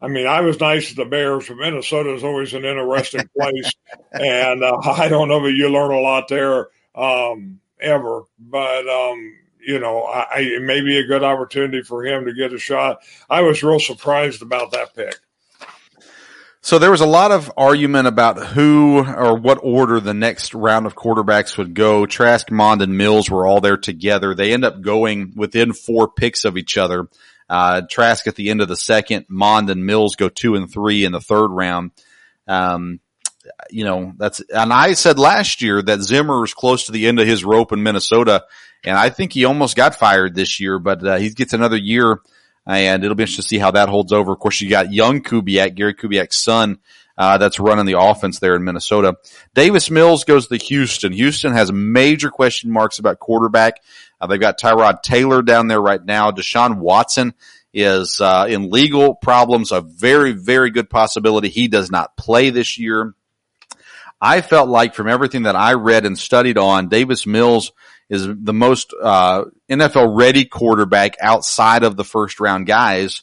I 0.00 0.08
mean, 0.08 0.26
I 0.26 0.42
was 0.42 0.60
nice 0.60 0.90
to 0.90 0.94
the 0.94 1.04
Bears, 1.04 1.48
but 1.48 1.56
Minnesota 1.56 2.14
is 2.14 2.22
always 2.22 2.52
an 2.52 2.64
interesting 2.64 3.28
place, 3.38 3.72
and 4.12 4.62
uh, 4.62 4.78
I 4.84 5.08
don't 5.08 5.28
know 5.28 5.42
that 5.44 5.52
you 5.52 5.68
learn 5.68 5.92
a 5.92 6.00
lot 6.00 6.28
there 6.28 6.68
um, 6.94 7.60
ever. 7.80 8.22
But 8.38 8.88
um, 8.88 9.34
you 9.66 9.78
know, 9.78 10.02
I, 10.02 10.20
I, 10.20 10.38
it 10.40 10.62
may 10.62 10.80
be 10.80 10.98
a 10.98 11.06
good 11.06 11.24
opportunity 11.24 11.82
for 11.82 12.04
him 12.04 12.26
to 12.26 12.34
get 12.34 12.52
a 12.52 12.58
shot. 12.58 12.98
I 13.28 13.42
was 13.42 13.62
real 13.62 13.80
surprised 13.80 14.42
about 14.42 14.72
that 14.72 14.94
pick. 14.94 15.18
So 16.66 16.80
there 16.80 16.90
was 16.90 17.00
a 17.00 17.06
lot 17.06 17.30
of 17.30 17.52
argument 17.56 18.08
about 18.08 18.44
who 18.44 18.98
or 18.98 19.36
what 19.36 19.60
order 19.62 20.00
the 20.00 20.12
next 20.12 20.52
round 20.52 20.84
of 20.84 20.96
quarterbacks 20.96 21.56
would 21.56 21.74
go. 21.74 22.06
Trask, 22.06 22.50
Mond, 22.50 22.82
and 22.82 22.98
Mills 22.98 23.30
were 23.30 23.46
all 23.46 23.60
there 23.60 23.76
together. 23.76 24.34
They 24.34 24.52
end 24.52 24.64
up 24.64 24.80
going 24.80 25.32
within 25.36 25.72
four 25.72 26.08
picks 26.08 26.44
of 26.44 26.56
each 26.56 26.76
other. 26.76 27.08
Uh, 27.48 27.82
Trask 27.88 28.26
at 28.26 28.34
the 28.34 28.50
end 28.50 28.60
of 28.60 28.68
the 28.68 28.76
second, 28.76 29.26
Mond 29.28 29.70
and 29.70 29.86
Mills 29.86 30.16
go 30.16 30.28
two 30.28 30.56
and 30.56 30.70
three 30.70 31.04
in 31.04 31.12
the 31.12 31.20
third 31.20 31.48
round. 31.48 31.92
Um, 32.48 33.00
you 33.70 33.84
know, 33.84 34.12
that's, 34.16 34.40
and 34.40 34.72
I 34.72 34.94
said 34.94 35.18
last 35.18 35.62
year 35.62 35.80
that 35.80 36.00
Zimmer 36.00 36.40
was 36.40 36.54
close 36.54 36.86
to 36.86 36.92
the 36.92 37.06
end 37.06 37.20
of 37.20 37.28
his 37.28 37.44
rope 37.44 37.72
in 37.72 37.82
Minnesota, 37.82 38.44
and 38.84 38.96
I 38.96 39.10
think 39.10 39.32
he 39.32 39.44
almost 39.44 39.76
got 39.76 39.94
fired 39.94 40.34
this 40.34 40.58
year, 40.58 40.78
but 40.78 41.06
uh, 41.06 41.16
he 41.16 41.30
gets 41.30 41.52
another 41.52 41.76
year, 41.76 42.20
and 42.66 43.04
it'll 43.04 43.14
be 43.14 43.22
interesting 43.22 43.42
to 43.42 43.48
see 43.48 43.58
how 43.58 43.70
that 43.72 43.88
holds 43.88 44.12
over. 44.12 44.32
Of 44.32 44.40
course, 44.40 44.60
you 44.60 44.68
got 44.68 44.92
young 44.92 45.22
Kubiak, 45.22 45.76
Gary 45.76 45.94
Kubiak's 45.94 46.42
son, 46.42 46.78
uh, 47.18 47.38
that's 47.38 47.58
running 47.58 47.86
the 47.86 47.98
offense 47.98 48.38
there 48.38 48.54
in 48.56 48.64
Minnesota. 48.64 49.16
Davis 49.54 49.90
Mills 49.90 50.24
goes 50.24 50.48
to 50.48 50.56
Houston. 50.56 51.12
Houston 51.12 51.52
has 51.52 51.72
major 51.72 52.30
question 52.30 52.70
marks 52.70 52.98
about 52.98 53.18
quarterback. 53.18 53.80
Uh, 54.20 54.26
they've 54.26 54.40
got 54.40 54.60
Tyrod 54.60 55.02
Taylor 55.02 55.42
down 55.42 55.68
there 55.68 55.80
right 55.80 56.04
now. 56.04 56.30
Deshaun 56.30 56.78
Watson 56.78 57.34
is 57.72 58.20
uh, 58.20 58.46
in 58.48 58.70
legal 58.70 59.14
problems. 59.14 59.72
A 59.72 59.80
very, 59.80 60.32
very 60.32 60.70
good 60.70 60.90
possibility 60.90 61.48
he 61.48 61.68
does 61.68 61.90
not 61.90 62.16
play 62.16 62.50
this 62.50 62.78
year. 62.78 63.14
I 64.20 64.40
felt 64.40 64.68
like 64.68 64.94
from 64.94 65.08
everything 65.08 65.42
that 65.42 65.56
I 65.56 65.74
read 65.74 66.06
and 66.06 66.18
studied 66.18 66.56
on, 66.56 66.88
Davis 66.88 67.26
Mills 67.26 67.72
is 68.08 68.26
the 68.26 68.54
most 68.54 68.94
uh, 69.00 69.44
NFL 69.68 70.16
ready 70.16 70.44
quarterback 70.44 71.16
outside 71.20 71.82
of 71.82 71.96
the 71.96 72.04
first 72.04 72.40
round 72.40 72.66
guys. 72.66 73.22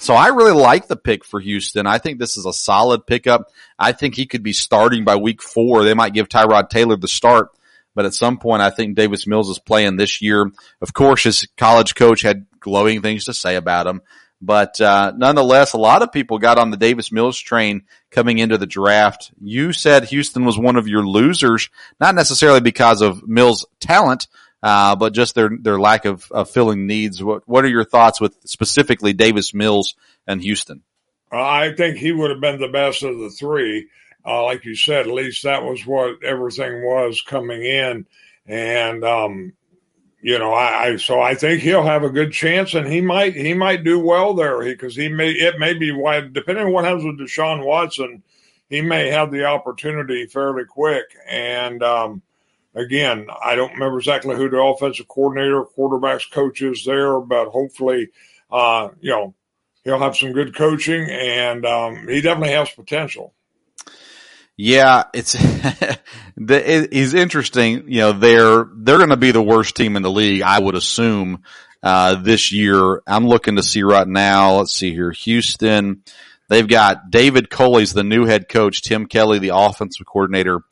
So 0.00 0.14
I 0.14 0.28
really 0.28 0.52
like 0.52 0.86
the 0.86 0.96
pick 0.96 1.24
for 1.24 1.40
Houston. 1.40 1.86
I 1.86 1.98
think 1.98 2.18
this 2.18 2.36
is 2.36 2.46
a 2.46 2.52
solid 2.52 3.06
pickup. 3.06 3.50
I 3.78 3.92
think 3.92 4.14
he 4.14 4.26
could 4.26 4.42
be 4.44 4.52
starting 4.52 5.04
by 5.04 5.16
week 5.16 5.42
four. 5.42 5.82
They 5.82 5.94
might 5.94 6.14
give 6.14 6.28
Tyrod 6.28 6.70
Taylor 6.70 6.96
the 6.96 7.08
start. 7.08 7.50
But 7.96 8.06
at 8.06 8.14
some 8.14 8.38
point, 8.38 8.62
I 8.62 8.70
think 8.70 8.94
Davis 8.94 9.26
Mills 9.26 9.50
is 9.50 9.58
playing 9.58 9.96
this 9.96 10.22
year. 10.22 10.52
Of 10.80 10.92
course, 10.92 11.24
his 11.24 11.48
college 11.56 11.96
coach 11.96 12.22
had 12.22 12.46
glowing 12.60 13.02
things 13.02 13.24
to 13.24 13.34
say 13.34 13.56
about 13.56 13.88
him. 13.88 14.02
But 14.40 14.80
uh, 14.80 15.12
nonetheless, 15.16 15.72
a 15.72 15.78
lot 15.78 16.02
of 16.02 16.12
people 16.12 16.38
got 16.38 16.58
on 16.58 16.70
the 16.70 16.76
Davis 16.76 17.10
Mills 17.10 17.36
train 17.36 17.82
coming 18.12 18.38
into 18.38 18.56
the 18.56 18.66
draft. 18.66 19.32
You 19.40 19.72
said 19.72 20.04
Houston 20.04 20.44
was 20.44 20.56
one 20.56 20.76
of 20.76 20.86
your 20.86 21.04
losers, 21.04 21.70
not 21.98 22.14
necessarily 22.14 22.60
because 22.60 23.02
of 23.02 23.26
Mills' 23.26 23.66
talent, 23.80 24.28
uh, 24.62 24.96
but 24.96 25.12
just 25.12 25.34
their 25.34 25.50
their 25.60 25.78
lack 25.78 26.04
of, 26.04 26.30
of 26.30 26.50
filling 26.50 26.86
needs. 26.86 27.22
What 27.22 27.48
what 27.48 27.64
are 27.64 27.68
your 27.68 27.84
thoughts 27.84 28.20
with 28.20 28.36
specifically 28.44 29.12
Davis 29.12 29.54
Mills 29.54 29.94
and 30.26 30.42
Houston? 30.42 30.82
I 31.30 31.72
think 31.72 31.98
he 31.98 32.12
would 32.12 32.30
have 32.30 32.40
been 32.40 32.60
the 32.60 32.68
best 32.68 33.02
of 33.02 33.18
the 33.18 33.30
three 33.30 33.88
uh, 34.28 34.44
like 34.44 34.64
you 34.64 34.74
said, 34.74 35.06
at 35.06 35.12
least 35.12 35.44
that 35.44 35.64
was 35.64 35.86
what 35.86 36.22
everything 36.22 36.84
was 36.84 37.22
coming 37.22 37.64
in. 37.64 38.06
And, 38.46 39.02
um, 39.02 39.54
you 40.20 40.38
know, 40.38 40.52
I, 40.52 40.84
I, 40.84 40.96
so 40.96 41.20
I 41.20 41.34
think 41.34 41.62
he'll 41.62 41.82
have 41.82 42.02
a 42.02 42.10
good 42.10 42.32
chance, 42.32 42.74
and 42.74 42.86
he 42.86 43.00
might 43.00 43.34
he 43.34 43.54
might 43.54 43.84
do 43.84 44.00
well 44.00 44.34
there 44.34 44.62
because 44.62 44.96
he, 44.96 45.04
he 45.04 45.08
may 45.08 45.30
it 45.30 45.58
may 45.58 45.74
be 45.74 45.92
wide 45.92 46.32
depending 46.32 46.66
on 46.66 46.72
what 46.72 46.84
happens 46.84 47.04
with 47.04 47.20
Deshaun 47.20 47.64
Watson, 47.64 48.22
he 48.68 48.82
may 48.82 49.10
have 49.10 49.30
the 49.30 49.44
opportunity 49.44 50.26
fairly 50.26 50.64
quick. 50.64 51.04
And 51.28 51.82
um, 51.82 52.22
again, 52.78 53.26
I 53.42 53.54
don't 53.54 53.72
remember 53.72 53.98
exactly 53.98 54.36
who 54.36 54.48
the 54.48 54.62
offensive 54.62 55.08
coordinator, 55.08 55.64
quarterbacks 55.64 56.30
coach 56.30 56.62
is 56.62 56.84
there, 56.84 57.20
but 57.20 57.48
hopefully, 57.48 58.08
uh, 58.50 58.88
you 59.00 59.10
know, 59.10 59.34
he'll 59.84 59.98
have 59.98 60.16
some 60.16 60.32
good 60.32 60.54
coaching, 60.54 61.08
and 61.10 61.64
um, 61.66 62.06
he 62.08 62.20
definitely 62.20 62.54
has 62.54 62.70
potential. 62.70 63.34
Yeah, 64.56 65.04
it's 65.14 65.36
it 66.36 66.92
is 66.92 67.14
interesting. 67.14 67.84
You 67.90 68.00
know, 68.00 68.12
they're 68.12 68.66
they're 68.74 68.98
going 68.98 69.10
to 69.10 69.16
be 69.16 69.30
the 69.30 69.42
worst 69.42 69.76
team 69.76 69.96
in 69.96 70.02
the 70.02 70.10
league, 70.10 70.42
I 70.42 70.58
would 70.58 70.74
assume, 70.74 71.44
uh, 71.82 72.16
this 72.16 72.50
year. 72.52 73.02
I'm 73.06 73.26
looking 73.26 73.56
to 73.56 73.62
see 73.62 73.82
right 73.82 74.08
now. 74.08 74.56
Let's 74.56 74.74
see 74.74 74.92
here, 74.92 75.12
Houston. 75.12 76.02
They've 76.48 76.66
got 76.66 77.10
David 77.10 77.50
Culley's 77.50 77.92
the 77.92 78.02
new 78.02 78.24
head 78.24 78.48
coach, 78.48 78.82
Tim 78.82 79.06
Kelly, 79.06 79.38
the 79.38 79.54
offensive 79.54 80.06
coordinator, 80.06 80.62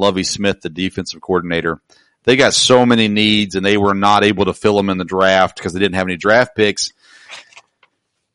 Lovie 0.00 0.24
Smith, 0.24 0.60
the 0.60 0.68
defensive 0.68 1.20
coordinator. 1.20 1.80
They 2.24 2.36
got 2.36 2.54
so 2.54 2.84
many 2.84 3.08
needs, 3.08 3.54
and 3.54 3.64
they 3.64 3.76
were 3.76 3.94
not 3.94 4.24
able 4.24 4.46
to 4.46 4.54
fill 4.54 4.76
them 4.76 4.90
in 4.90 4.98
the 4.98 5.04
draft 5.04 5.56
because 5.56 5.72
they 5.72 5.80
didn't 5.80 5.94
have 5.94 6.06
any 6.06 6.16
draft 6.16 6.56
picks 6.56 6.92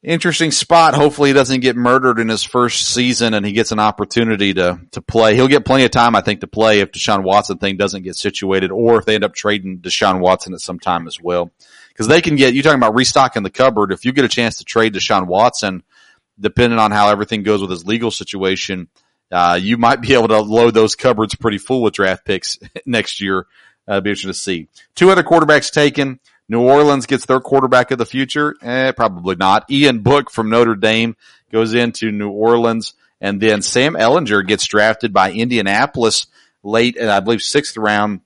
interesting 0.05 0.51
spot. 0.51 0.93
Hopefully 0.93 1.29
he 1.29 1.33
doesn't 1.33 1.61
get 1.61 1.75
murdered 1.75 2.19
in 2.19 2.29
his 2.29 2.43
first 2.43 2.87
season 2.93 3.33
and 3.33 3.45
he 3.45 3.51
gets 3.51 3.71
an 3.71 3.79
opportunity 3.79 4.53
to, 4.53 4.79
to 4.91 5.01
play. 5.01 5.35
He'll 5.35 5.47
get 5.47 5.65
plenty 5.65 5.83
of 5.83 5.91
time, 5.91 6.15
I 6.15 6.21
think, 6.21 6.41
to 6.41 6.47
play 6.47 6.79
if 6.79 6.91
Deshaun 6.91 7.23
Watson 7.23 7.57
thing 7.57 7.75
doesn't 7.75 8.03
get 8.03 8.15
situated 8.15 8.71
or 8.71 8.99
if 8.99 9.05
they 9.05 9.15
end 9.15 9.23
up 9.23 9.33
trading 9.33 9.79
Deshaun 9.79 10.19
Watson 10.19 10.53
at 10.53 10.61
some 10.61 10.79
time 10.79 11.07
as 11.07 11.19
well. 11.19 11.51
Cause 11.95 12.07
they 12.07 12.21
can 12.21 12.35
get, 12.35 12.53
you 12.53 12.61
talking 12.61 12.79
about 12.79 12.93
restocking 12.93 13.43
the 13.43 13.49
cupboard. 13.49 13.91
If 13.91 14.05
you 14.05 14.11
get 14.11 14.25
a 14.25 14.29
chance 14.29 14.57
to 14.57 14.65
trade 14.65 14.93
Deshaun 14.93 15.27
Watson, 15.27 15.81
depending 16.39 16.77
on 16.77 16.91
how 16.91 17.09
everything 17.09 17.43
goes 17.43 17.61
with 17.61 17.71
his 17.71 17.87
legal 17.87 18.11
situation, 18.11 18.89
uh, 19.31 19.59
you 19.61 19.77
might 19.77 20.01
be 20.01 20.13
able 20.13 20.27
to 20.29 20.39
load 20.39 20.73
those 20.73 20.95
cupboards 20.95 21.35
pretty 21.35 21.57
full 21.57 21.81
with 21.81 21.93
draft 21.93 22.25
picks 22.25 22.59
next 22.85 23.21
year. 23.21 23.45
Uh, 23.87 24.01
be 24.01 24.11
interesting 24.11 24.31
to 24.31 24.33
see. 24.33 24.67
Two 24.95 25.09
other 25.09 25.23
quarterbacks 25.23 25.71
taken. 25.71 26.19
New 26.47 26.61
Orleans 26.61 27.05
gets 27.05 27.25
their 27.25 27.39
quarterback 27.39 27.91
of 27.91 27.97
the 27.97 28.05
future? 28.05 28.55
Eh, 28.61 28.91
probably 28.91 29.35
not. 29.35 29.69
Ian 29.69 29.99
Book 29.99 30.29
from 30.29 30.49
Notre 30.49 30.75
Dame 30.75 31.15
goes 31.51 31.73
into 31.73 32.11
New 32.11 32.29
Orleans. 32.29 32.93
And 33.21 33.41
then 33.41 33.61
Sam 33.61 33.95
Ehlinger 33.95 34.45
gets 34.45 34.65
drafted 34.67 35.13
by 35.13 35.31
Indianapolis 35.31 36.27
late, 36.63 36.99
I 36.99 37.19
believe 37.19 37.41
sixth 37.41 37.77
round 37.77 38.21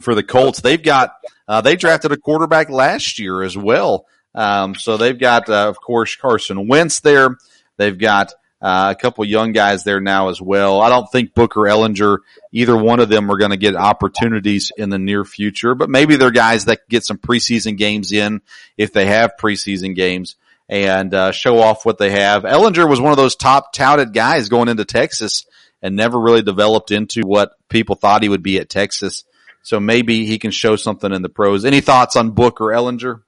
for 0.00 0.14
the 0.14 0.22
Colts. 0.22 0.60
They've 0.60 0.82
got, 0.82 1.14
uh, 1.48 1.60
they 1.60 1.76
drafted 1.76 2.12
a 2.12 2.16
quarterback 2.16 2.68
last 2.68 3.18
year 3.18 3.42
as 3.42 3.56
well. 3.56 4.06
Um, 4.34 4.74
so 4.74 4.96
they've 4.96 5.18
got, 5.18 5.48
uh, 5.48 5.68
of 5.68 5.80
course, 5.80 6.16
Carson 6.16 6.66
Wentz 6.66 7.00
there. 7.00 7.38
They've 7.76 7.96
got 7.96 8.34
uh, 8.64 8.94
a 8.96 8.98
couple 8.98 9.22
young 9.26 9.52
guys 9.52 9.84
there 9.84 10.00
now 10.00 10.30
as 10.30 10.40
well. 10.40 10.80
I 10.80 10.88
don't 10.88 11.06
think 11.12 11.34
Booker 11.34 11.60
Ehlinger, 11.60 12.20
either 12.50 12.74
one 12.74 12.98
of 12.98 13.10
them 13.10 13.30
are 13.30 13.36
going 13.36 13.50
to 13.50 13.58
get 13.58 13.76
opportunities 13.76 14.72
in 14.74 14.88
the 14.88 14.98
near 14.98 15.22
future, 15.22 15.74
but 15.74 15.90
maybe 15.90 16.16
they're 16.16 16.30
guys 16.30 16.64
that 16.64 16.88
get 16.88 17.04
some 17.04 17.18
preseason 17.18 17.76
games 17.76 18.10
in 18.10 18.40
if 18.78 18.94
they 18.94 19.04
have 19.04 19.32
preseason 19.38 19.94
games 19.94 20.36
and 20.66 21.12
uh, 21.12 21.30
show 21.30 21.58
off 21.58 21.84
what 21.84 21.98
they 21.98 22.12
have. 22.12 22.44
Ehlinger 22.44 22.88
was 22.88 23.02
one 23.02 23.12
of 23.12 23.18
those 23.18 23.36
top 23.36 23.74
touted 23.74 24.14
guys 24.14 24.48
going 24.48 24.68
into 24.68 24.86
Texas 24.86 25.44
and 25.82 25.94
never 25.94 26.18
really 26.18 26.40
developed 26.40 26.90
into 26.90 27.20
what 27.20 27.52
people 27.68 27.96
thought 27.96 28.22
he 28.22 28.30
would 28.30 28.42
be 28.42 28.58
at 28.60 28.70
Texas. 28.70 29.24
So 29.60 29.78
maybe 29.78 30.24
he 30.24 30.38
can 30.38 30.52
show 30.52 30.76
something 30.76 31.12
in 31.12 31.20
the 31.20 31.28
pros. 31.28 31.66
Any 31.66 31.82
thoughts 31.82 32.16
on 32.16 32.30
Booker 32.30 32.64
Ehlinger? 32.64 33.20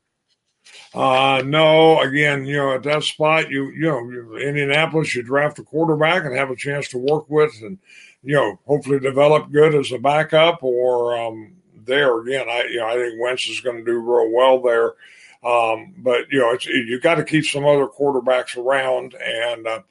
Uh, 0.96 1.42
no, 1.44 2.00
again, 2.00 2.46
you 2.46 2.56
know, 2.56 2.74
at 2.74 2.82
that 2.84 3.02
spot, 3.02 3.50
you, 3.50 3.70
you 3.70 3.82
know, 3.82 4.38
Indianapolis, 4.38 5.14
you 5.14 5.22
draft 5.22 5.58
a 5.58 5.62
quarterback 5.62 6.24
and 6.24 6.34
have 6.34 6.50
a 6.50 6.56
chance 6.56 6.88
to 6.88 6.98
work 6.98 7.28
with 7.28 7.52
and, 7.60 7.78
you 8.22 8.34
know, 8.34 8.58
hopefully 8.66 8.98
develop 8.98 9.52
good 9.52 9.74
as 9.74 9.92
a 9.92 9.98
backup 9.98 10.62
or, 10.62 11.16
um, 11.18 11.52
there 11.84 12.18
again, 12.20 12.48
I, 12.48 12.64
you 12.64 12.78
know, 12.78 12.86
I 12.86 12.94
think 12.94 13.20
Wentz 13.20 13.46
is 13.46 13.60
going 13.60 13.76
to 13.76 13.84
do 13.84 13.98
real 13.98 14.30
well 14.30 14.62
there. 14.62 14.94
Um, 15.44 15.94
but 15.98 16.30
you 16.30 16.40
know, 16.40 16.50
it's, 16.50 16.66
you 16.66 16.98
got 17.00 17.16
to 17.16 17.24
keep 17.24 17.44
some 17.44 17.64
other 17.64 17.86
quarterbacks 17.86 18.56
around 18.56 19.14
and, 19.14 19.66
uh, 19.66 19.82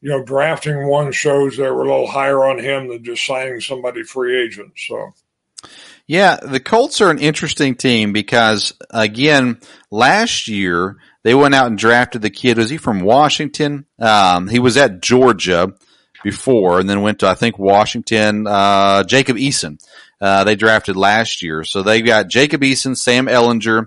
you 0.00 0.10
know, 0.10 0.22
drafting 0.22 0.86
one 0.86 1.10
shows 1.12 1.56
they 1.56 1.70
were 1.70 1.84
a 1.84 1.90
little 1.90 2.06
higher 2.06 2.44
on 2.44 2.58
him 2.58 2.88
than 2.88 3.02
just 3.02 3.26
signing 3.26 3.60
somebody 3.60 4.02
free 4.02 4.40
agent. 4.42 4.72
So, 4.76 5.12
yeah, 6.10 6.38
the 6.42 6.58
Colts 6.58 7.00
are 7.00 7.10
an 7.12 7.20
interesting 7.20 7.76
team 7.76 8.12
because 8.12 8.72
again, 8.90 9.60
last 9.92 10.48
year 10.48 10.96
they 11.22 11.36
went 11.36 11.54
out 11.54 11.68
and 11.68 11.78
drafted 11.78 12.20
the 12.20 12.30
kid. 12.30 12.58
Was 12.58 12.68
he 12.68 12.78
from 12.78 13.02
Washington? 13.02 13.86
Um, 13.96 14.48
he 14.48 14.58
was 14.58 14.76
at 14.76 15.02
Georgia 15.02 15.72
before 16.24 16.80
and 16.80 16.90
then 16.90 17.02
went 17.02 17.20
to, 17.20 17.28
I 17.28 17.34
think, 17.34 17.60
Washington, 17.60 18.48
uh, 18.48 19.04
Jacob 19.04 19.36
Eason. 19.36 19.78
Uh, 20.20 20.42
they 20.42 20.56
drafted 20.56 20.96
last 20.96 21.42
year. 21.42 21.62
So 21.62 21.84
they 21.84 22.02
got 22.02 22.26
Jacob 22.26 22.62
Eason, 22.62 22.96
Sam 22.96 23.26
Ehlinger, 23.26 23.86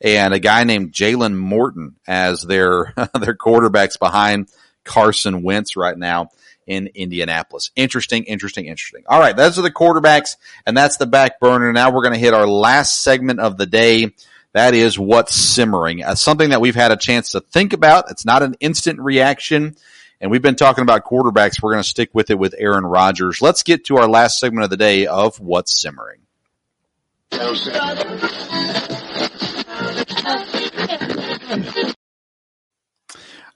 and 0.00 0.32
a 0.32 0.38
guy 0.38 0.62
named 0.62 0.92
Jalen 0.92 1.36
Morton 1.36 1.96
as 2.06 2.42
their, 2.42 2.94
their 3.18 3.34
quarterbacks 3.34 3.98
behind 3.98 4.48
Carson 4.84 5.42
Wentz 5.42 5.76
right 5.76 5.98
now 5.98 6.28
in 6.66 6.88
Indianapolis. 6.94 7.70
Interesting, 7.76 8.24
interesting, 8.24 8.66
interesting. 8.66 9.04
All 9.06 9.20
right. 9.20 9.36
Those 9.36 9.58
are 9.58 9.62
the 9.62 9.70
quarterbacks 9.70 10.36
and 10.66 10.76
that's 10.76 10.96
the 10.96 11.06
back 11.06 11.40
burner. 11.40 11.72
Now 11.72 11.92
we're 11.92 12.02
going 12.02 12.14
to 12.14 12.20
hit 12.20 12.34
our 12.34 12.46
last 12.46 13.02
segment 13.02 13.40
of 13.40 13.56
the 13.56 13.66
day. 13.66 14.14
That 14.52 14.74
is 14.74 14.98
what's 14.98 15.34
simmering. 15.34 16.04
Uh, 16.04 16.14
something 16.14 16.50
that 16.50 16.60
we've 16.60 16.74
had 16.74 16.92
a 16.92 16.96
chance 16.96 17.30
to 17.30 17.40
think 17.40 17.72
about. 17.72 18.10
It's 18.10 18.24
not 18.24 18.42
an 18.42 18.56
instant 18.60 19.00
reaction. 19.00 19.76
And 20.20 20.30
we've 20.30 20.42
been 20.42 20.56
talking 20.56 20.82
about 20.82 21.04
quarterbacks. 21.04 21.60
We're 21.60 21.72
going 21.72 21.82
to 21.82 21.88
stick 21.88 22.10
with 22.12 22.30
it 22.30 22.38
with 22.38 22.54
Aaron 22.56 22.86
Rodgers. 22.86 23.42
Let's 23.42 23.62
get 23.62 23.86
to 23.86 23.96
our 23.98 24.08
last 24.08 24.38
segment 24.38 24.64
of 24.64 24.70
the 24.70 24.76
day 24.76 25.06
of 25.06 25.40
what's 25.40 25.80
simmering. 25.80 26.20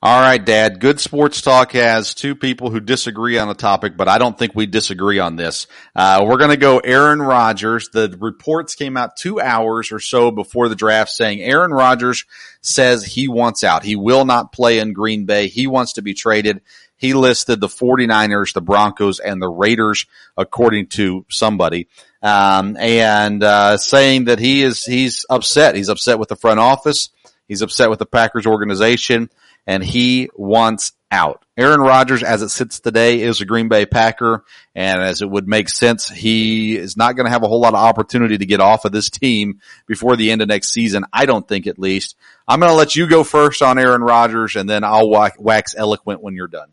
All 0.01 0.21
right, 0.21 0.45
Dad. 0.45 0.79
Good 0.79 1.01
sports 1.01 1.43
talk 1.43 1.73
has 1.73 2.15
two 2.15 2.37
people 2.37 2.71
who 2.71 2.79
disagree 2.79 3.37
on 3.37 3.49
a 3.49 3.55
topic, 3.55 3.97
but 3.97 4.07
I 4.07 4.19
don't 4.19 4.39
think 4.39 4.55
we 4.55 4.65
disagree 4.65 5.19
on 5.19 5.35
this. 5.35 5.67
Uh, 5.97 6.25
we're 6.25 6.37
going 6.37 6.51
to 6.51 6.57
go 6.57 6.79
Aaron 6.79 7.21
Rodgers. 7.21 7.89
The 7.89 8.17
reports 8.21 8.77
came 8.77 8.97
out 8.97 9.17
two 9.17 9.41
hours 9.41 9.91
or 9.91 9.99
so 9.99 10.31
before 10.31 10.69
the 10.69 10.77
draft 10.77 11.11
saying 11.11 11.41
Aaron 11.41 11.73
Rodgers 11.73 12.27
says 12.61 13.05
he 13.05 13.27
wants 13.27 13.65
out. 13.65 13.83
He 13.83 13.97
will 13.97 14.25
not 14.25 14.53
play 14.53 14.79
in 14.79 14.93
Green 14.93 15.25
Bay. 15.25 15.49
He 15.49 15.67
wants 15.67 15.95
to 15.95 16.03
be 16.03 16.15
traded. 16.15 16.61
He 16.97 17.13
listed 17.13 17.61
the 17.61 17.67
49ers, 17.67 18.53
the 18.53 18.61
Broncos, 18.61 19.19
and 19.19 19.43
the 19.43 19.49
Raiders 19.49 20.07
according 20.37 20.91
to 20.91 21.27
somebody. 21.29 21.89
Um, 22.23 22.77
and, 22.77 23.43
uh, 23.43 23.79
saying 23.79 24.27
that 24.27 24.39
he 24.39 24.63
is, 24.63 24.85
he's 24.85 25.27
upset. 25.29 25.75
He's 25.75 25.89
upset 25.89 26.21
with 26.21 26.29
the 26.29 26.37
front 26.37 26.61
office. 26.61 27.11
He's 27.49 27.63
upset 27.63 27.91
with 27.91 27.99
the 27.99 28.07
Packers 28.07 28.47
organization 28.47 29.29
and 29.69 29.85
he 29.85 30.31
wants 30.35 30.93
out. 31.11 31.45
Aaron 31.57 31.81
Rodgers, 31.81 32.23
as 32.23 32.41
it 32.41 32.49
sits 32.49 32.81
today, 32.81 33.21
is 33.21 33.43
a 33.43 33.45
Green 33.45 33.69
Bay 33.69 33.85
Packer, 33.85 34.43
and 34.75 35.03
as 35.03 35.21
it 35.21 35.29
would 35.29 35.47
make 35.47 35.69
sense, 35.69 36.09
he 36.09 36.75
is 36.75 36.97
not 36.97 37.17
going 37.17 37.27
to 37.27 37.31
have 37.31 37.43
a 37.43 37.49
whole 37.49 37.61
lot 37.61 37.75
of 37.75 37.81
opportunity 37.81 38.39
to 38.39 38.47
get 38.47 38.61
off 38.61 38.87
of 38.87 38.93
this 38.93 39.11
team 39.11 39.61
before 39.87 40.17
the 40.17 40.31
end 40.31 40.41
of 40.41 40.49
next 40.49 40.71
season. 40.71 41.05
I 41.13 41.27
don't 41.27 41.47
think, 41.47 41.67
at 41.67 41.79
least. 41.79 42.17
I'm 42.49 42.61
going 42.61 42.73
to 42.73 42.77
let 42.77 42.97
you 42.97 43.07
go 43.07 43.25
first 43.25 43.61
on 43.61 43.79
Aaron 43.79 44.03
Rodgers, 44.03 44.57
and 44.57 44.69
then 44.69 44.85
I'll 44.85 45.11
wax 45.11 45.75
eloquent 45.77 46.23
when 46.23 46.35
you're 46.35 46.49
done. 46.49 46.71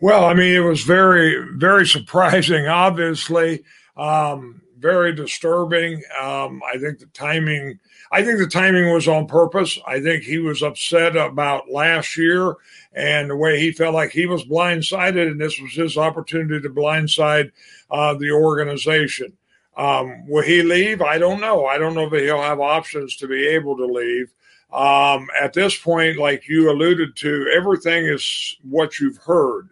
Well, 0.00 0.24
I 0.24 0.32
mean, 0.32 0.54
it 0.54 0.66
was 0.66 0.82
very, 0.82 1.36
very 1.54 1.86
surprising. 1.86 2.66
Obviously, 2.66 3.62
um, 3.94 4.62
very 4.78 5.14
disturbing. 5.14 6.02
Um, 6.18 6.62
I 6.66 6.78
think 6.78 6.98
the 6.98 7.06
timing 7.12 7.78
I 8.14 8.22
think 8.22 8.38
the 8.38 8.46
timing 8.46 8.94
was 8.94 9.08
on 9.08 9.26
purpose. 9.26 9.76
I 9.88 10.00
think 10.00 10.22
he 10.22 10.38
was 10.38 10.62
upset 10.62 11.16
about 11.16 11.68
last 11.68 12.16
year 12.16 12.54
and 12.92 13.28
the 13.28 13.36
way 13.36 13.58
he 13.58 13.72
felt 13.72 13.92
like 13.92 14.12
he 14.12 14.26
was 14.26 14.44
blindsided, 14.44 15.32
and 15.32 15.40
this 15.40 15.60
was 15.60 15.72
his 15.72 15.98
opportunity 15.98 16.60
to 16.60 16.72
blindside 16.72 17.50
uh, 17.90 18.14
the 18.14 18.30
organization. 18.30 19.32
Um, 19.76 20.28
will 20.28 20.44
he 20.44 20.62
leave? 20.62 21.02
I 21.02 21.18
don't 21.18 21.40
know. 21.40 21.66
I 21.66 21.76
don't 21.76 21.96
know 21.96 22.06
if 22.06 22.12
he'll 22.12 22.40
have 22.40 22.60
options 22.60 23.16
to 23.16 23.26
be 23.26 23.48
able 23.48 23.76
to 23.78 23.84
leave. 23.84 24.32
Um, 24.72 25.26
at 25.40 25.52
this 25.52 25.76
point, 25.76 26.16
like 26.16 26.48
you 26.48 26.70
alluded 26.70 27.16
to, 27.16 27.50
everything 27.52 28.06
is 28.06 28.56
what 28.62 29.00
you've 29.00 29.18
heard. 29.18 29.70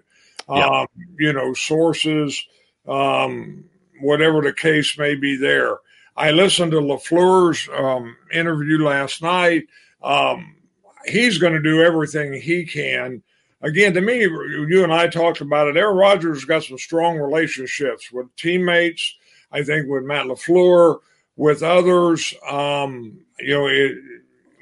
Um, 0.49 0.89
you 1.17 1.33
know, 1.33 1.55
sources, 1.55 2.45
um, 2.89 3.63
whatever 4.01 4.43
the 4.43 4.53
case 4.53 4.99
may 4.99 5.15
be 5.15 5.37
there. 5.37 5.79
I 6.17 6.31
listened 6.31 6.73
to 6.73 6.79
LaFleur's 6.79 7.69
um, 7.75 8.17
interview 8.33 8.79
last 8.85 9.23
night. 9.23 9.65
Um, 10.03 10.57
he's 11.07 11.39
going 11.39 11.55
to 11.55 11.63
do 11.63 11.83
everything 11.83 12.33
he 12.35 12.65
can. 12.65 13.23
Again, 13.63 13.95
to 13.95 14.01
me, 14.01 14.21
you 14.23 14.83
and 14.83 14.93
I 14.93 15.07
talked 15.07 15.41
about 15.41 15.69
it. 15.69 15.77
Aaron 15.77 15.97
Rodgers 15.97 16.45
got 16.45 16.65
some 16.65 16.79
strong 16.79 17.19
relationships 17.19 18.11
with 18.11 18.35
teammates. 18.37 19.15
I 19.53 19.63
think 19.63 19.89
with 19.89 20.05
Matt 20.05 20.27
LaFleur, 20.27 20.99
with 21.37 21.63
others. 21.63 22.35
Um, 22.49 23.21
you 23.39 23.55
know, 23.55 23.67
it, 23.69 23.97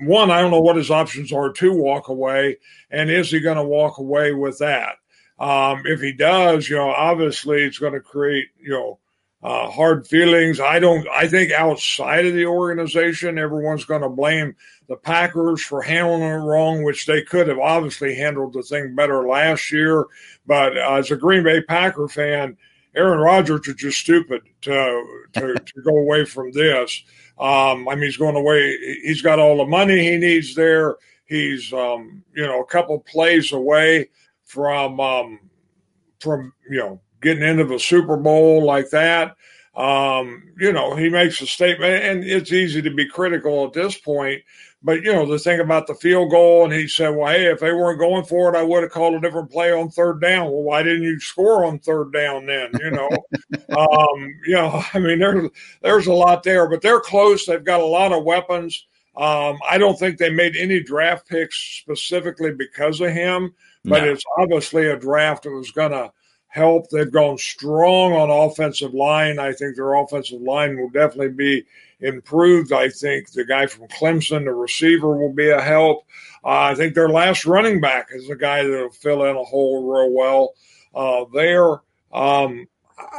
one, 0.01 0.31
I 0.31 0.41
don't 0.41 0.51
know 0.51 0.61
what 0.61 0.77
his 0.77 0.91
options 0.91 1.33
are 1.33 1.53
to 1.53 1.73
walk 1.73 2.09
away, 2.09 2.59
and 2.91 3.11
is 3.11 3.31
he 3.31 3.41
going 3.41 3.57
to 3.57 3.65
walk 3.65 3.99
away 3.99 4.33
with 4.33 4.59
that? 4.59 4.97
Um, 5.39 5.83
if 5.87 6.01
he 6.01 6.13
does, 6.13 6.69
you 6.69 6.77
know, 6.77 6.91
obviously 6.91 7.63
it's 7.63 7.79
going 7.79 7.95
to 7.95 8.01
create, 8.01 8.49
you 8.61 8.73
know, 8.73 8.99
uh, 9.43 9.71
hard 9.71 10.07
feelings. 10.07 10.61
I 10.61 10.79
don't. 10.79 11.07
I 11.09 11.27
think 11.27 11.51
outside 11.53 12.27
of 12.27 12.35
the 12.35 12.47
organization, 12.47 13.39
everyone's 13.39 13.85
going 13.85 14.03
to 14.03 14.09
blame 14.09 14.55
the 14.87 14.97
Packers 14.97 15.63
for 15.63 15.81
handling 15.81 16.23
it 16.23 16.45
wrong, 16.45 16.83
which 16.83 17.07
they 17.07 17.23
could 17.23 17.49
have 17.49 17.59
obviously 17.59 18.15
handled 18.15 18.53
the 18.53 18.63
thing 18.63 18.95
better 18.95 19.27
last 19.27 19.73
year. 19.73 20.07
But 20.47 20.77
uh, 20.77 20.95
as 20.95 21.11
a 21.11 21.17
Green 21.17 21.43
Bay 21.43 21.63
Packer 21.63 22.07
fan, 22.09 22.57
Aaron 22.95 23.21
Rodgers 23.21 23.67
is 23.67 23.77
just 23.77 23.99
stupid 23.99 24.43
to 24.63 25.23
to, 25.33 25.55
to 25.65 25.83
go 25.83 25.97
away 25.97 26.25
from 26.25 26.53
this. 26.53 27.03
Um, 27.39 27.89
I 27.89 27.95
mean, 27.95 28.05
he's 28.05 28.19
going 28.19 28.37
away. 28.37 28.77
He's 29.03 29.23
got 29.23 29.39
all 29.39 29.57
the 29.57 29.65
money 29.65 30.03
he 30.03 30.19
needs 30.19 30.55
there. 30.55 30.97
He's 31.25 31.73
um, 31.73 32.23
you 32.35 32.47
know 32.47 32.61
a 32.61 32.67
couple 32.67 32.99
plays 33.01 33.53
away 33.53 34.11
from 34.45 35.01
um, 35.01 35.41
from 36.19 36.53
you 36.69 36.79
know 36.79 37.01
getting 37.21 37.43
into 37.43 37.65
the 37.65 37.79
Super 37.79 38.17
Bowl 38.17 38.65
like 38.65 38.91
that. 38.91 39.37
Um, 39.75 40.53
you 40.59 40.73
know, 40.73 40.97
he 40.97 41.09
makes 41.09 41.41
a 41.41 41.47
statement, 41.47 42.05
and 42.05 42.25
it's 42.25 42.53
easy 42.53 42.83
to 42.83 42.91
be 42.91 43.07
critical 43.07 43.65
at 43.65 43.73
this 43.73 43.97
point. 43.97 44.43
But 44.83 45.03
you 45.03 45.13
know, 45.13 45.27
the 45.27 45.39
thing 45.39 45.61
about 45.61 45.87
the 45.87 45.95
field 45.95 46.31
goal, 46.31 46.65
and 46.65 46.73
he 46.73 46.89
said, 46.89 47.11
"Well, 47.11 47.33
hey, 47.33 47.47
if 47.47 47.61
they 47.61 47.73
weren't 47.73 47.99
going 47.99 48.25
for 48.25 48.53
it, 48.53 48.59
I 48.59 48.63
would 48.63 48.83
have 48.83 48.93
called 48.93 49.15
a 49.15 49.21
different 49.21 49.51
play 49.51 49.73
on 49.73 49.91
third 49.91 50.21
down." 50.21 50.47
Well, 50.47 50.63
why 50.63 50.83
didn't 50.83 51.03
you 51.03 51.21
score 51.21 51.65
on 51.65 51.79
third 51.79 52.13
down 52.13 52.47
then? 52.47 52.71
You 52.81 52.91
know, 52.91 53.09
um, 53.77 54.35
you 54.47 54.55
know, 54.55 54.83
I 54.95 54.99
mean, 54.99 55.19
there's 55.19 55.51
there's 55.83 56.07
a 56.07 56.13
lot 56.13 56.43
there, 56.43 56.69
but 56.69 56.81
they're 56.81 57.01
close. 57.01 57.45
They've 57.45 57.63
got 57.63 57.81
a 57.81 57.87
lot 57.87 58.13
of 58.13 58.25
weapons. 58.25 58.87
Um, 59.17 59.59
I 59.69 59.77
don't 59.77 59.99
think 59.99 60.17
they 60.17 60.31
made 60.31 60.57
any 60.57 60.83
draft 60.83 61.29
picks 61.29 61.57
specifically 61.57 62.53
because 62.53 63.01
of 63.03 63.11
him, 63.11 63.53
but 63.85 64.03
no. 64.03 64.13
it's 64.13 64.25
obviously 64.39 64.87
a 64.87 64.97
draft 64.97 65.43
that 65.43 65.51
was 65.51 65.73
going 65.73 65.91
to 65.91 66.11
help. 66.51 66.91
They've 66.91 67.11
gone 67.11 67.39
strong 67.39 68.13
on 68.13 68.29
offensive 68.31 68.93
line. 68.93 69.39
I 69.39 69.53
think 69.53 69.77
their 69.77 69.95
offensive 69.95 70.43
line 70.43 70.79
will 70.79 70.91
definitely 70.91 71.31
be 71.31 71.65
improved. 72.01 72.73
I 72.73 72.89
think 72.89 73.33
the 73.33 73.45
guy 73.45 73.67
from 73.67 73.89
Clemson, 73.89 74.45
the 74.45 74.53
receiver, 74.53 75.17
will 75.17 75.33
be 75.33 75.49
a 75.49 75.61
help. 75.61 76.05
Uh, 76.45 76.73
I 76.73 76.75
think 76.75 76.95
their 76.95 77.09
last 77.09 77.47
running 77.47 77.81
back 77.81 78.09
is 78.13 78.29
a 78.29 78.37
guy 78.37 78.65
that'll 78.65 78.91
fill 78.91 79.25
in 79.25 79.37
a 79.37 79.45
hole 79.45 79.85
real 79.85 80.13
well 80.13 80.55
uh, 80.95 81.25
there. 81.33 81.83
Um, 82.13 82.67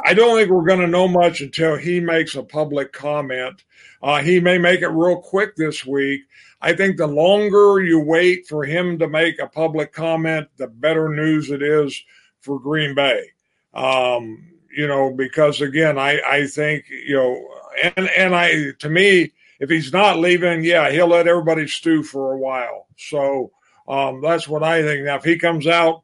I 0.04 0.14
don't 0.14 0.36
think 0.36 0.50
we're 0.50 0.66
going 0.66 0.80
to 0.80 0.86
know 0.86 1.08
much 1.08 1.40
until 1.40 1.76
he 1.76 2.00
makes 2.00 2.34
a 2.34 2.42
public 2.42 2.92
comment. 2.92 3.64
Uh, 4.02 4.22
he 4.22 4.40
may 4.40 4.58
make 4.58 4.82
it 4.82 4.88
real 4.88 5.20
quick 5.20 5.56
this 5.56 5.86
week. 5.86 6.22
I 6.60 6.74
think 6.74 6.96
the 6.96 7.06
longer 7.06 7.80
you 7.80 7.98
wait 7.98 8.46
for 8.46 8.64
him 8.64 8.98
to 8.98 9.08
make 9.08 9.40
a 9.40 9.48
public 9.48 9.92
comment, 9.92 10.48
the 10.58 10.68
better 10.68 11.08
news 11.08 11.50
it 11.50 11.62
is 11.62 12.04
for 12.42 12.60
Green 12.60 12.94
Bay. 12.94 13.30
Um, 13.72 14.48
you 14.74 14.86
know, 14.86 15.12
because 15.12 15.60
again, 15.60 15.98
I, 15.98 16.20
I 16.20 16.46
think, 16.46 16.88
you 16.88 17.16
know, 17.16 17.48
and, 17.96 18.08
and 18.10 18.34
I, 18.34 18.72
to 18.80 18.88
me, 18.88 19.32
if 19.60 19.70
he's 19.70 19.92
not 19.92 20.18
leaving, 20.18 20.64
yeah, 20.64 20.90
he'll 20.90 21.08
let 21.08 21.28
everybody 21.28 21.68
stew 21.68 22.02
for 22.02 22.32
a 22.32 22.38
while. 22.38 22.86
So 22.96 23.52
um, 23.88 24.20
that's 24.20 24.48
what 24.48 24.62
I 24.62 24.82
think. 24.82 25.04
Now, 25.04 25.16
if 25.16 25.24
he 25.24 25.38
comes 25.38 25.66
out, 25.66 26.02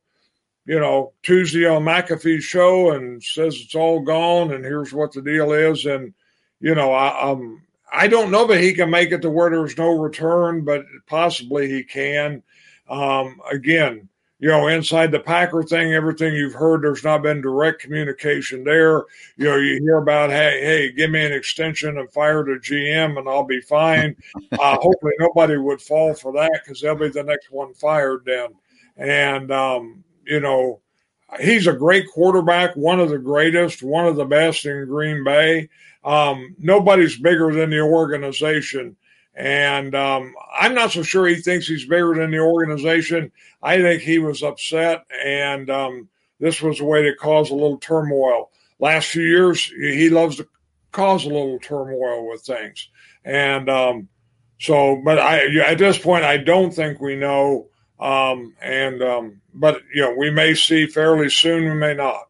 you 0.64 0.78
know, 0.78 1.12
Tuesday 1.22 1.66
on 1.66 1.82
McAfee's 1.82 2.44
show 2.44 2.92
and 2.92 3.22
says 3.22 3.58
it's 3.58 3.74
all 3.74 4.00
gone 4.00 4.52
and 4.52 4.64
here's 4.64 4.92
what 4.92 5.12
the 5.12 5.22
deal 5.22 5.52
is, 5.52 5.86
and 5.86 6.12
you 6.60 6.74
know, 6.74 6.92
I, 6.92 7.30
um, 7.30 7.62
I 7.90 8.08
don't 8.08 8.30
know 8.30 8.46
that 8.48 8.60
he 8.60 8.74
can 8.74 8.90
make 8.90 9.12
it 9.12 9.22
to 9.22 9.30
where 9.30 9.48
there's 9.48 9.78
no 9.78 9.96
return, 9.96 10.64
but 10.64 10.84
possibly 11.06 11.70
he 11.70 11.84
can. 11.84 12.42
Um, 12.88 13.40
again, 13.50 14.08
you 14.40 14.48
know, 14.48 14.68
inside 14.68 15.10
the 15.10 15.18
Packer 15.18 15.64
thing, 15.64 15.92
everything 15.92 16.32
you've 16.32 16.54
heard, 16.54 16.82
there's 16.82 17.02
not 17.02 17.22
been 17.22 17.40
direct 17.40 17.80
communication 17.80 18.62
there. 18.62 19.04
You 19.36 19.46
know, 19.46 19.56
you 19.56 19.80
hear 19.82 19.98
about, 19.98 20.30
hey, 20.30 20.60
hey, 20.62 20.92
give 20.92 21.10
me 21.10 21.24
an 21.24 21.32
extension 21.32 21.98
and 21.98 22.10
fire 22.12 22.44
the 22.44 22.52
GM 22.52 23.18
and 23.18 23.28
I'll 23.28 23.44
be 23.44 23.60
fine. 23.60 24.16
Uh, 24.58 24.76
hopefully 24.80 25.12
nobody 25.20 25.56
would 25.56 25.80
fall 25.80 26.14
for 26.14 26.32
that 26.32 26.50
because 26.64 26.80
they'll 26.80 26.94
be 26.94 27.08
the 27.08 27.22
next 27.22 27.52
one 27.52 27.72
fired 27.74 28.22
then. 28.24 28.48
And, 28.96 29.52
um, 29.52 30.02
you 30.24 30.40
know, 30.40 30.80
he's 31.40 31.66
a 31.66 31.72
great 31.72 32.06
quarterback, 32.12 32.74
one 32.74 32.98
of 32.98 33.10
the 33.10 33.18
greatest, 33.18 33.82
one 33.82 34.06
of 34.06 34.16
the 34.16 34.24
best 34.24 34.64
in 34.64 34.86
Green 34.86 35.22
Bay. 35.22 35.68
Um, 36.02 36.56
nobody's 36.58 37.18
bigger 37.18 37.52
than 37.52 37.70
the 37.70 37.80
organization. 37.80 38.96
And 39.38 39.94
um, 39.94 40.34
I'm 40.52 40.74
not 40.74 40.90
so 40.90 41.04
sure 41.04 41.24
he 41.28 41.36
thinks 41.36 41.68
he's 41.68 41.84
bigger 41.84 42.12
than 42.12 42.32
the 42.32 42.40
organization. 42.40 43.30
I 43.62 43.80
think 43.80 44.02
he 44.02 44.18
was 44.18 44.42
upset, 44.42 45.06
and 45.24 45.70
um, 45.70 46.08
this 46.40 46.60
was 46.60 46.80
a 46.80 46.84
way 46.84 47.02
to 47.02 47.14
cause 47.14 47.50
a 47.50 47.54
little 47.54 47.78
turmoil. 47.78 48.50
Last 48.80 49.10
few 49.10 49.22
years, 49.22 49.64
he 49.64 50.10
loves 50.10 50.36
to 50.36 50.48
cause 50.90 51.24
a 51.24 51.28
little 51.28 51.60
turmoil 51.60 52.28
with 52.28 52.42
things. 52.42 52.88
And 53.24 53.70
um, 53.70 54.08
so, 54.58 55.00
but 55.04 55.20
I, 55.20 55.46
at 55.60 55.78
this 55.78 55.98
point, 55.98 56.24
I 56.24 56.38
don't 56.38 56.74
think 56.74 57.00
we 57.00 57.14
know. 57.14 57.68
Um, 58.00 58.56
and, 58.60 59.00
um, 59.02 59.40
but, 59.54 59.82
you 59.94 60.02
know, 60.02 60.14
we 60.16 60.30
may 60.30 60.54
see 60.54 60.86
fairly 60.86 61.30
soon, 61.30 61.64
we 61.64 61.74
may 61.74 61.94
not. 61.94 62.28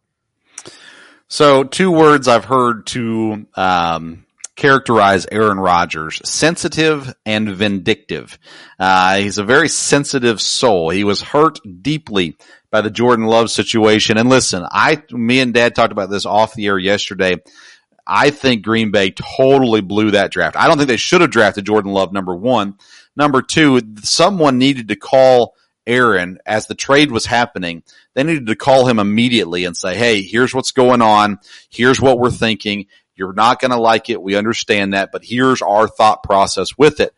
So, 1.26 1.64
two 1.64 1.90
words 1.90 2.28
I've 2.28 2.46
heard 2.46 2.86
to 2.88 3.46
um, 3.54 4.26
characterize 4.58 5.24
Aaron 5.30 5.58
Rodgers 5.58 6.20
sensitive 6.28 7.14
and 7.24 7.48
vindictive. 7.48 8.38
Uh, 8.78 9.18
he's 9.18 9.38
a 9.38 9.44
very 9.44 9.68
sensitive 9.68 10.40
soul. 10.42 10.90
He 10.90 11.04
was 11.04 11.22
hurt 11.22 11.60
deeply 11.80 12.36
by 12.70 12.80
the 12.80 12.90
Jordan 12.90 13.26
Love 13.26 13.50
situation. 13.50 14.18
And 14.18 14.28
listen, 14.28 14.66
I, 14.68 15.02
me 15.10 15.38
and 15.38 15.54
dad 15.54 15.74
talked 15.74 15.92
about 15.92 16.10
this 16.10 16.26
off 16.26 16.54
the 16.54 16.66
air 16.66 16.78
yesterday. 16.78 17.36
I 18.04 18.30
think 18.30 18.62
Green 18.62 18.90
Bay 18.90 19.12
totally 19.12 19.80
blew 19.80 20.10
that 20.10 20.32
draft. 20.32 20.56
I 20.56 20.66
don't 20.66 20.76
think 20.76 20.88
they 20.88 20.96
should 20.96 21.20
have 21.20 21.30
drafted 21.30 21.64
Jordan 21.64 21.92
Love 21.92 22.12
number 22.12 22.34
one. 22.34 22.74
Number 23.16 23.42
two, 23.42 23.80
someone 24.02 24.58
needed 24.58 24.88
to 24.88 24.96
call 24.96 25.54
Aaron 25.86 26.38
as 26.44 26.66
the 26.66 26.74
trade 26.74 27.12
was 27.12 27.26
happening. 27.26 27.84
They 28.14 28.24
needed 28.24 28.48
to 28.48 28.56
call 28.56 28.86
him 28.86 28.98
immediately 28.98 29.64
and 29.64 29.76
say, 29.76 29.96
Hey, 29.96 30.22
here's 30.22 30.54
what's 30.54 30.72
going 30.72 31.00
on. 31.00 31.38
Here's 31.70 32.00
what 32.00 32.18
we're 32.18 32.30
thinking. 32.30 32.86
You're 33.18 33.32
not 33.32 33.60
going 33.60 33.70
to 33.70 33.80
like 33.80 34.10
it. 34.10 34.22
We 34.22 34.36
understand 34.36 34.94
that, 34.94 35.10
but 35.12 35.24
here's 35.24 35.62
our 35.62 35.88
thought 35.88 36.22
process 36.22 36.76
with 36.78 37.00
it. 37.00 37.14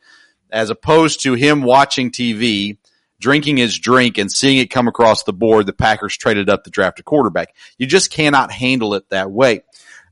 As 0.51 0.71
opposed 0.71 1.23
to 1.23 1.35
him 1.35 1.63
watching 1.63 2.11
TV, 2.11 2.79
drinking 3.21 3.59
his 3.59 3.79
drink 3.79 4.19
and 4.19 4.33
seeing 4.33 4.59
it 4.59 4.71
come 4.71 4.89
across 4.89 5.23
the 5.23 5.33
board, 5.33 5.67
the 5.67 5.73
Packers 5.73 6.17
traded 6.17 6.49
up 6.49 6.65
to 6.65 6.71
draft 6.71 6.99
a 6.99 7.03
quarterback. 7.03 7.55
You 7.79 7.87
just 7.87 8.11
cannot 8.11 8.51
handle 8.51 8.95
it 8.95 9.09
that 9.11 9.31
way. 9.31 9.63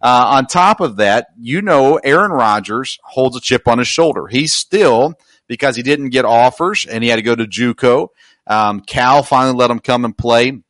Uh, 0.01 0.37
on 0.37 0.47
top 0.47 0.81
of 0.81 0.97
that, 0.97 1.29
you 1.41 1.61
know, 1.61 1.97
Aaron 1.97 2.31
Rodgers 2.31 3.01
holds 3.03 3.37
a 3.37 3.41
chip 3.41 3.67
on 3.67 3.79
his 3.79 3.89
shoulder. 3.89 4.29
He's 4.29 4.55
still, 4.55 5.15
because 5.49 5.75
he 5.75 5.83
didn't 5.83 6.11
get 6.11 6.25
offers 6.25 6.87
and 6.87 7.03
he 7.03 7.11
had 7.11 7.17
to 7.17 7.23
go 7.23 7.35
to 7.35 7.47
JUCO. 7.47 8.09
Um, 8.47 8.81
Cal 8.81 9.23
finally 9.23 9.57
let 9.57 9.71
him 9.71 9.81
come 9.81 10.05
and 10.05 10.17
play 10.17 10.63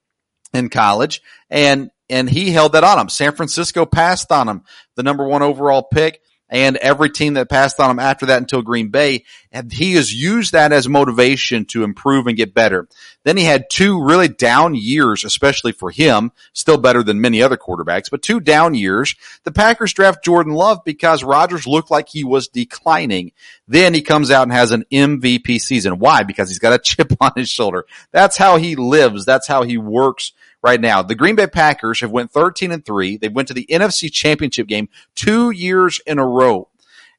in 0.54 0.70
college 0.70 1.22
and 1.50 1.90
and 2.10 2.28
he 2.28 2.50
held 2.50 2.72
that 2.72 2.84
on 2.84 2.98
him. 2.98 3.08
San 3.08 3.32
Francisco 3.32 3.86
passed 3.86 4.32
on 4.32 4.48
him, 4.48 4.62
the 4.96 5.02
number 5.02 5.26
one 5.26 5.42
overall 5.42 5.82
pick, 5.82 6.20
and 6.50 6.76
every 6.78 7.10
team 7.10 7.34
that 7.34 7.50
passed 7.50 7.78
on 7.78 7.90
him 7.90 7.98
after 7.98 8.26
that 8.26 8.38
until 8.38 8.62
Green 8.62 8.88
Bay. 8.88 9.24
And 9.52 9.70
he 9.72 9.94
has 9.94 10.12
used 10.12 10.52
that 10.52 10.72
as 10.72 10.88
motivation 10.88 11.64
to 11.66 11.84
improve 11.84 12.26
and 12.26 12.36
get 12.36 12.54
better. 12.54 12.88
Then 13.24 13.36
he 13.36 13.44
had 13.44 13.68
two 13.70 14.02
really 14.02 14.28
down 14.28 14.74
years, 14.74 15.24
especially 15.24 15.72
for 15.72 15.90
him, 15.90 16.32
still 16.54 16.78
better 16.78 17.02
than 17.02 17.20
many 17.20 17.42
other 17.42 17.56
quarterbacks, 17.56 18.10
but 18.10 18.22
two 18.22 18.40
down 18.40 18.74
years. 18.74 19.14
The 19.44 19.52
Packers 19.52 19.92
draft 19.92 20.24
Jordan 20.24 20.54
Love 20.54 20.80
because 20.84 21.22
Rodgers 21.22 21.66
looked 21.66 21.90
like 21.90 22.08
he 22.08 22.24
was 22.24 22.48
declining. 22.48 23.32
Then 23.66 23.92
he 23.92 24.00
comes 24.00 24.30
out 24.30 24.44
and 24.44 24.52
has 24.52 24.70
an 24.70 24.86
MVP 24.90 25.60
season. 25.60 25.98
Why? 25.98 26.22
Because 26.22 26.48
he's 26.48 26.58
got 26.58 26.72
a 26.72 26.78
chip 26.82 27.12
on 27.20 27.32
his 27.36 27.50
shoulder. 27.50 27.84
That's 28.12 28.38
how 28.38 28.56
he 28.56 28.76
lives. 28.76 29.26
That's 29.26 29.46
how 29.46 29.64
he 29.64 29.76
works 29.76 30.32
right 30.62 30.80
now. 30.80 31.02
The 31.02 31.14
Green 31.14 31.36
Bay 31.36 31.46
Packers 31.46 32.00
have 32.00 32.10
went 32.10 32.30
13 32.32 32.72
and 32.72 32.84
3. 32.84 33.16
They 33.16 33.28
went 33.28 33.48
to 33.48 33.54
the 33.54 33.66
NFC 33.70 34.12
Championship 34.12 34.66
game 34.66 34.88
2 35.16 35.50
years 35.50 36.00
in 36.06 36.18
a 36.18 36.26
row. 36.26 36.68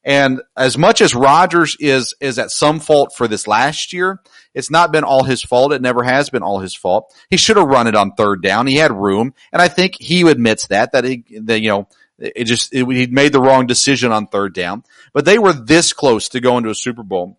And 0.02 0.40
as 0.56 0.78
much 0.78 1.02
as 1.02 1.14
Rodgers 1.14 1.76
is 1.78 2.14
is 2.20 2.38
at 2.38 2.50
some 2.50 2.80
fault 2.80 3.12
for 3.14 3.28
this 3.28 3.46
last 3.46 3.92
year, 3.92 4.20
it's 4.54 4.70
not 4.70 4.92
been 4.92 5.04
all 5.04 5.24
his 5.24 5.42
fault. 5.42 5.72
It 5.72 5.82
never 5.82 6.02
has 6.02 6.30
been 6.30 6.42
all 6.42 6.60
his 6.60 6.74
fault. 6.74 7.14
He 7.28 7.36
should 7.36 7.58
have 7.58 7.68
run 7.68 7.86
it 7.86 7.94
on 7.94 8.12
third 8.12 8.42
down. 8.42 8.66
He 8.66 8.76
had 8.76 8.92
room, 8.92 9.34
and 9.52 9.60
I 9.60 9.68
think 9.68 9.96
he 10.00 10.22
admits 10.22 10.68
that 10.68 10.92
that 10.92 11.04
he 11.04 11.24
that 11.42 11.60
you 11.60 11.68
know 11.68 11.88
it 12.18 12.44
just 12.44 12.74
it, 12.74 12.86
he 12.90 13.06
made 13.08 13.32
the 13.32 13.42
wrong 13.42 13.66
decision 13.66 14.10
on 14.10 14.26
third 14.26 14.54
down. 14.54 14.84
But 15.12 15.26
they 15.26 15.38
were 15.38 15.52
this 15.52 15.92
close 15.92 16.30
to 16.30 16.40
going 16.40 16.64
to 16.64 16.70
a 16.70 16.74
Super 16.74 17.02
Bowl. 17.02 17.38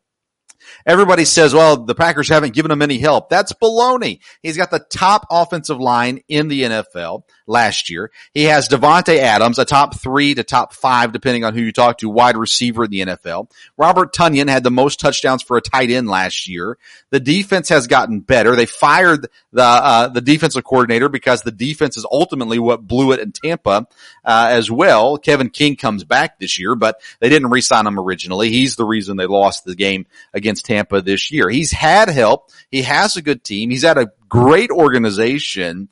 Everybody 0.86 1.26
says, 1.26 1.54
well, 1.54 1.78
the 1.78 1.96
Packers 1.96 2.30
haven't 2.30 2.54
given 2.54 2.72
him 2.72 2.82
any 2.82 2.98
help. 2.98 3.30
That's 3.30 3.54
baloney. 3.54 4.20
He's 4.42 4.58
got 4.58 4.72
the 4.72 4.86
top 4.92 5.26
offensive 5.30 5.80
line 5.80 6.22
in 6.28 6.48
the 6.48 6.64
NFL, 6.64 7.24
last 7.52 7.90
year. 7.90 8.12
He 8.34 8.46
has 8.46 8.68
Davante 8.68 9.18
Adams, 9.18 9.60
a 9.60 9.66
top 9.66 10.00
three 10.00 10.34
to 10.34 10.44
top 10.44 10.74
five, 10.74 11.12
depending 11.12 11.44
on 11.44 11.54
who 11.54 11.62
you 11.62 11.72
talk 11.72 12.00
to, 12.00 12.10
wide 12.10 12.38
receiver 12.38 12.86
in 12.86 12.92
the 12.92 13.02
NFL. 13.02 13.52
Robert 13.78 14.14
Tonyan 14.14 14.50
had 14.50 14.64
the 14.64 14.72
most 14.72 15.00
touchdowns 15.00 15.44
for 15.44 15.58
a 15.58 15.62
tight 15.62 15.92
end 15.92 16.08
last 16.08 16.48
year. 16.48 16.78
The 17.12 17.20
defense 17.20 17.70
has 17.70 17.88
gotten 17.88 18.22
better. 18.22 18.56
They 18.56 18.66
fired 18.66 19.28
the 19.52 19.64
uh, 19.64 20.08
the 20.08 20.22
defensive 20.22 20.64
coordinator 20.64 21.10
because 21.10 21.42
the 21.42 21.52
defense 21.52 21.98
is 21.98 22.06
ultimately 22.10 22.58
what 22.58 22.88
blew 22.88 23.12
it 23.12 23.20
in 23.20 23.32
Tampa 23.32 23.88
uh, 24.24 24.48
as 24.52 24.72
well. 24.72 25.18
Kevin 25.18 25.50
King 25.50 25.76
comes 25.76 26.04
back 26.04 26.40
this 26.40 26.58
year, 26.58 26.76
but 26.76 27.02
they 27.20 27.30
didn't 27.30 27.50
re-sign 27.50 27.86
him 27.86 28.00
originally. 28.00 28.50
He's 28.50 28.76
the 28.76 28.86
reason 28.86 29.18
they 29.18 29.26
lost 29.26 29.66
the 29.66 29.76
game 29.76 30.06
against 30.34 30.66
Tampa 30.66 31.02
this 31.02 31.32
year. 31.32 31.50
He's 31.50 31.72
had 31.72 32.10
help. 32.10 32.50
He 32.70 32.84
has 32.84 33.18
a 33.18 33.22
good 33.22 33.44
team. 33.44 33.70
He's 33.70 33.84
had 33.84 33.98
a 33.98 34.12
great 34.30 34.72
organization. 34.72 35.90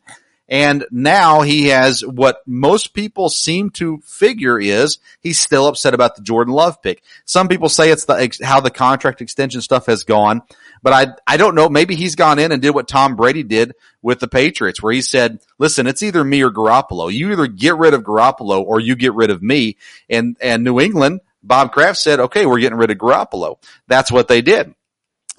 And 0.49 0.83
now 0.89 1.41
he 1.41 1.67
has 1.67 2.03
what 2.03 2.41
most 2.47 2.95
people 2.95 3.29
seem 3.29 3.69
to 3.71 3.99
figure 3.99 4.59
is 4.59 4.97
he's 5.21 5.39
still 5.39 5.67
upset 5.67 5.93
about 5.93 6.15
the 6.15 6.23
Jordan 6.23 6.55
Love 6.55 6.81
pick. 6.81 7.03
Some 7.25 7.47
people 7.47 7.69
say 7.69 7.91
it's 7.91 8.05
the, 8.05 8.35
how 8.43 8.59
the 8.59 8.71
contract 8.71 9.21
extension 9.21 9.61
stuff 9.61 9.85
has 9.85 10.03
gone, 10.03 10.41
but 10.81 10.91
I, 10.91 11.13
I 11.27 11.37
don't 11.37 11.53
know. 11.53 11.69
Maybe 11.69 11.95
he's 11.95 12.15
gone 12.15 12.39
in 12.39 12.51
and 12.51 12.63
did 12.63 12.71
what 12.71 12.87
Tom 12.87 13.15
Brady 13.15 13.43
did 13.43 13.73
with 14.01 14.19
the 14.19 14.27
Patriots 14.27 14.81
where 14.81 14.93
he 14.93 15.03
said, 15.03 15.39
listen, 15.59 15.85
it's 15.85 16.01
either 16.01 16.23
me 16.23 16.41
or 16.41 16.49
Garoppolo. 16.49 17.13
You 17.13 17.31
either 17.31 17.45
get 17.45 17.77
rid 17.77 17.93
of 17.93 18.01
Garoppolo 18.01 18.63
or 18.63 18.79
you 18.79 18.95
get 18.95 19.13
rid 19.13 19.29
of 19.29 19.43
me. 19.43 19.77
And, 20.09 20.35
and 20.41 20.63
New 20.63 20.79
England, 20.79 21.21
Bob 21.43 21.71
Kraft 21.71 21.99
said, 21.99 22.19
okay, 22.19 22.47
we're 22.47 22.59
getting 22.59 22.79
rid 22.79 22.89
of 22.89 22.97
Garoppolo. 22.97 23.57
That's 23.87 24.11
what 24.11 24.27
they 24.27 24.41
did. 24.41 24.73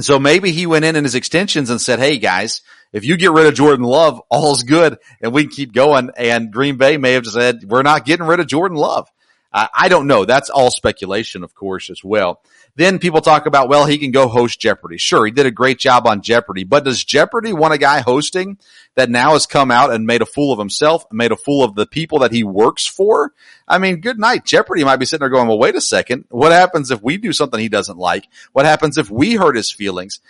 So 0.00 0.18
maybe 0.18 0.52
he 0.52 0.66
went 0.66 0.84
in 0.84 0.96
in 0.96 1.04
his 1.04 1.14
extensions 1.14 1.70
and 1.70 1.80
said, 1.80 1.98
Hey 1.98 2.18
guys, 2.18 2.62
if 2.92 3.04
you 3.04 3.16
get 3.16 3.32
rid 3.32 3.46
of 3.46 3.54
Jordan 3.54 3.84
Love, 3.84 4.20
all's 4.30 4.62
good 4.62 4.98
and 5.20 5.32
we 5.32 5.44
can 5.44 5.52
keep 5.52 5.72
going. 5.72 6.10
And 6.16 6.52
Green 6.52 6.76
Bay 6.76 6.96
may 6.96 7.12
have 7.12 7.26
said, 7.26 7.64
we're 7.64 7.82
not 7.82 8.04
getting 8.04 8.26
rid 8.26 8.40
of 8.40 8.46
Jordan 8.46 8.76
Love. 8.76 9.08
Uh, 9.52 9.66
I 9.74 9.88
don't 9.88 10.06
know. 10.06 10.24
That's 10.24 10.48
all 10.48 10.70
speculation, 10.70 11.42
of 11.42 11.54
course, 11.54 11.90
as 11.90 12.04
well. 12.04 12.40
Then 12.76 13.00
people 13.00 13.20
talk 13.20 13.46
about, 13.46 13.68
well, 13.68 13.84
he 13.84 13.98
can 13.98 14.12
go 14.12 14.28
host 14.28 14.60
Jeopardy. 14.60 14.96
Sure, 14.96 15.26
he 15.26 15.32
did 15.32 15.46
a 15.46 15.50
great 15.50 15.78
job 15.80 16.06
on 16.06 16.22
Jeopardy, 16.22 16.62
but 16.62 16.84
does 16.84 17.04
Jeopardy 17.04 17.52
want 17.52 17.74
a 17.74 17.78
guy 17.78 18.00
hosting 18.00 18.58
that 18.94 19.10
now 19.10 19.32
has 19.32 19.46
come 19.46 19.72
out 19.72 19.92
and 19.92 20.06
made 20.06 20.22
a 20.22 20.26
fool 20.26 20.52
of 20.52 20.58
himself, 20.60 21.04
made 21.10 21.32
a 21.32 21.36
fool 21.36 21.64
of 21.64 21.74
the 21.74 21.86
people 21.86 22.20
that 22.20 22.30
he 22.30 22.44
works 22.44 22.86
for? 22.86 23.32
I 23.66 23.78
mean, 23.78 24.00
good 24.00 24.20
night. 24.20 24.44
Jeopardy 24.44 24.84
might 24.84 24.96
be 24.96 25.04
sitting 25.04 25.20
there 25.20 25.28
going, 25.30 25.48
well, 25.48 25.58
wait 25.58 25.74
a 25.74 25.80
second. 25.80 26.26
What 26.28 26.52
happens 26.52 26.92
if 26.92 27.02
we 27.02 27.16
do 27.16 27.32
something 27.32 27.58
he 27.58 27.68
doesn't 27.68 27.98
like? 27.98 28.28
What 28.52 28.66
happens 28.66 28.98
if 28.98 29.10
we 29.10 29.34
hurt 29.34 29.56
his 29.56 29.72
feelings? 29.72 30.20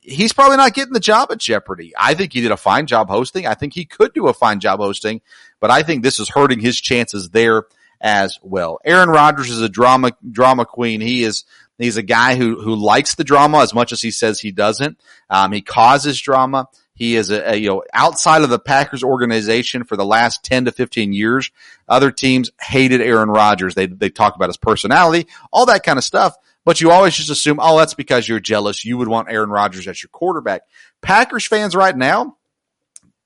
He's 0.00 0.32
probably 0.32 0.56
not 0.56 0.74
getting 0.74 0.92
the 0.92 1.00
job 1.00 1.30
at 1.30 1.38
Jeopardy. 1.38 1.92
I 1.98 2.14
think 2.14 2.32
he 2.32 2.40
did 2.40 2.52
a 2.52 2.56
fine 2.56 2.86
job 2.86 3.08
hosting. 3.08 3.46
I 3.46 3.54
think 3.54 3.74
he 3.74 3.84
could 3.84 4.12
do 4.14 4.28
a 4.28 4.34
fine 4.34 4.60
job 4.60 4.80
hosting, 4.80 5.20
but 5.60 5.70
I 5.70 5.82
think 5.82 6.02
this 6.02 6.18
is 6.18 6.28
hurting 6.28 6.60
his 6.60 6.80
chances 6.80 7.30
there 7.30 7.64
as 8.00 8.38
well. 8.42 8.80
Aaron 8.84 9.10
Rodgers 9.10 9.50
is 9.50 9.60
a 9.60 9.68
drama 9.68 10.12
drama 10.30 10.64
queen. 10.64 11.00
He 11.00 11.22
is 11.22 11.44
he's 11.78 11.96
a 11.96 12.02
guy 12.02 12.36
who 12.36 12.60
who 12.60 12.74
likes 12.74 13.14
the 13.14 13.24
drama 13.24 13.58
as 13.58 13.74
much 13.74 13.92
as 13.92 14.00
he 14.00 14.10
says 14.10 14.40
he 14.40 14.52
doesn't. 14.52 14.98
Um, 15.28 15.52
he 15.52 15.60
causes 15.60 16.20
drama. 16.20 16.68
He 16.94 17.16
is 17.16 17.30
a, 17.30 17.52
a, 17.52 17.56
you 17.56 17.68
know 17.68 17.82
outside 17.92 18.42
of 18.42 18.50
the 18.50 18.58
Packers 18.58 19.02
organization 19.02 19.84
for 19.84 19.96
the 19.96 20.04
last 20.04 20.44
ten 20.44 20.64
to 20.64 20.72
fifteen 20.72 21.12
years. 21.12 21.50
Other 21.88 22.10
teams 22.10 22.50
hated 22.60 23.00
Aaron 23.00 23.30
Rodgers. 23.30 23.74
They 23.74 23.86
they 23.86 24.10
talk 24.10 24.34
about 24.34 24.48
his 24.48 24.56
personality, 24.56 25.26
all 25.52 25.66
that 25.66 25.82
kind 25.82 25.98
of 25.98 26.04
stuff. 26.04 26.36
But 26.64 26.80
you 26.80 26.90
always 26.90 27.14
just 27.14 27.30
assume, 27.30 27.58
oh, 27.60 27.78
that's 27.78 27.94
because 27.94 28.28
you're 28.28 28.40
jealous. 28.40 28.84
You 28.84 28.98
would 28.98 29.08
want 29.08 29.30
Aaron 29.30 29.50
Rodgers 29.50 29.88
as 29.88 30.02
your 30.02 30.10
quarterback. 30.10 30.62
Packers 31.00 31.46
fans 31.46 31.74
right 31.74 31.96
now, 31.96 32.36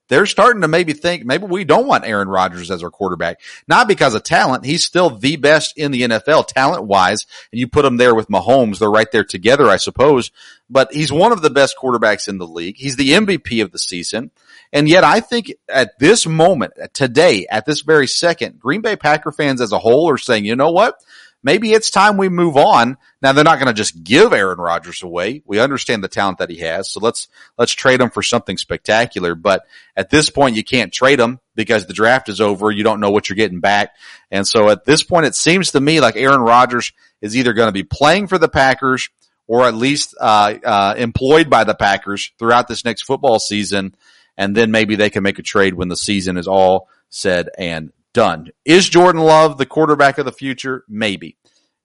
they're 0.08 0.26
starting 0.26 0.62
to 0.62 0.68
maybe 0.68 0.92
think 0.92 1.24
maybe 1.24 1.46
we 1.46 1.64
don't 1.64 1.86
want 1.86 2.04
Aaron 2.04 2.28
Rodgers 2.28 2.70
as 2.70 2.82
our 2.82 2.90
quarterback. 2.90 3.40
Not 3.66 3.88
because 3.88 4.14
of 4.14 4.22
talent. 4.22 4.64
He's 4.64 4.84
still 4.84 5.10
the 5.10 5.36
best 5.36 5.78
in 5.78 5.92
the 5.92 6.02
NFL 6.02 6.46
talent 6.46 6.84
wise. 6.84 7.26
And 7.50 7.58
you 7.58 7.68
put 7.68 7.86
him 7.86 7.96
there 7.96 8.14
with 8.14 8.28
Mahomes. 8.28 8.78
They're 8.78 8.90
right 8.90 9.10
there 9.10 9.24
together, 9.24 9.66
I 9.68 9.78
suppose. 9.78 10.30
But 10.68 10.92
he's 10.92 11.10
one 11.10 11.32
of 11.32 11.40
the 11.40 11.50
best 11.50 11.76
quarterbacks 11.80 12.28
in 12.28 12.38
the 12.38 12.46
league. 12.46 12.76
He's 12.76 12.96
the 12.96 13.12
MVP 13.12 13.62
of 13.62 13.72
the 13.72 13.78
season. 13.78 14.30
And 14.72 14.88
yet 14.88 15.04
I 15.04 15.20
think 15.20 15.54
at 15.68 15.98
this 15.98 16.26
moment, 16.26 16.74
today, 16.92 17.46
at 17.50 17.64
this 17.64 17.80
very 17.80 18.06
second, 18.06 18.58
Green 18.60 18.82
Bay 18.82 18.96
Packer 18.96 19.32
fans 19.32 19.60
as 19.60 19.72
a 19.72 19.78
whole 19.78 20.10
are 20.10 20.18
saying, 20.18 20.44
you 20.44 20.56
know 20.56 20.72
what? 20.72 20.96
Maybe 21.44 21.72
it's 21.72 21.90
time 21.90 22.16
we 22.16 22.28
move 22.28 22.56
on. 22.56 22.96
Now 23.22 23.32
they're 23.32 23.44
not 23.44 23.58
going 23.58 23.68
to 23.68 23.74
just 23.74 24.02
give 24.02 24.32
Aaron 24.32 24.58
Rodgers 24.58 25.02
away. 25.02 25.42
We 25.44 25.60
understand 25.60 26.02
the 26.02 26.08
talent 26.08 26.38
that 26.38 26.50
he 26.50 26.58
has. 26.58 26.90
So 26.90 26.98
let's, 26.98 27.28
let's 27.56 27.72
trade 27.72 28.00
him 28.00 28.10
for 28.10 28.22
something 28.22 28.56
spectacular. 28.56 29.36
But 29.36 29.64
at 29.94 30.10
this 30.10 30.30
point, 30.30 30.56
you 30.56 30.64
can't 30.64 30.92
trade 30.92 31.20
him 31.20 31.38
because 31.54 31.86
the 31.86 31.92
draft 31.92 32.28
is 32.28 32.40
over. 32.40 32.70
You 32.70 32.82
don't 32.82 32.98
know 32.98 33.10
what 33.10 33.28
you're 33.28 33.36
getting 33.36 33.60
back. 33.60 33.94
And 34.32 34.48
so 34.48 34.70
at 34.70 34.84
this 34.84 35.04
point, 35.04 35.26
it 35.26 35.36
seems 35.36 35.72
to 35.72 35.80
me 35.80 36.00
like 36.00 36.16
Aaron 36.16 36.40
Rodgers 36.40 36.92
is 37.20 37.36
either 37.36 37.52
going 37.52 37.68
to 37.68 37.72
be 37.72 37.84
playing 37.84 38.26
for 38.26 38.38
the 38.38 38.48
Packers 38.48 39.10
or 39.46 39.64
at 39.64 39.74
least, 39.74 40.16
uh, 40.18 40.54
uh, 40.64 40.94
employed 40.96 41.50
by 41.50 41.64
the 41.64 41.74
Packers 41.74 42.32
throughout 42.38 42.66
this 42.66 42.84
next 42.84 43.02
football 43.02 43.38
season. 43.38 43.94
And 44.36 44.56
then 44.56 44.70
maybe 44.70 44.96
they 44.96 45.10
can 45.10 45.22
make 45.22 45.38
a 45.38 45.42
trade 45.42 45.74
when 45.74 45.88
the 45.88 45.96
season 45.96 46.38
is 46.38 46.48
all 46.48 46.88
said 47.10 47.50
and 47.56 47.92
done. 48.14 48.48
Is 48.64 48.88
Jordan 48.88 49.20
Love 49.20 49.58
the 49.58 49.66
quarterback 49.66 50.16
of 50.16 50.24
the 50.24 50.32
future? 50.32 50.84
Maybe. 50.88 51.36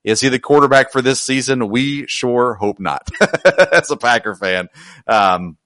Is 0.05 0.21
he 0.21 0.29
the 0.29 0.39
quarterback 0.39 0.93
for 0.93 1.01
this 1.01 1.19
season? 1.19 1.67
We 1.67 2.07
sure 2.07 2.53
hope 2.53 2.79
not. 2.79 3.09
As 3.73 3.91
a 3.91 3.97
Packer 3.97 4.33
fan, 4.33 4.69
um, 5.05 5.57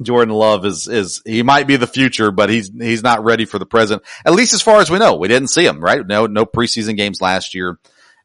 Jordan 0.00 0.34
Love 0.34 0.64
is 0.64 0.86
is 0.86 1.20
he 1.24 1.42
might 1.42 1.66
be 1.66 1.76
the 1.76 1.86
future, 1.86 2.30
but 2.30 2.48
he's 2.48 2.70
he's 2.70 3.02
not 3.02 3.24
ready 3.24 3.44
for 3.44 3.58
the 3.58 3.66
present. 3.66 4.02
At 4.24 4.34
least 4.34 4.54
as 4.54 4.62
far 4.62 4.80
as 4.80 4.90
we 4.90 4.98
know, 4.98 5.16
we 5.16 5.28
didn't 5.28 5.50
see 5.50 5.66
him 5.66 5.80
right. 5.80 6.06
No 6.06 6.26
no 6.26 6.46
preseason 6.46 6.96
games 6.96 7.20
last 7.20 7.54
year 7.54 7.78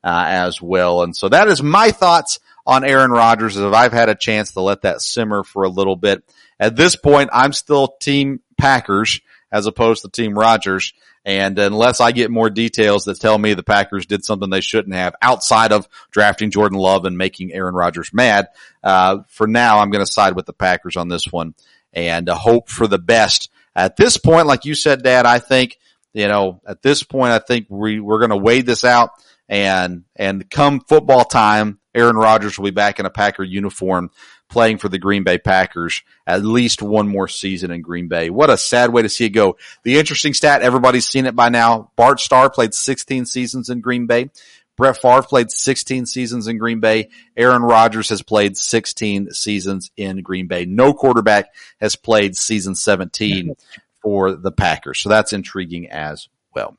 uh, 0.04 0.26
as 0.28 0.62
well, 0.62 1.02
and 1.02 1.16
so 1.16 1.30
that 1.30 1.48
is 1.48 1.62
my 1.62 1.92
thoughts 1.92 2.40
on 2.66 2.84
Aaron 2.84 3.12
Rodgers. 3.12 3.58
If 3.58 3.74
I've 3.74 3.94
had 3.94 4.10
a 4.10 4.16
chance 4.16 4.54
to 4.54 4.62
let 4.62 4.84
that 4.84 5.02
simmer 5.02 5.44
for 5.44 5.64
a 5.64 5.70
little 5.70 5.96
bit, 5.96 6.24
at 6.60 6.76
this 6.76 6.96
point, 6.96 7.32
I'm 7.34 7.54
still 7.54 7.88
Team 8.00 8.42
Packers 8.58 9.20
as 9.52 9.66
opposed 9.66 10.04
to 10.04 10.10
Team 10.10 10.38
Rodgers. 10.38 10.94
And 11.28 11.60
unless 11.60 12.00
I 12.00 12.14
get 12.14 12.32
more 12.32 12.50
details 12.50 13.04
that 13.04 13.20
tell 13.20 13.38
me 13.38 13.54
the 13.54 13.62
Packers 13.62 14.06
did 14.06 14.24
something 14.24 14.50
they 14.50 14.62
shouldn't 14.62 14.96
have 14.96 15.14
outside 15.22 15.74
of 15.74 15.86
drafting 16.10 16.52
Jordan 16.52 16.80
Love 16.80 17.04
and 17.04 17.18
making 17.18 17.52
Aaron 17.52 17.76
Rodgers 17.76 18.14
mad, 18.14 18.48
uh, 18.82 19.18
for 19.28 19.46
now 19.46 19.80
I'm 19.80 19.92
going 19.92 20.06
to 20.06 20.10
side 20.10 20.38
with 20.38 20.46
the 20.46 20.54
Packers 20.54 20.96
on 20.96 21.10
this 21.10 21.26
one 21.30 21.54
and 21.92 22.30
uh, 22.30 22.36
hope 22.36 22.70
for 22.70 22.88
the 22.88 22.98
best. 22.98 23.50
At 23.76 23.98
this 23.98 24.16
point, 24.16 24.48
like 24.48 24.64
you 24.64 24.74
said, 24.74 25.04
Dad, 25.04 25.26
I 25.26 25.40
think 25.40 25.78
you 26.14 26.30
know 26.30 26.62
at 26.66 26.82
this 26.82 27.04
point 27.04 27.34
I 27.34 27.40
think 27.40 27.68
we 27.70 28.00
we're 28.00 28.20
going 28.20 28.30
to 28.30 28.38
wade 28.38 28.66
this 28.66 28.86
out 28.86 29.10
and 29.50 30.06
and 30.16 30.50
come 30.50 30.80
football 30.80 31.26
time, 31.26 31.80
Aaron 31.94 32.16
Rodgers 32.16 32.58
will 32.58 32.66
be 32.66 32.72
back 32.72 33.02
in 33.02 33.06
a 33.06 33.10
Packer 33.10 33.44
uniform 33.44 34.12
playing 34.50 34.78
for 34.78 34.90
the 34.90 35.00
Green 35.00 35.24
Bay 35.24 35.38
Packers 35.38 36.02
at 36.26 36.44
least 36.44 36.82
one 36.82 37.08
more 37.08 37.28
season 37.28 37.72
in 37.72 37.82
Green 37.82 38.08
Bay. 38.08 38.30
What 38.30 38.50
a 38.50 38.58
sad 38.58 38.92
way 38.92 39.02
to 39.02 39.10
see 39.10 39.26
it 39.26 39.30
go. 39.30 39.58
The 39.84 39.98
interesting 39.98 40.34
stat, 40.34 40.62
everybody's 40.62 41.08
seen 41.08 41.26
it 41.26 41.36
by 41.36 41.50
now. 41.50 41.92
Bart 41.96 42.20
Starr 42.20 42.50
played 42.50 42.74
16 42.74 43.26
seasons 43.26 43.70
in 43.70 43.82
Green 43.82 44.08
Bay. 44.08 44.30
Brett 44.78 45.02
Favre 45.02 45.24
played 45.24 45.50
16 45.52 46.06
seasons 46.06 46.48
in 46.48 46.60
Green 46.60 46.80
Bay. 46.80 47.10
Aaron 47.36 47.64
Rodgers 47.64 48.10
has 48.10 48.22
played 48.22 48.56
16 48.56 49.32
seasons 49.32 49.92
in 49.98 50.22
Green 50.22 50.48
Bay. 50.48 50.66
No 50.66 50.94
quarterback 50.94 51.54
has 51.82 51.96
played 51.96 52.38
season 52.38 52.76
17 52.76 53.56
for 54.04 54.34
the 54.34 54.52
Packers. 54.52 55.00
So 55.00 55.10
that's 55.10 55.34
intriguing 55.34 55.90
as 55.90 56.30
well. 56.54 56.78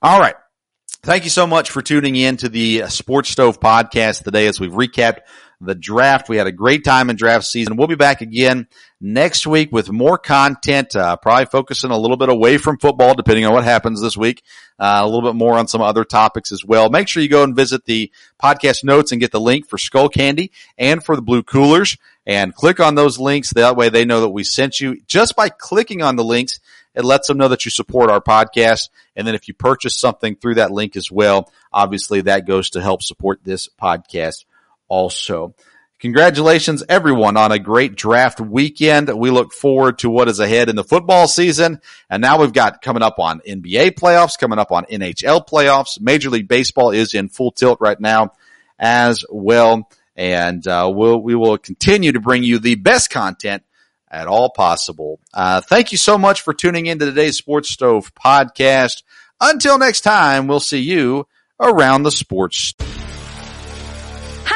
All 0.00 0.20
right. 0.20 0.36
Thank 1.02 1.24
you 1.24 1.30
so 1.30 1.46
much 1.46 1.70
for 1.70 1.82
tuning 1.82 2.16
in 2.16 2.38
to 2.38 2.48
the 2.48 2.86
Sports 2.88 3.28
Stove 3.28 3.60
podcast 3.60 4.22
today 4.22 4.46
as 4.46 4.58
we've 4.58 4.72
recapped 4.72 5.18
the 5.64 5.74
draft. 5.74 6.28
We 6.28 6.36
had 6.36 6.46
a 6.46 6.52
great 6.52 6.84
time 6.84 7.10
in 7.10 7.16
draft 7.16 7.44
season. 7.44 7.76
We'll 7.76 7.88
be 7.88 7.94
back 7.94 8.20
again 8.20 8.68
next 9.00 9.46
week 9.46 9.70
with 9.72 9.90
more 9.90 10.16
content, 10.16 10.96
uh, 10.96 11.16
probably 11.16 11.46
focusing 11.46 11.90
a 11.90 11.98
little 11.98 12.16
bit 12.16 12.28
away 12.28 12.58
from 12.58 12.78
football, 12.78 13.14
depending 13.14 13.44
on 13.44 13.52
what 13.52 13.64
happens 13.64 14.00
this 14.00 14.16
week. 14.16 14.42
Uh, 14.78 15.00
a 15.02 15.06
little 15.06 15.22
bit 15.22 15.36
more 15.36 15.56
on 15.56 15.68
some 15.68 15.82
other 15.82 16.04
topics 16.04 16.52
as 16.52 16.64
well. 16.64 16.90
Make 16.90 17.08
sure 17.08 17.22
you 17.22 17.28
go 17.28 17.44
and 17.44 17.54
visit 17.54 17.84
the 17.84 18.10
podcast 18.42 18.82
notes 18.82 19.12
and 19.12 19.20
get 19.20 19.30
the 19.30 19.40
link 19.40 19.68
for 19.68 19.78
Skull 19.78 20.08
Candy 20.08 20.52
and 20.78 21.04
for 21.04 21.16
the 21.16 21.22
Blue 21.22 21.42
Coolers 21.42 21.96
and 22.26 22.54
click 22.54 22.80
on 22.80 22.94
those 22.94 23.18
links. 23.18 23.52
That 23.52 23.76
way 23.76 23.88
they 23.88 24.04
know 24.04 24.22
that 24.22 24.30
we 24.30 24.44
sent 24.44 24.80
you 24.80 25.00
just 25.06 25.36
by 25.36 25.48
clicking 25.48 26.02
on 26.02 26.16
the 26.16 26.24
links. 26.24 26.60
It 26.94 27.04
lets 27.04 27.28
them 27.28 27.38
know 27.38 27.48
that 27.48 27.64
you 27.64 27.70
support 27.70 28.10
our 28.10 28.20
podcast. 28.20 28.88
And 29.16 29.26
then 29.26 29.34
if 29.34 29.48
you 29.48 29.54
purchase 29.54 29.98
something 29.98 30.36
through 30.36 30.56
that 30.56 30.70
link 30.70 30.96
as 30.96 31.10
well, 31.10 31.52
obviously 31.72 32.22
that 32.22 32.46
goes 32.46 32.70
to 32.70 32.80
help 32.80 33.02
support 33.02 33.40
this 33.44 33.68
podcast 33.80 34.44
also. 34.88 35.54
Congratulations 36.00 36.82
everyone 36.88 37.38
on 37.38 37.50
a 37.50 37.58
great 37.58 37.94
draft 37.94 38.38
weekend. 38.40 39.08
We 39.08 39.30
look 39.30 39.52
forward 39.52 40.00
to 40.00 40.10
what 40.10 40.28
is 40.28 40.38
ahead 40.38 40.68
in 40.68 40.76
the 40.76 40.84
football 40.84 41.26
season. 41.26 41.80
And 42.10 42.20
now 42.20 42.40
we've 42.40 42.52
got 42.52 42.82
coming 42.82 43.02
up 43.02 43.18
on 43.18 43.40
NBA 43.40 43.92
playoffs, 43.92 44.38
coming 44.38 44.58
up 44.58 44.70
on 44.70 44.84
NHL 44.84 45.48
playoffs. 45.48 45.98
Major 45.98 46.28
League 46.28 46.48
Baseball 46.48 46.90
is 46.90 47.14
in 47.14 47.30
full 47.30 47.52
tilt 47.52 47.80
right 47.80 47.98
now 47.98 48.32
as 48.78 49.24
well. 49.30 49.88
And, 50.14 50.66
uh, 50.66 50.92
we'll, 50.94 51.22
we 51.22 51.34
will 51.34 51.56
continue 51.56 52.12
to 52.12 52.20
bring 52.20 52.42
you 52.42 52.58
the 52.58 52.74
best 52.74 53.08
content 53.08 53.62
at 54.10 54.26
all 54.26 54.50
possible. 54.50 55.20
Uh, 55.32 55.60
thank 55.60 55.90
you 55.90 55.98
so 55.98 56.18
much 56.18 56.42
for 56.42 56.52
tuning 56.52 56.86
in 56.86 56.98
to 56.98 57.06
today's 57.06 57.38
Sports 57.38 57.70
Stove 57.70 58.14
podcast. 58.14 59.02
Until 59.40 59.78
next 59.78 60.02
time, 60.02 60.46
we'll 60.46 60.60
see 60.60 60.80
you 60.80 61.26
around 61.58 62.02
the 62.02 62.10
sports. 62.10 62.74